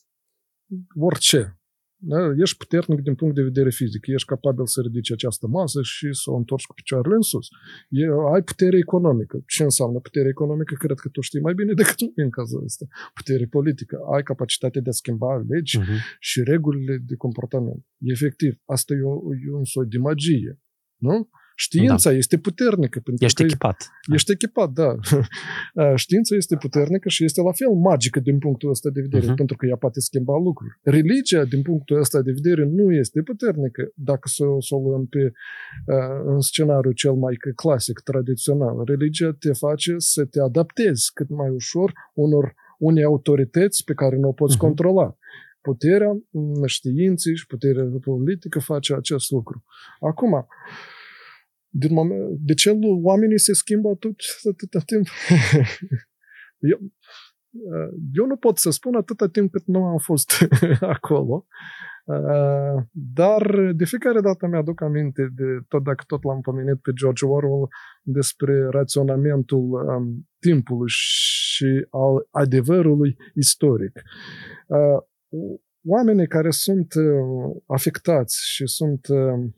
[0.94, 1.57] Orice.
[2.00, 2.18] Da?
[2.36, 6.30] Ești puternic din punct de vedere fizic, ești capabil să ridici această masă și să
[6.30, 7.46] o întorci cu picioarele în sus.
[7.88, 9.42] E, ai putere economică.
[9.46, 10.74] Ce înseamnă putere economică?
[10.74, 12.86] Cred că tu știi mai bine decât mine în cazul ăsta.
[13.14, 13.98] Putere politică.
[14.14, 15.98] Ai capacitatea de a schimba legi uh-huh.
[16.18, 17.86] și regulile de comportament.
[17.98, 20.60] Efectiv, asta e, o, e un soi de magie.
[20.96, 21.28] Nu?
[21.60, 22.16] Știința da.
[22.16, 23.00] este puternică.
[23.04, 23.90] Pentru ești că echipat.
[24.12, 24.90] Ești echipat, da.
[26.04, 29.36] Știința este puternică și este la fel magică din punctul ăsta de vedere, uh-huh.
[29.36, 30.78] pentru că ea poate schimba lucruri.
[30.82, 35.32] Religia, din punctul ăsta de vedere, nu este puternică dacă să, să o luăm pe,
[36.24, 38.84] în scenariul cel mai clasic, tradițional.
[38.84, 44.28] Religia te face să te adaptezi cât mai ușor unor unei autorități pe care nu
[44.28, 44.60] o poți uh-huh.
[44.60, 45.16] controla
[45.60, 46.12] puterea
[46.66, 49.64] științei și puterea politică face acest lucru.
[50.00, 50.46] Acum,
[51.68, 54.20] din moment, de ce oamenii se schimbă atât,
[54.50, 55.06] atâta timp?
[56.72, 56.78] eu,
[58.12, 60.30] eu nu pot să spun atâta timp cât nu am fost
[60.96, 61.46] acolo,
[62.92, 67.68] dar de fiecare dată mi-aduc aminte, de, tot dacă tot l-am pomenit pe George Orwell,
[68.02, 74.02] despre raționamentul um, timpului și al adevărului istoric.
[74.66, 75.02] Uh,
[75.86, 79.50] oamenii care sunt uh, afectați și sunt uh,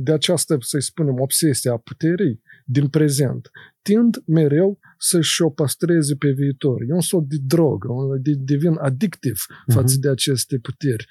[0.00, 3.50] de această, să-i spunem, obsesie a puterii din prezent,
[3.82, 6.82] tind mereu să-și o păstreze pe viitor.
[6.88, 7.88] E un sort de drogă,
[8.20, 9.74] de, devin adictiv uh-huh.
[9.74, 11.06] față de aceste puteri.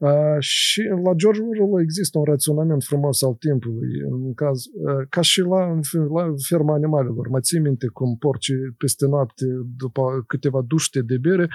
[0.00, 5.20] Uh, și la George Orwell există un raționament frumos al timpului, în caz, uh, ca
[5.20, 5.78] și la,
[6.14, 7.28] la ferma animalelor.
[7.28, 9.44] Mă ții minte cum porcii peste noapte,
[9.76, 11.48] după câteva duște de bere,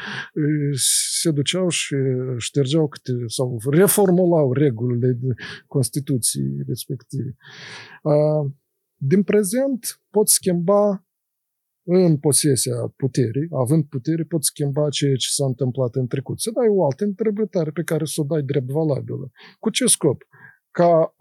[1.19, 1.95] se duceau și
[2.37, 5.17] ștergeau câte, sau reformulau regulile
[5.67, 7.35] Constituției respective.
[8.03, 8.51] Uh,
[8.99, 11.03] din prezent pot schimba
[11.83, 16.39] în posesia puterii, având putere, pot schimba ceea ce s-a întâmplat în trecut.
[16.39, 19.31] Să dai o altă interpretare pe care să o dai drept valabilă.
[19.59, 20.21] Cu ce scop?
[20.71, 21.15] Ca,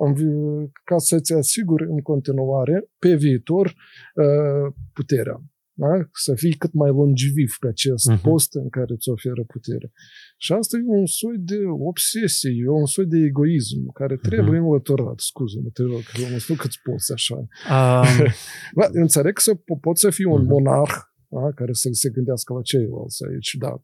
[0.85, 5.43] ca să-ți asiguri în continuare, pe viitor, uh, puterea
[5.81, 6.09] da?
[6.13, 8.21] să fii cât mai longeviv pe acest uh-huh.
[8.23, 9.93] post în care îți oferă putere.
[10.37, 11.61] Și asta e un soi de
[11.91, 14.67] obsesie, e un soi de egoism care trebuie uh-huh.
[14.67, 15.19] înlăturat.
[15.31, 17.37] Scuză-mă, te rog, eu nu știu cât poți așa.
[17.37, 18.27] Um...
[18.79, 20.53] da, înțeleg că să, poți să fii un uh-huh.
[20.55, 20.97] monarh
[21.29, 21.53] da?
[21.55, 23.81] care să se gândească la ceilalți aici, da,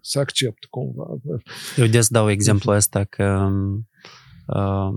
[0.00, 1.06] să accept cumva.
[1.76, 3.48] Eu des dau exemplu ăsta că
[4.46, 4.94] um,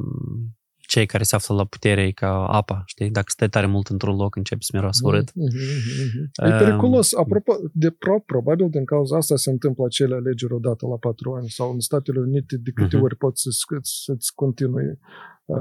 [0.95, 3.09] cei care se află la putere e ca apa, știi?
[3.09, 5.29] Dacă stai tare mult într-un loc, începi să miroasă urât.
[5.31, 6.47] Mm-hmm.
[6.47, 7.13] E periculos.
[7.13, 11.49] Apropo, de pro, probabil din cauza asta se întâmplă acele alegeri odată la patru ani
[11.49, 13.03] sau în Statele Unite de câte Mhm.
[13.05, 13.49] ori poți să,
[13.81, 14.99] să-ți continui
[15.45, 15.57] uh,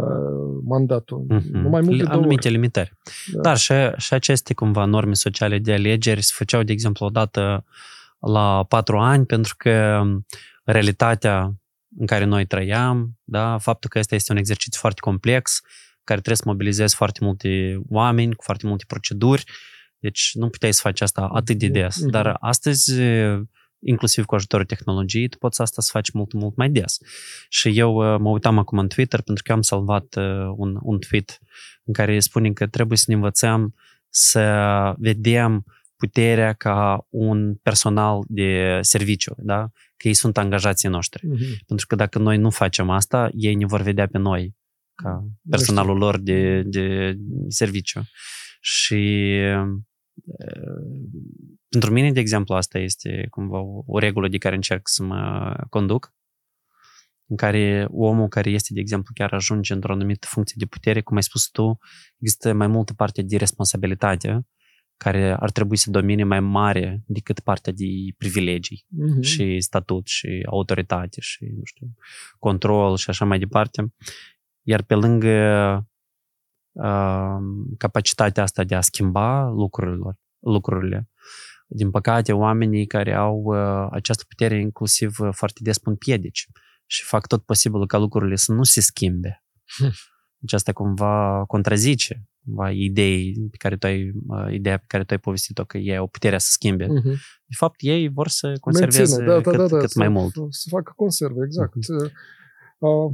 [0.64, 1.24] mandatul.
[1.28, 1.56] Mhm.
[1.56, 2.56] Nu mai mult de două Anumite ori.
[2.56, 2.92] limitări.
[3.32, 3.40] Da.
[3.40, 7.64] Dar și, și aceste cumva norme sociale de alegeri se făceau, de exemplu, odată
[8.32, 10.02] la patru ani, pentru că
[10.64, 11.54] realitatea
[11.98, 15.60] în care noi trăiam, da, faptul că ăsta este un exercițiu foarte complex,
[16.04, 19.44] care trebuie să mobilizezi foarte multe oameni, cu foarte multe proceduri,
[19.98, 22.00] deci nu puteai să faci asta atât de des.
[22.00, 22.10] Mhm.
[22.10, 22.92] Dar astăzi,
[23.78, 26.98] inclusiv cu ajutorul tehnologiei, tu poți asta să faci mult, mult mai des.
[27.48, 30.98] Și eu uh, mă uitam acum în Twitter pentru că am salvat uh, un, un
[30.98, 31.38] tweet
[31.84, 33.74] în care spune că trebuie să ne învățăm
[34.08, 35.64] să vedem
[36.04, 39.68] puterea ca un personal de serviciu, da?
[39.96, 41.26] că ei sunt angajații noștri.
[41.26, 41.64] Mhm.
[41.66, 44.56] Pentru că dacă noi nu facem asta, ei ne vor vedea pe noi
[44.94, 47.16] ca personalul lor de, de
[47.48, 48.02] serviciu.
[48.60, 49.82] Și uh,
[51.68, 55.54] pentru mine, de exemplu, asta este cumva o, o regulă de care încerc să mă
[55.68, 56.14] conduc,
[57.26, 61.16] în care omul care este, de exemplu, chiar ajunge într-o anumită funcție de putere, cum
[61.16, 61.78] ai spus tu,
[62.18, 64.46] există mai multă parte de responsabilitate
[64.96, 67.84] care ar trebui să domine mai mare decât partea de
[68.18, 69.20] privilegii Mhm.
[69.20, 71.94] și statut și autoritate și, nu știu,
[72.38, 73.94] control și așa mai departe.
[74.62, 75.36] Iar pe lângă
[76.72, 77.36] uh,
[77.78, 81.08] capacitatea asta de a schimba lucrurile, lucrurile,
[81.66, 86.48] din păcate, oamenii care au uh, această putere inclusiv uh, foarte des pun piedici
[86.86, 89.44] și fac tot posibilul ca lucrurile să nu se schimbe.
[90.38, 92.33] Deci asta cumva contrazice cumva
[92.72, 96.06] idei pe care tu ai, uh, ideea pe care tu ai povestit-o, că ei au
[96.06, 96.86] puterea să schimbe.
[96.86, 97.08] Mhm.
[97.46, 100.08] De fapt, ei vor să conserveze Menține, da, da, cât, da, da, cât să, mai
[100.08, 100.32] mult.
[100.48, 101.74] Să facă conserve, exact.
[102.78, 103.12] Uh,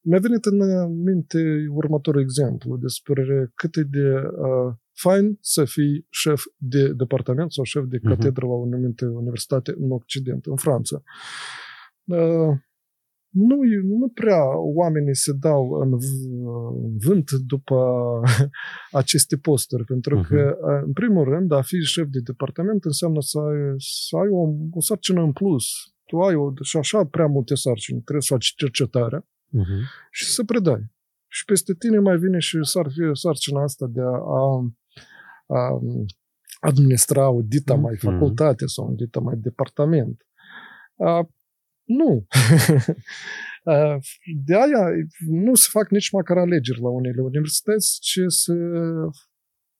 [0.00, 0.58] mi-a venit în
[1.02, 7.64] minte următorul exemplu despre cât e de uh, fain să fii șef de departament sau
[7.64, 8.08] șef de Mhm.
[8.08, 11.02] catedră la o anumită universitate în Occident, în Franța.
[12.04, 12.58] Uh,
[13.30, 13.56] nu,
[13.98, 16.28] nu prea oamenii se dau în v-
[16.84, 17.76] în vânt după
[19.02, 20.26] aceste posturi, pentru Mhm.
[20.28, 24.28] că, uh, în primul rând, a fi șef de departament înseamnă să ai, să ai
[24.30, 25.64] o, o sarcină în plus.
[26.06, 28.00] Tu ai o, și așa prea multe sarcini.
[28.00, 29.78] Trebuie să faci cercetare Mhm.
[30.10, 30.92] și să predai.
[31.32, 34.04] Și peste tine mai vine și sar, sarcina asta de a,
[34.38, 34.72] a,
[35.46, 35.80] a
[36.60, 38.10] administra o dita mai Mhm.
[38.10, 40.26] facultate sau un dita mai departament.
[40.96, 41.28] A,
[41.90, 42.26] nu.
[43.64, 43.98] A,
[44.46, 44.84] de aia
[45.26, 48.54] nu se fac nici măcar alegeri la unele universități, ci se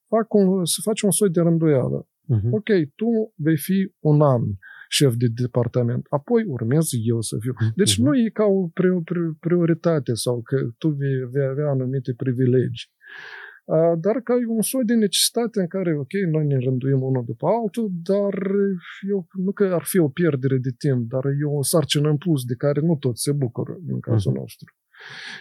[0.07, 2.07] fac un, se face un soi de rânduială.
[2.27, 2.53] Mhm.
[2.53, 4.41] Ok, tu vei fi un an
[4.89, 7.53] șef de departament, apoi urmez eu să fiu.
[7.75, 8.07] Deci Mhm.
[8.07, 12.89] nu e ca o pri- pri- prioritate sau că tu vei, vei avea anumite privilegii.
[13.63, 17.23] Uh, Dar ca e un soi de necesitate în care, ok, noi ne rânduim unul
[17.25, 18.33] după altul, dar
[19.09, 22.43] eu, nu că ar fi o pierdere de timp, dar e o sarcină în plus
[22.45, 24.39] de care nu toți se bucură în cazul Mhm.
[24.39, 24.73] nostru.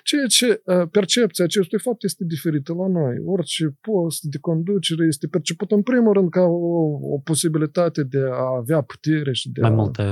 [0.04, 3.14] Ceea ce uh, percepția acestui fapt este diferită la noi.
[3.24, 6.74] Orice post de conducere este perceput în primul rând ca o,
[7.14, 10.04] o posibilitate de a avea putere și de Mai a multă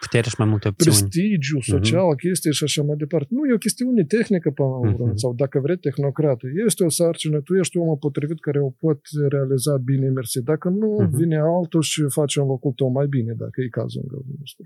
[0.00, 0.96] putere și mai multe opțiuni.
[0.96, 3.28] prestigiu social, chestii și așa mai departe.
[3.30, 5.16] Nu, e o chestiune tehnică până la urmă, Mhm.
[5.16, 6.46] sau dacă vrei tehnocrată.
[6.66, 10.42] Este o sarcină, tu ești omul potrivit care o pot realiza bine, mersi.
[10.42, 11.16] Dacă nu, Mhm.
[11.16, 14.64] vine altul și face în locul tău mai bine, dacă e cazul în cazul nostru.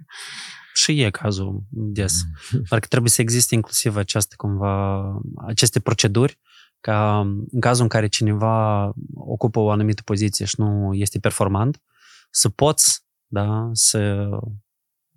[0.75, 2.13] Și e cazul des.
[2.71, 5.05] Dar că trebuie să existe inclusiv această cumva,
[5.47, 6.39] aceste proceduri
[6.81, 7.21] ca
[7.51, 11.83] în cazul în care cineva ocupă o anumită poziție și nu este performant,
[12.31, 14.29] să poți, da, să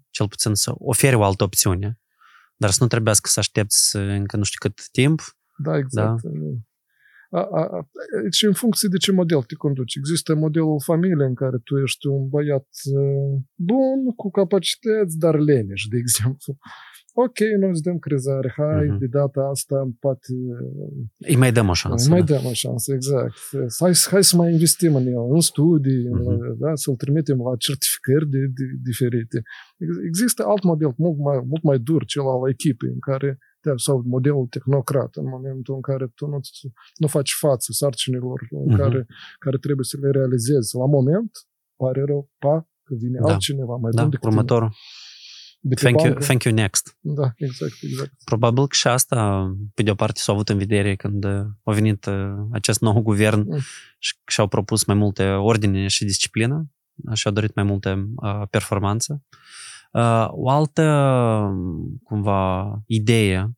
[0.09, 1.99] cel puțin să oferi o altă opțiune,
[2.55, 5.37] dar să nu trebuiască să aștepți încă nu știu cât timp.
[5.57, 6.21] Da, exact.
[7.39, 7.87] A, a, a,
[8.37, 9.95] și în funcție de ce model te conduci.
[9.95, 12.67] Există modelul familiei în care tu ești un băiat
[12.99, 16.51] uh, bun, cu capacități, dar leneș, de exemplu.
[17.15, 18.97] Ok, noi îți dăm crezare, hai, Mhm.
[18.99, 20.33] de data asta poate
[21.17, 22.09] Îi mai dăm o șansă.
[22.09, 22.35] mai da.
[22.35, 23.33] dăm o șansă, exact.
[23.79, 26.27] Hai, hai să mai investim în el, în studii, Mhm.
[26.27, 29.37] în, da, să-l trimitem la certificări de, de, diferite.
[29.77, 33.37] Ex- Există alt model mult mai, mult mai dur, cel al echipei, în care da,
[33.75, 36.39] sau modelul tehnocrat, în momentul în care tu nu,
[36.97, 38.75] nu faci față sarcinilor în Mhm.
[38.77, 39.05] care,
[39.39, 41.31] care trebuie să le realizezi la moment,
[41.75, 43.31] pare rău, pa, că vine Da.
[43.31, 44.67] altcineva mai Da, bun decât următorul.
[44.69, 44.79] tine.
[45.65, 46.25] De pe Thank you, bancă.
[46.25, 46.97] thank you next.
[46.99, 48.11] Da, exact, exact.
[48.23, 51.71] Probabil că și asta, pe de o parte, s-au avut în vedere când uh, a
[51.71, 53.59] venit uh, acest nou guvern Mm.
[53.99, 56.71] și și-au propus mai multe ordine și disciplină
[57.13, 59.21] și-au dorit mai multe uh, performanță.
[59.31, 59.37] Uh,
[60.29, 60.83] o altă,
[62.03, 63.51] cumva, idee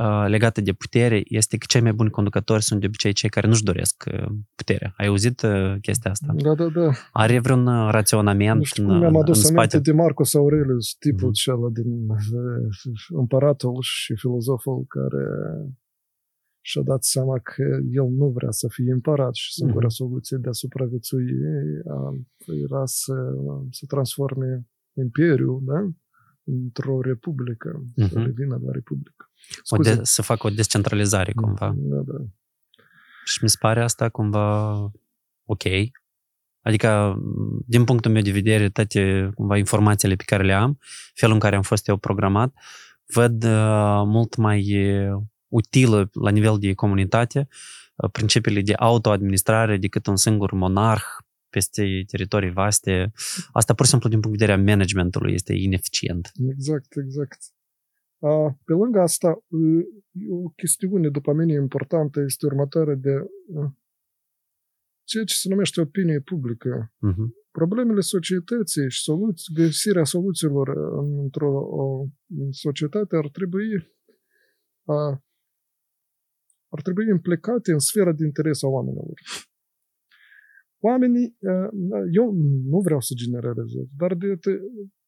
[0.00, 3.46] uh, legată de putere este că cei mai buni conducători sunt de obicei cei care
[3.46, 4.94] nu-și doresc uh, puterea.
[4.96, 6.32] Ai auzit uh, chestia asta?
[6.36, 6.90] Da, da, da.
[7.12, 9.58] Are vreun uh, raționament Nu știu în, cum mi-am în adus spate?
[9.58, 11.28] aminte de Marcus Aurelius, tipul Mhm.
[11.28, 15.24] acela din uh, împăratul și filozoful care
[16.66, 19.94] și-a dat seama că el nu vrea să fie împărat și singura Mhm.
[19.94, 21.24] soluție de a supraviețui
[21.84, 22.20] uh,
[22.68, 23.14] era să,
[23.70, 24.66] să transforme
[24.96, 25.88] imperiul da?
[26.44, 28.24] într-o republică, să Mhm.
[28.24, 29.30] revină la republică.
[29.68, 31.74] O de, să facă o descentralizare cumva.
[31.76, 32.24] Da, da.
[33.24, 34.72] Și mi se pare asta cumva
[35.44, 35.62] ok.
[36.60, 40.78] Adică, m, din punctul meu de vedere, toate cumva, informațiile pe care le am,
[41.14, 42.54] felul în care am fost eu programat,
[43.14, 47.48] văd uh, mult mai uh, utilă la nivel de comunitate
[47.96, 51.04] uh, principiile de autoadministrare decât un singur monarh
[51.56, 53.12] peste teritorii vaste.
[53.52, 56.24] Asta pur și simplu din punct de vedere a managementului este ineficient.
[56.54, 57.38] Exact, exact.
[58.30, 59.28] A, pe lângă asta,
[60.12, 63.14] e o chestiune, după mine, importantă este următoarea de
[63.46, 63.70] uh,
[65.10, 66.92] ceea ce se numește opinie publică.
[66.98, 67.24] Mhm.
[67.50, 71.50] Problemele societății și soluții, găsirea soluțiilor uh, într-o
[71.80, 72.06] o,
[72.50, 73.68] societate ar trebui
[74.84, 75.24] a,
[76.68, 79.18] ar trebui implicate în sfera de interes a oamenilor.
[80.88, 81.68] Oamenii, uh,
[82.12, 82.26] eu
[82.72, 84.52] nu vreau să generalizez, dar de, de,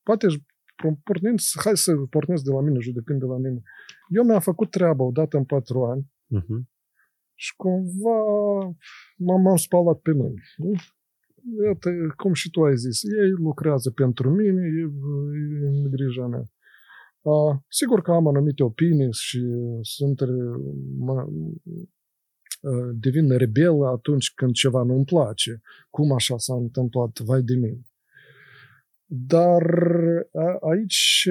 [0.02, 0.26] poate
[1.04, 3.60] pornind, hai să pornesc de la mine, judecând de la mine.
[4.08, 6.68] Eu mi-am făcut treaba odată în patru ani Mhm.
[7.34, 8.18] și cumva
[9.16, 10.40] m-am, m-am spălat pe mâini.
[10.56, 10.70] Nu?
[11.64, 14.80] Iată, cum și tu ai zis, ei lucrează pentru mine, e,
[15.62, 16.44] e în grija mea.
[17.20, 19.40] Uh, sigur că am anumite opinii și
[19.80, 20.20] sunt
[20.98, 21.88] mă, uh,
[22.94, 25.60] devin rebel atunci când ceva nu-mi place.
[25.90, 27.18] Cum așa s-a întâmplat?
[27.18, 27.80] Vai de mine.
[29.08, 29.62] Dar
[30.32, 31.28] a, aici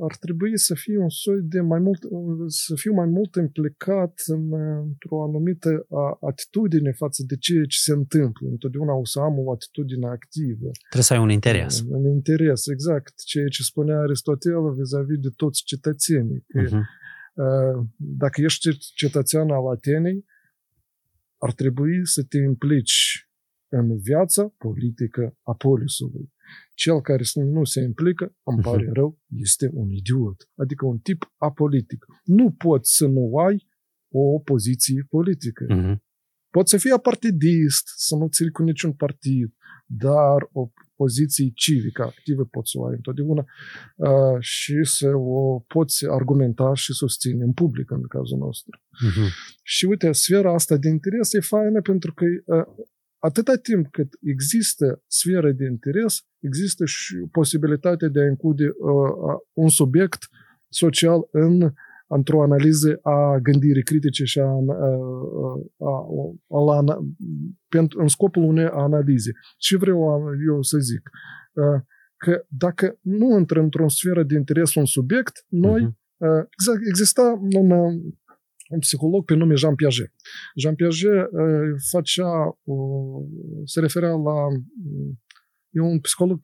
[0.00, 1.98] ar trebui să fiu un soi de mai mult,
[2.46, 7.92] să fiu mai mult implicat în, într-o anumită a, atitudine față de ceea ce se
[7.92, 8.48] întâmplă.
[8.48, 10.70] Întotdeauna o să am o atitudine activă.
[10.80, 11.82] Trebuie să ai un interes.
[11.88, 13.12] Un interes, exact.
[13.24, 16.44] Ceea ce spunea Aristotel vis-a-vis de toți cetățenii.
[16.48, 16.76] Că, Mhm.
[16.76, 20.24] uh, Dacă ești cetățean al Atenei,
[21.38, 23.22] ar trebui să te implici
[23.70, 26.32] în viața politică a polisului.
[26.74, 28.92] Cel care nu se implică, îmi pare Mhm.
[28.92, 30.48] rău, este un idiot.
[30.54, 32.04] Adică un tip apolitic.
[32.24, 33.68] Nu poți să nu ai
[34.12, 35.64] o opoziție politică.
[35.68, 36.02] Mhm.
[36.50, 39.54] Poți să fii apartidist, să nu ții cu niciun partid,
[39.86, 40.70] dar o
[41.02, 43.44] poziție civică activă poți să o ai întotdeauna
[43.96, 48.80] uh, și să o poți argumenta și susține în public, în cazul nostru.
[49.00, 49.26] Mhm.
[49.62, 52.66] Și uite, sfera asta de interes e faină pentru că uh,
[53.18, 59.68] atâta timp cât există sfera de interes, există și posibilitatea de a include uh, un
[59.68, 60.22] subiect
[60.68, 61.72] social în
[62.08, 64.54] într-o analiză a gândirii critice și a, a,
[65.78, 66.06] a,
[66.48, 66.98] a, a, a,
[67.68, 69.32] pentru, în scopul unei analize.
[69.56, 71.10] Ce vreau eu să zic?
[72.16, 76.48] Că dacă nu intră într-o sferă de interes un subiect, noi, uh-huh.
[76.50, 77.70] exact, exista un,
[78.68, 80.12] un psiholog pe nume Jean Piaget.
[80.54, 83.26] Jean Piaget uh, facea, uh,
[83.64, 84.46] se referea la
[85.70, 86.40] e un psiholog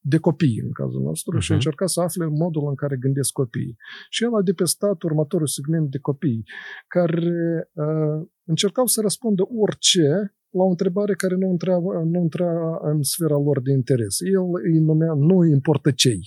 [0.00, 1.40] de copii în cazul nostru uh-huh.
[1.40, 3.76] și încerca să afle modul în care gândesc copiii.
[4.10, 6.42] Și el a depestat următorul segment de copii
[6.88, 13.02] care uh, încercau să răspundă orice la o întrebare care nu intra, nu intra în
[13.02, 14.20] sfera lor de interes.
[14.20, 16.20] El îi numea nu importă cei.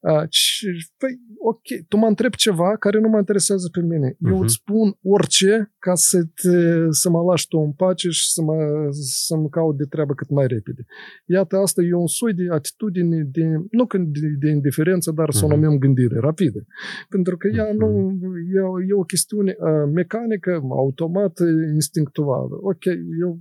[0.00, 0.66] Uh, și,
[0.96, 4.12] păi, ok, tu mă întrebi ceva care nu mă interesează pe mine.
[4.12, 4.30] Uh-huh.
[4.30, 8.42] Eu îți spun orice ca să, te, să mă lași tu în pace și să
[8.42, 8.56] mă,
[9.26, 10.82] să-mi caut de treabă cât mai repede.
[11.26, 13.86] Iată, asta e un soi de atitudine, de, nu
[14.20, 15.38] de, de indiferență, dar uh-huh.
[15.38, 16.66] să o numim gândire rapidă.
[17.08, 17.78] Pentru că ea uh-huh.
[17.82, 18.10] nu,
[18.58, 21.44] e, e o chestiune uh, mecanică, automată,
[21.74, 22.54] instinctuală.
[22.62, 22.84] Ok,
[23.24, 23.38] eu,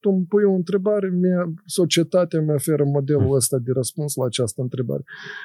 [0.00, 3.40] tu îmi pui o întrebare, mie, societatea mi oferă modelul uh-huh.
[3.40, 5.02] ăsta de răspuns la această întrebare.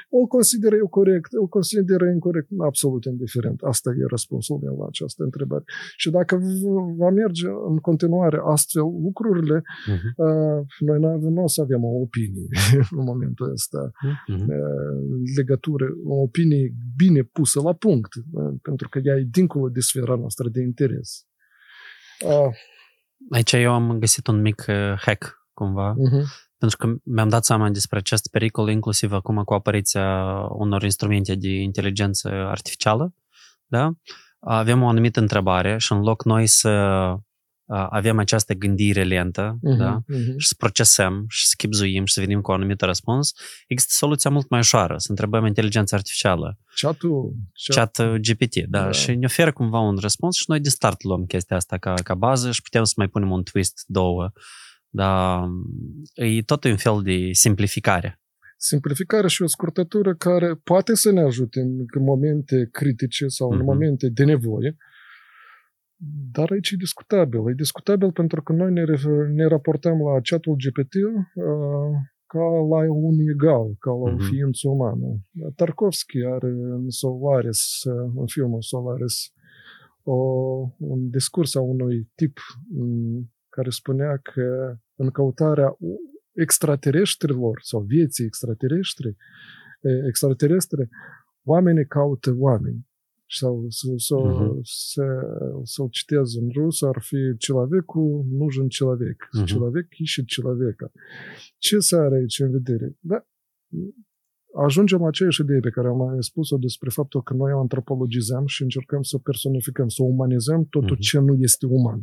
[0.10, 3.62] O consideră eu corect, o consideră incorrect, absolut indiferent.
[3.62, 5.64] Asta e răspunsul meu la această întrebare.
[5.98, 6.40] Și dacă
[6.98, 10.12] va merge în continuare astfel lucrurile, uh-huh.
[10.16, 11.00] uh, noi
[11.36, 12.48] nu o să avem o opinie
[12.98, 13.92] în momentul ăsta.
[13.92, 14.46] Uh-huh.
[14.48, 14.98] Uh,
[15.38, 20.16] legătură, o opinie bine pusă la punct, uh, pentru că ea e dincolo de sfera
[20.16, 21.28] noastră de interes.
[22.26, 22.54] Uh.
[23.30, 25.96] Aici eu am găsit un mic uh, hack, cumva.
[25.96, 31.36] Uh-huh pentru că mi-am dat seama despre acest pericol, inclusiv acum cu apariția unor instrumente
[31.36, 33.14] de inteligență artificială,
[33.66, 33.92] da?
[34.40, 36.70] avem o anumită întrebare și în loc noi să
[37.90, 40.00] avem această gândire lentă, Mhm, da?
[40.08, 40.38] mhm.
[40.38, 43.34] și să procesăm și să chipzuim și să venim cu un anumit răspuns,
[43.68, 47.34] există soluția mult mai ușoară, să întrebăm inteligența artificială, Chat-ul,
[47.74, 48.92] chat, chat GPT, da, Da.
[48.92, 52.16] și ne oferă cumva un răspuns și noi de start luăm chestia asta ca, ca
[52.16, 54.32] bază și putem să mai punem un twist, două,
[54.90, 55.48] dar
[56.14, 58.20] e tot un fel de simplificare.
[58.62, 63.56] simplificare și o scurtătură care poate să ne ajute în în momente critice sau în
[63.58, 63.66] Mhm.
[63.66, 64.76] momente de nevoie,
[66.32, 67.40] dar aici e discutabil.
[67.50, 71.44] E discutabil pentru că noi ne, ref- ne raportăm la chatul GPT uh,
[72.26, 72.40] ca
[72.70, 74.24] la un egal, ca la o Mhm.
[74.24, 75.20] ființă umană.
[75.56, 79.34] Tarkovski are în Solaris, uh, în filmul Solaris,
[80.04, 80.14] o,
[80.78, 82.38] un discurs a unui tip
[82.74, 85.77] m, care spunea că în căutarea
[86.33, 89.17] extraterestrilor sau vieții extraterestri,
[89.81, 90.89] e, extraterestre,
[91.45, 92.87] oamenii caută oameni.
[93.29, 94.61] Sau să, să, Mhm.
[94.63, 95.05] să,
[95.63, 99.29] să-l citez în rusă, ar fi человеку нужен человек.
[99.33, 99.45] Mhm.
[99.45, 100.93] Человек ищет человека.
[101.59, 102.97] Ce se are aici în vedere?
[103.01, 103.27] Da,
[104.67, 108.47] ajungem la aceeași idee pe care am mai spus-o despre faptul că noi o antropologizăm
[108.47, 111.01] și încercăm să personificăm, să umanizăm totul Mhm.
[111.01, 112.01] ce nu este uman.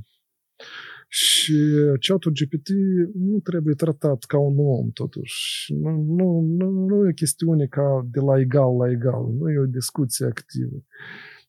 [1.09, 1.57] Și
[2.01, 2.69] chatul GPT
[3.15, 5.73] nu trebuie tratat ca un om, totuși.
[5.75, 9.59] Nu, nu, nu, nu e o chestiune ca de la egal la egal, nu e
[9.59, 10.85] o discuție activă.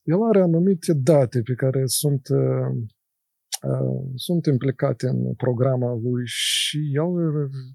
[0.04, 2.72] El are anumite date pe care sunt, uh,
[3.70, 7.12] uh, sunt implicate în programa lui și el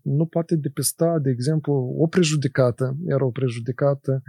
[0.02, 4.22] nu poate depista, de exemplu, o prejudecată, iar o prejudecată,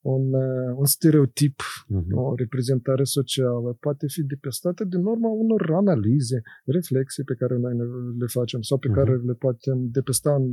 [0.00, 2.16] un, uh, un stereotip Mhm.
[2.16, 7.84] o reprezentare socială poate fi depistată din urma unor analize, reflexii pe care noi ne-
[8.18, 8.96] le facem sau pe Mhm.
[8.96, 10.44] care le putem depista în,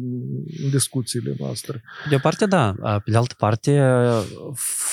[0.64, 1.82] în discuțiile noastre.
[2.10, 2.74] De o parte, da.
[3.04, 3.72] Pe de altă parte,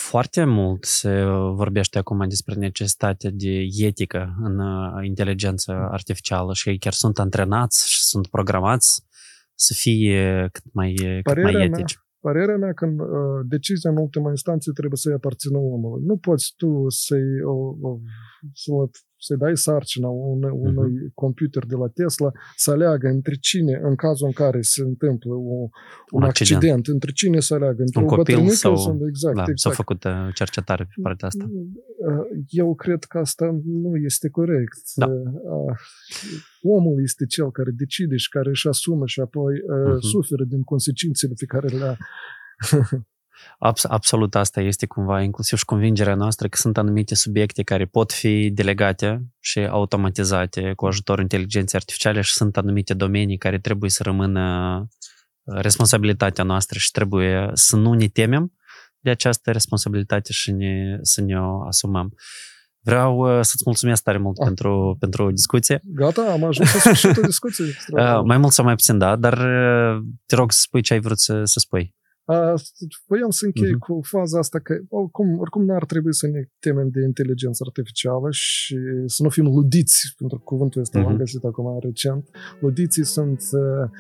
[0.08, 1.24] foarte mult se
[1.54, 7.88] vorbește acum despre necesitatea de etică în uh, inteligență artificială și ei chiar sunt antrenați
[7.90, 9.02] și sunt programați
[9.54, 11.98] să fie cât mai, cât Părerea mai mea- etici.
[12.26, 16.04] Părerea mea că uh, decizia în ultima instanță trebuie să-i aparțină omului.
[16.10, 17.56] Nu poți tu să-i, o,
[17.88, 17.90] o,
[18.62, 18.70] să,
[19.24, 20.66] să dai sarcina unui, Mhm.
[20.66, 25.32] unui computer de la Tesla să aleagă între cine, în cazul în care se întâmplă
[25.34, 25.68] o, un,
[26.10, 26.56] Un accident.
[26.62, 26.86] accident.
[26.86, 29.74] între cine să aleagă, între Un o copil bătrânică sau- sau exact, Da, s-a exact.
[29.74, 31.44] făcut uh, cercetare pe partea asta.
[32.48, 34.78] Eu cred că asta nu este corect.
[34.94, 35.06] Da.
[35.06, 35.74] Uh,
[36.62, 39.98] Omul este cel care decide și care își asumă și apoi uh, Mhm.
[40.00, 41.96] suferă din consecințele pe care le-a.
[43.58, 48.12] Abs- absolut asta este cumva inclusiv și convingerea noastră că sunt anumite subiecte care pot
[48.12, 54.02] fi delegate și automatizate cu ajutorul inteligenței artificiale și sunt anumite domenii care trebuie să
[54.02, 54.76] rămână
[55.42, 58.52] uh, responsabilitatea noastră și trebuie să nu ne temem
[58.98, 62.14] de această responsabilitate și ne, să ne o asumăm.
[62.80, 64.44] Vreau uh, să-ți mulțumesc tare mult Ah.
[64.44, 65.80] pentru, pentru discuție.
[65.84, 67.68] Gata, am ajuns la sfârșitul discuției.
[67.92, 71.00] Uh, mai mult sau mai puțin, da, dar uh, te rog să spui ce ai
[71.00, 71.94] vrut să, să spui.
[72.24, 72.54] Uh,
[73.06, 73.78] voiam să închei Mhm.
[73.78, 78.78] cu faza asta că oricum, oricum n-ar trebui să ne temem de inteligență artificială și
[79.06, 81.18] să nu fim ludiți, pentru că cuvântul ăsta l-am Mhm.
[81.18, 82.28] găsit acum recent.
[82.60, 83.90] Ludiții sunt uh, uh,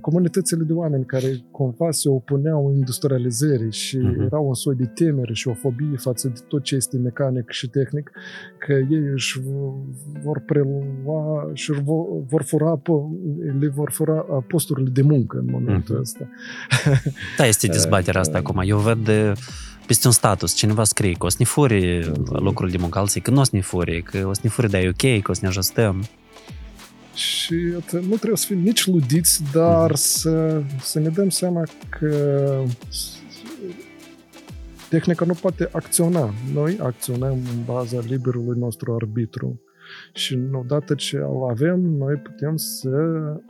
[0.00, 4.20] comunitățile de oameni care cumva se opuneau industrializării și Mhm.
[4.20, 7.68] erau un soi de temere și o fobie față de tot ce este mecanic și
[7.68, 8.10] tehnic,
[8.58, 14.24] că ei își v- vor prelua și își vor, vor fura, po- le vor fura
[14.28, 16.00] uh, posturile de muncă în momentul Mhm.
[16.00, 16.28] ăsta.
[17.38, 18.62] Da, este dezbaterea asta acum.
[18.64, 19.32] Eu văd uh,
[19.86, 23.30] peste un status, cineva scrie că o să ne fure locul de muncă, alții că
[23.30, 25.34] nu o să ne fure, că o să ne fure, dar e ok, că o
[25.34, 26.04] să ne ajustăm.
[27.18, 29.98] Și iată, nu trebuie să fim nici ludiți, dar Mhm.
[29.98, 31.62] să, să ne dăm seama
[31.98, 32.62] că
[34.90, 36.30] tehnica nu poate acționa.
[36.52, 39.60] Noi acționăm în baza liberului nostru arbitru.
[40.12, 42.88] Și odată ce îl avem, noi putem să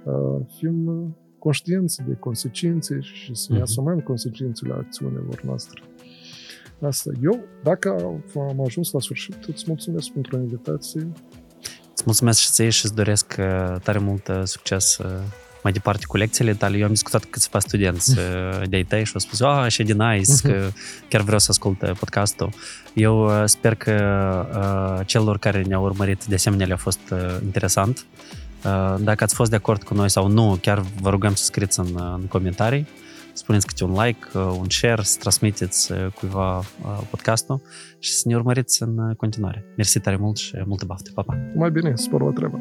[0.05, 0.87] uh, fim
[1.39, 3.63] conștienți de consecințe și să ne Mhm.
[3.63, 5.83] asumăm consecințele acțiunilor noastre.
[6.81, 7.11] Asta.
[7.23, 8.21] Eu, dacă
[8.51, 11.09] am ajuns la sfârșit, îți mulțumesc pentru invitație.
[12.09, 15.07] Îți mulțumesc și ție și îți doresc uh, tare mult uh, succes uh,
[15.63, 16.77] mai departe cu lecțiile tale.
[16.77, 19.93] Eu am discutat cu câțiva studenți uh, de-ai tăi și au spus, ah, așa de
[19.93, 20.71] nice, că
[21.09, 22.51] chiar vreau să ascult uh, podcastul.
[22.93, 23.93] Eu uh, sper că
[24.99, 28.07] uh, celor care ne-au urmărit de asemenea le-a fost uh, interesant.
[28.65, 31.79] Uh, Dacă ați fost de acord cu noi sau nu, chiar vă rugăm să scrieți
[31.79, 32.87] în, în comentarii.
[33.39, 37.61] Spuneți câte un like, uh, un share, să transmiteți uh, cuiva uh, podcastul
[37.99, 39.65] și să ne urmăriți în uh, continuare.
[39.77, 41.11] Mersi tare mult și multă baftă.
[41.15, 41.37] Pa, pa!
[41.55, 42.61] Mai bine, spor la treabă!